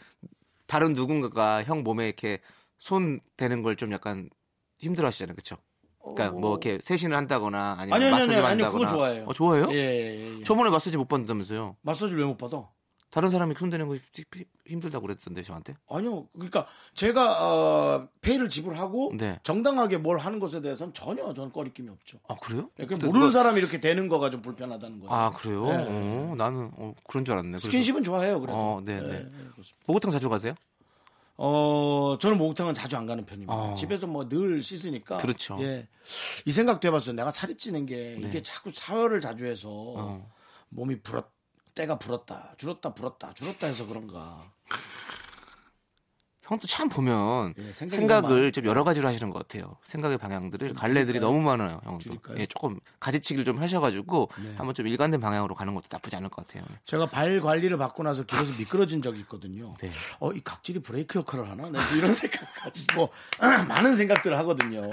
다른 0.66 0.92
누군가가 0.92 1.62
형 1.64 1.84
몸에 1.84 2.06
이렇게 2.06 2.40
손 2.78 3.20
대는 3.36 3.62
걸 3.62 3.76
좀 3.76 3.92
약간 3.92 4.28
힘들어 4.78 5.06
하시잖아요. 5.08 5.34
그쵸? 5.36 5.56
그러니까 6.00 6.30
뭐 6.30 6.52
이렇게 6.52 6.78
세신을 6.80 7.16
한다거나 7.16 7.76
아니면 7.78 7.94
아니, 7.96 8.04
아니, 8.04 8.04
아니, 8.06 8.12
마사지를 8.12 8.44
아니, 8.46 8.62
한다거나. 8.62 8.86
그거 8.86 8.96
좋아해요. 8.96 9.24
어, 9.26 9.32
좋아해요? 9.34 9.66
예, 9.72 9.76
예, 9.76 10.38
예. 10.38 10.42
저번에 10.42 10.70
마사지 10.70 10.96
못 10.96 11.06
받는다면서요. 11.08 11.76
마사지를 11.82 12.20
왜 12.22 12.26
못 12.26 12.36
받아? 12.38 12.68
다른 13.10 13.30
사람이 13.30 13.54
손 13.56 13.70
대는 13.70 13.88
거 13.88 13.96
힘- 13.96 14.44
힘들다고 14.66 15.06
그랬던데 15.06 15.42
저한테. 15.42 15.74
아니요. 15.88 16.28
그러니까 16.34 16.66
제가 16.94 17.38
어, 17.42 18.08
페이를 18.20 18.50
지불하고 18.50 19.12
네. 19.16 19.38
정당하게 19.42 19.96
뭘 19.96 20.18
하는 20.18 20.38
것에 20.38 20.60
대해서는 20.60 20.92
전혀 20.92 21.32
저는 21.32 21.50
꺼리낌이 21.52 21.88
없죠. 21.88 22.18
아 22.28 22.34
그래요? 22.36 22.68
그 22.76 22.86
근데 22.86 23.06
모르는 23.06 23.28
누가- 23.28 23.30
사람이 23.30 23.58
이렇게 23.60 23.80
되는 23.80 24.08
거가 24.08 24.28
좀 24.28 24.42
불편하다는 24.42 25.00
거예요. 25.00 25.10
아 25.12 25.30
그래요? 25.30 25.64
네. 25.64 25.86
어, 25.88 26.34
나는 26.36 26.70
어, 26.76 26.94
그런 27.08 27.24
줄 27.24 27.32
알았네. 27.32 27.50
그래서- 27.52 27.64
스킨십은 27.66 28.04
좋아해요. 28.04 28.40
그래. 28.40 28.52
어, 28.54 28.80
네, 28.84 29.00
네. 29.00 29.26
목욕탕 29.86 30.10
자주 30.10 30.28
가세요? 30.28 30.52
어, 31.40 32.18
저는 32.20 32.36
목욕탕은 32.36 32.74
자주 32.74 32.96
안 32.96 33.06
가는 33.06 33.24
편입니다. 33.24 33.52
어. 33.54 33.74
집에서 33.76 34.06
뭐 34.08 34.28
늘 34.28 34.60
씻으니까. 34.62 35.18
그렇죠. 35.18 35.56
예. 35.60 35.88
이 36.44 36.50
생각도 36.52 36.88
해봤어요. 36.88 37.14
내가 37.14 37.30
살이 37.30 37.56
찌는 37.56 37.86
게 37.86 38.16
네. 38.20 38.28
이게 38.28 38.42
자꾸 38.42 38.72
사혈을 38.74 39.20
자주 39.20 39.46
해서 39.46 39.68
어. 39.70 40.30
몸이 40.70 41.00
불었, 41.00 41.24
때가 41.74 41.98
불었다, 41.98 42.54
줄었다, 42.58 42.92
불었다, 42.92 43.32
줄었다 43.34 43.68
해서 43.68 43.86
그런가. 43.86 44.52
형도 46.48 46.66
참 46.66 46.88
보면 46.88 47.52
예, 47.58 47.72
생각을 47.72 48.52
좀 48.52 48.64
여러 48.64 48.82
가지로 48.82 49.06
하시는 49.06 49.30
것 49.30 49.46
같아요. 49.46 49.76
생각의 49.84 50.16
방향들을 50.16 50.72
갈래들이 50.74 51.20
너무 51.20 51.42
많아요, 51.42 51.78
형도. 51.84 51.98
줄일까요? 51.98 52.36
네. 52.36 52.42
예, 52.42 52.46
조금 52.46 52.80
가지치기를 53.00 53.44
좀 53.44 53.58
하셔가지고 53.60 54.30
한번 54.56 54.74
좀 54.74 54.86
일관된 54.86 55.20
방향으로 55.20 55.54
가는 55.54 55.74
것도 55.74 55.88
나쁘지 55.90 56.16
않을 56.16 56.30
것 56.30 56.46
같아요. 56.46 56.64
제가 56.86 57.04
발 57.06 57.42
관리를 57.42 57.76
받고 57.76 58.02
나서 58.02 58.22
길에서 58.22 58.52
미끄러진 58.58 59.02
적이 59.02 59.20
있거든요. 59.20 59.74
네. 59.82 59.90
어, 60.20 60.32
이 60.32 60.40
각질이 60.42 60.80
브레이크 60.80 61.18
역할을 61.18 61.50
하나? 61.50 61.68
네, 61.68 61.78
이런 61.98 62.14
생각 62.16 62.40
가지고 62.54 63.10
많은 63.68 63.96
생각들을 63.96 64.36
하거든요. 64.38 64.88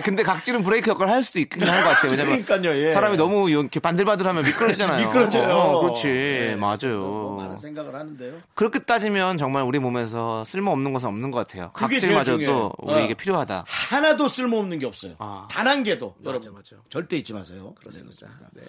아 0.00 0.02
근데 0.02 0.22
각질은 0.22 0.62
브레이크 0.62 0.90
역할을 0.90 1.12
할 1.12 1.22
수도 1.22 1.38
있긴 1.40 1.62
한것 1.62 1.84
같아요. 1.84 2.10
왜냐면 2.12 2.42
그러니까요, 2.44 2.74
예. 2.80 2.92
사람이 2.92 3.16
너무 3.18 3.50
이렇게 3.50 3.80
반들반들하면 3.80 4.44
미끄러지잖아요. 4.44 5.06
미끄러져요. 5.08 5.54
어, 5.54 5.80
그렇지, 5.82 6.08
네. 6.08 6.56
맞아요. 6.56 7.00
뭐 7.00 7.36
많은 7.36 7.58
생각을 7.58 7.94
하는데요. 7.94 8.40
그렇게 8.54 8.78
따지면 8.80 9.36
정말 9.36 9.62
우리 9.62 9.78
몸에서 9.78 10.44
쓸모 10.44 10.70
없는 10.70 10.92
것은 10.92 11.08
없는 11.08 11.30
것 11.30 11.38
같아요. 11.38 11.70
각질마저도. 11.74 12.72
우리에게 12.78 13.12
어. 13.12 13.16
필요하다. 13.16 13.64
하나도 13.66 14.28
쓸모없는 14.28 14.78
게 14.78 14.86
없어요. 14.86 15.14
아. 15.18 15.46
단한 15.50 15.82
개도. 15.82 16.14
맞아, 16.18 16.30
여러분 16.30 16.54
맞아. 16.54 16.76
절대 16.88 17.16
잊지 17.16 17.32
마세요. 17.34 17.74
그렇습니다. 17.78 18.28
네. 18.52 18.62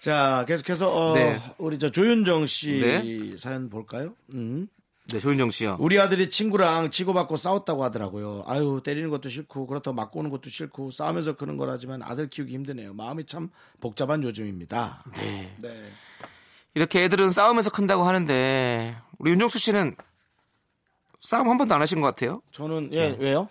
자, 0.00 0.44
계속해서 0.46 0.92
어, 0.94 1.14
네. 1.14 1.38
우리 1.58 1.78
저 1.78 1.90
조윤정 1.90 2.46
씨 2.46 2.80
네. 2.80 3.36
사연 3.38 3.70
볼까요? 3.70 4.14
음. 4.34 4.68
네, 5.08 5.20
조윤정 5.20 5.50
씨요. 5.50 5.76
우리 5.78 6.00
아들이 6.00 6.30
친구랑 6.30 6.90
치고받고 6.90 7.36
싸웠다고 7.36 7.84
하더라고요. 7.84 8.42
아유, 8.46 8.80
때리는 8.84 9.08
것도 9.08 9.28
싫고, 9.28 9.68
그렇다고 9.68 9.94
맞고 9.94 10.18
오는 10.18 10.30
것도 10.30 10.50
싫고, 10.50 10.90
싸우면서 10.90 11.36
그런 11.36 11.56
거라지만 11.56 12.02
아들 12.02 12.28
키우기 12.28 12.52
힘드네요. 12.52 12.92
마음이 12.92 13.24
참 13.24 13.50
복잡한 13.80 14.24
요즘입니다. 14.24 15.04
네. 15.14 15.54
네. 15.58 15.92
이렇게 16.74 17.04
애들은 17.04 17.30
싸우면서 17.30 17.70
큰다고 17.70 18.02
하는데 18.02 18.96
우리 19.18 19.30
윤정수 19.30 19.58
씨는 19.60 19.94
싸움 21.20 21.48
한 21.50 21.56
번도 21.56 21.74
안 21.74 21.80
하신 21.80 22.00
것 22.00 22.08
같아요. 22.08 22.42
저는, 22.50 22.90
예, 22.92 23.16
왜요? 23.18 23.48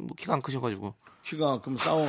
뭐 0.00 0.08
키가 0.16 0.32
안 0.32 0.42
크셔가지고. 0.42 0.94
키가 1.24 1.60
그럼 1.62 1.78
싸워. 1.78 2.06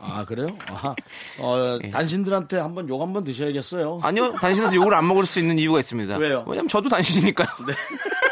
아, 0.00 0.24
그래요? 0.24 0.48
아, 0.66 0.94
어, 1.38 1.78
예. 1.84 1.90
단신들한테 1.90 2.58
한번 2.58 2.88
욕 2.88 3.00
한번 3.00 3.22
드셔야겠어요. 3.24 4.00
아니요, 4.02 4.32
당신한테 4.34 4.76
욕을 4.76 4.92
안 4.94 5.06
먹을 5.06 5.24
수 5.24 5.38
있는 5.38 5.58
이유가 5.58 5.78
있습니다. 5.78 6.16
왜요? 6.16 6.44
왜냐면 6.48 6.68
저도 6.68 6.88
당신이니까요. 6.88 7.46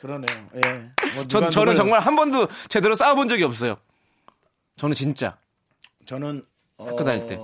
그러네요. 0.00 0.48
예. 0.56 0.90
뭐 1.14 1.26
전, 1.26 1.50
저는 1.50 1.72
누굴- 1.72 1.74
정말 1.74 2.00
한 2.00 2.14
번도 2.16 2.48
제대로 2.68 2.94
싸워본 2.94 3.28
적이 3.28 3.44
없어요. 3.44 3.76
저는 4.76 4.94
진짜 4.94 5.36
저는 6.04 6.44
학교 6.78 7.02
다닐 7.04 7.26
때. 7.26 7.38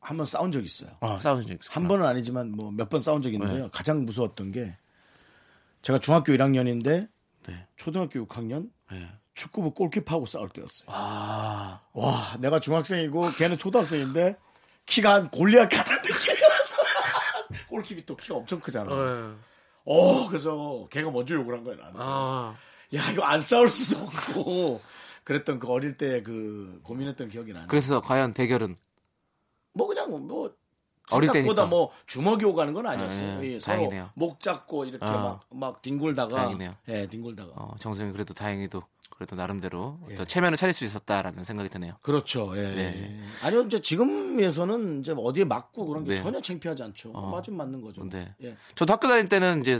한 0.00 0.16
번 0.16 0.24
싸운 0.24 0.52
적 0.52 0.64
있어요. 0.64 0.90
어, 1.00 1.18
싸운 1.18 1.40
적 1.42 1.48
있어요. 1.48 1.58
한 1.72 1.88
번은 1.88 2.06
아니지만 2.06 2.52
뭐 2.52 2.70
몇 2.70 2.88
번 2.88 3.00
싸운 3.00 3.22
적 3.22 3.32
있는데요. 3.32 3.64
네. 3.64 3.68
가장 3.72 4.04
무서웠던 4.06 4.52
게 4.52 4.76
제가 5.82 5.98
중학교 5.98 6.32
1학년인데 6.32 7.08
네. 7.48 7.66
초등학교 7.76 8.24
6학년 8.24 8.70
네. 8.92 9.08
축구부 9.36 9.72
골키퍼하고 9.74 10.26
싸울 10.26 10.48
때였어요. 10.48 10.88
아, 10.90 11.80
와, 11.92 12.36
내가 12.40 12.58
중학생이고 12.58 13.32
걔는 13.32 13.58
초등학생인데 13.58 14.36
키가 14.86 15.12
한 15.12 15.30
골리앗 15.30 15.68
같은 15.68 15.94
느낌이라서 16.02 16.76
골키피 17.68 18.06
또 18.06 18.16
키가 18.16 18.34
엄청 18.34 18.58
크잖아. 18.58 18.90
어, 19.84 20.28
그래서 20.28 20.88
걔가 20.90 21.10
먼저 21.10 21.34
욕을 21.34 21.54
한 21.54 21.62
거야, 21.64 21.76
나한테. 21.76 21.98
아, 22.02 22.56
야, 22.94 23.10
이거 23.12 23.22
안 23.22 23.40
싸울 23.40 23.68
수도 23.68 24.02
없고. 24.04 24.80
그랬던 25.24 25.58
그 25.58 25.68
어릴 25.68 25.96
때 25.96 26.22
그 26.22 26.80
고민했던 26.84 27.28
기억이 27.28 27.52
나네. 27.52 27.66
그래서 27.68 28.00
과연 28.00 28.32
대결은 28.32 28.76
뭐 29.74 29.86
그냥 29.88 30.08
뭐 30.10 30.54
어릴 31.12 31.30
때니까. 31.30 31.66
뭐 31.66 31.92
주먹이 32.06 32.44
오가는 32.44 32.72
건 32.72 32.86
아니었어요. 32.86 33.38
아, 33.38 33.42
예. 33.44 33.54
예, 33.54 33.60
서로 33.60 33.76
다행이네요. 33.76 34.10
목 34.14 34.40
잡고 34.40 34.84
이렇게 34.86 35.04
아. 35.04 35.10
막, 35.12 35.40
막 35.50 35.82
뒹굴다가. 35.82 36.34
다행이네요. 36.36 36.74
예, 36.88 37.06
뒹굴다가. 37.08 37.52
어, 37.56 37.74
정수영이 37.78 38.12
그래도 38.12 38.34
다행히도 38.34 38.82
그래도 39.16 39.34
나름대로 39.34 39.98
예. 40.10 40.24
체면을 40.24 40.56
차릴 40.58 40.74
수 40.74 40.84
있었다라는 40.84 41.44
생각이 41.44 41.68
드네요. 41.70 41.94
그렇죠. 42.02 42.52
예. 42.56 42.62
네. 42.74 43.20
아니요, 43.42 43.62
이제 43.62 43.80
지금에서는 43.80 45.00
이제 45.00 45.14
어디에 45.16 45.44
맞고 45.44 45.86
그런 45.86 46.04
게 46.04 46.14
네. 46.16 46.22
전혀 46.22 46.40
창피하지 46.40 46.82
않죠. 46.82 47.12
어. 47.14 47.30
맞으면 47.30 47.56
맞는 47.56 47.80
거죠. 47.80 48.06
네. 48.08 48.34
예. 48.42 48.56
저도 48.74 48.92
학교 48.92 49.08
다닐 49.08 49.28
때는 49.28 49.60
이제 49.62 49.78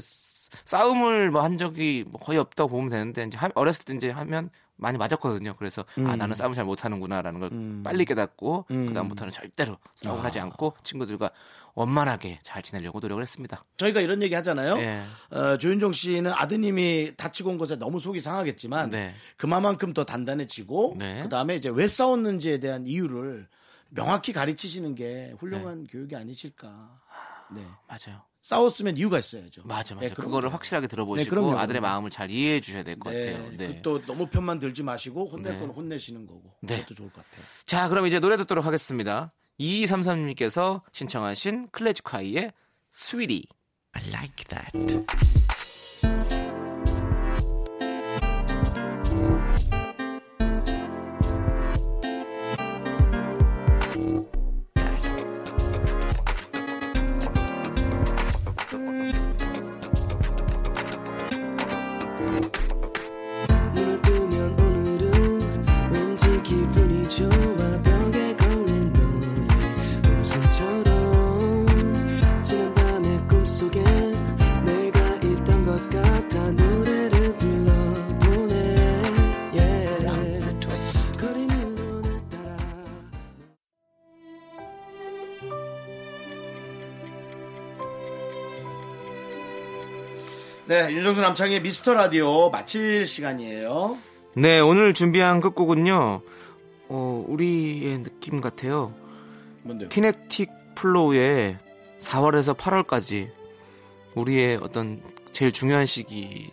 싸움을 0.65 1.31
뭐 1.31 1.43
한 1.43 1.59
적이 1.59 2.05
뭐 2.09 2.21
거의 2.21 2.39
없다고 2.39 2.71
보면 2.71 2.89
되는데 2.89 3.25
이제 3.25 3.37
하- 3.37 3.51
어렸을 3.55 3.85
때 3.85 3.95
이제 3.95 4.11
하면 4.11 4.51
많이 4.77 4.97
맞았거든요. 4.99 5.55
그래서 5.59 5.85
아 6.07 6.17
나는 6.17 6.35
싸움을 6.35 6.55
잘 6.55 6.65
못하는구나라는 6.65 7.41
걸 7.41 7.83
빨리 7.83 8.05
깨닫고 8.05 8.67
음. 8.71 8.87
그다음부터는 8.89 9.31
절대로 9.31 9.79
싸움을 9.95 10.23
하지 10.25 10.39
않고 10.41 10.75
친구들과 10.83 11.31
원만하게 11.77 12.41
잘 12.43 12.63
지내려고 12.63 12.99
노력을 13.01 13.23
했습니다. 13.23 13.65
저희가 13.77 14.01
이런 14.01 14.23
얘기 14.23 14.35
하잖아요. 14.35 14.79
예. 14.79 15.03
어, 15.31 15.59
조윤정 15.59 15.93
씨는 15.93 16.33
아드님이 16.33 17.13
다치고 17.17 17.51
온 17.51 17.59
것에 17.59 17.77
너무 17.77 18.01
속이 18.01 18.19
상하겠지만 18.19 18.91
네. 18.91 19.15
그만큼 19.37 19.93
더 19.93 20.03
단단해지고 20.03 20.97
네. 20.99 21.23
그다음에 21.23 21.55
이제 21.55 21.69
왜 21.69 21.87
싸웠는지에 21.87 22.59
대한 22.59 22.87
이유를 22.87 23.47
명확히 23.91 24.33
가르치시는 24.33 24.95
게 24.95 25.35
훌륭한 25.39 25.85
네. 25.85 25.89
교육이 25.91 26.17
아니실까. 26.17 26.99
네. 27.55 27.63
맞아요. 27.87 28.23
싸웠으면 28.41 28.97
이유가 28.97 29.19
있어야죠. 29.19 29.63
맞아, 29.65 29.95
맞아. 29.97 30.09
네. 30.09 30.15
그거를 30.15 30.55
확실하게 30.55 30.87
들어보시고 30.87 31.53
네, 31.53 31.59
아들의. 31.59 31.81
마음을 31.83 32.11
잘 32.11 32.31
이해해 32.31 32.61
주셔야 32.61 32.85
될 32.85 32.97
것 32.99 33.11
네. 33.11 33.33
같아요. 33.33 33.51
네. 33.57 33.67
그또 33.77 34.01
너무 34.07 34.27
편만 34.29 34.61
들지 34.61 34.83
마시고 34.83 35.27
혼낼 35.27 35.55
네. 35.55 35.59
건 35.61 35.71
혼내시는 35.71 36.27
거고. 36.27 36.55
네. 36.63 36.77
그것도 36.77 36.95
좋을 36.95 37.11
것 37.13 37.25
같아요. 37.25 37.45
자, 37.67 37.89
그럼 37.89 38.07
이제 38.07 38.19
노래 38.21 38.37
듣도록 38.39 38.65
하겠습니다. 38.65 39.33
2233님께서 39.61 40.83
신청하신 40.93 41.69
클래식화이의 41.71 42.53
스위리. 42.93 43.45
I 43.93 44.03
like 44.09 44.45
that. 44.49 45.46
네, 90.77 90.93
윤정수 90.93 91.23
남창희의 91.23 91.63
미스터 91.63 91.95
라디오 91.95 92.51
마칠 92.51 93.07
시간이에요. 93.07 93.97
네, 94.37 94.61
오늘 94.61 94.93
준비한 94.93 95.41
끝곡은요. 95.41 96.21
어, 96.91 97.25
우리의 97.27 98.03
느낌 98.03 98.43
같아요. 98.43 98.93
뭔데요? 99.63 99.89
키네틱 99.89 100.51
플로우의 100.75 101.57
4월에서 101.99 102.55
8월까지 102.55 103.31
우리의 104.17 104.59
어떤 104.61 105.01
제일 105.33 105.51
중요한 105.51 105.87
시기 105.87 106.51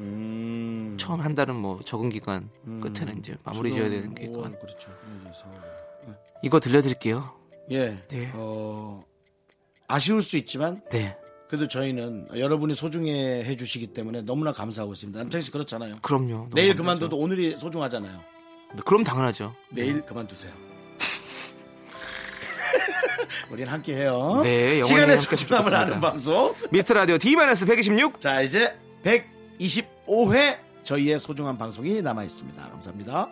음. 0.00 0.96
처음 0.98 1.20
한 1.20 1.36
달은 1.36 1.54
뭐 1.54 1.78
적응 1.84 2.08
기간 2.08 2.50
끝에는 2.64 3.18
이제 3.18 3.36
마무리 3.44 3.72
지어야 3.72 3.88
되는 3.88 4.12
게 4.16 4.24
있고 4.24 4.42
그렇죠. 4.42 4.90
이제 5.24 5.32
사월. 5.32 6.18
이거 6.42 6.58
들려드릴게요. 6.58 7.22
예. 7.70 8.02
네. 8.08 8.32
어, 8.34 9.00
아쉬울 9.86 10.22
수 10.22 10.36
있지만 10.38 10.82
네, 10.90 11.16
그래도 11.50 11.66
저희는 11.66 12.28
여러분이 12.36 12.76
소중해 12.76 13.42
해주시기 13.44 13.88
때문에 13.88 14.22
너무나 14.22 14.52
감사하고 14.52 14.92
있습니다. 14.92 15.18
남창희 15.18 15.42
씨 15.42 15.50
그렇잖아요. 15.50 15.96
그럼요. 16.00 16.48
내일 16.54 16.76
감사하죠. 16.76 16.78
그만둬도 17.08 17.16
오늘이 17.16 17.56
소중하잖아요. 17.56 18.12
네, 18.12 18.82
그럼 18.86 19.02
당연하죠. 19.02 19.52
내일 19.70 20.00
그만두세요. 20.02 20.52
우린 23.50 23.66
함께 23.66 23.96
해요. 23.96 24.42
네, 24.44 24.80
시간의 24.84 25.16
소중함을. 25.16 25.74
아는 25.74 26.00
방송. 26.00 26.54
미스터 26.70 26.94
라디오 26.94 27.18
D-116 27.18 28.20
자, 28.20 28.42
이제 28.42 28.78
125회 29.02 30.56
저희의 30.84 31.18
소중한 31.18 31.58
방송이 31.58 32.00
남아 32.00 32.22
있습니다. 32.22 32.62
감사합니다. 32.62 33.28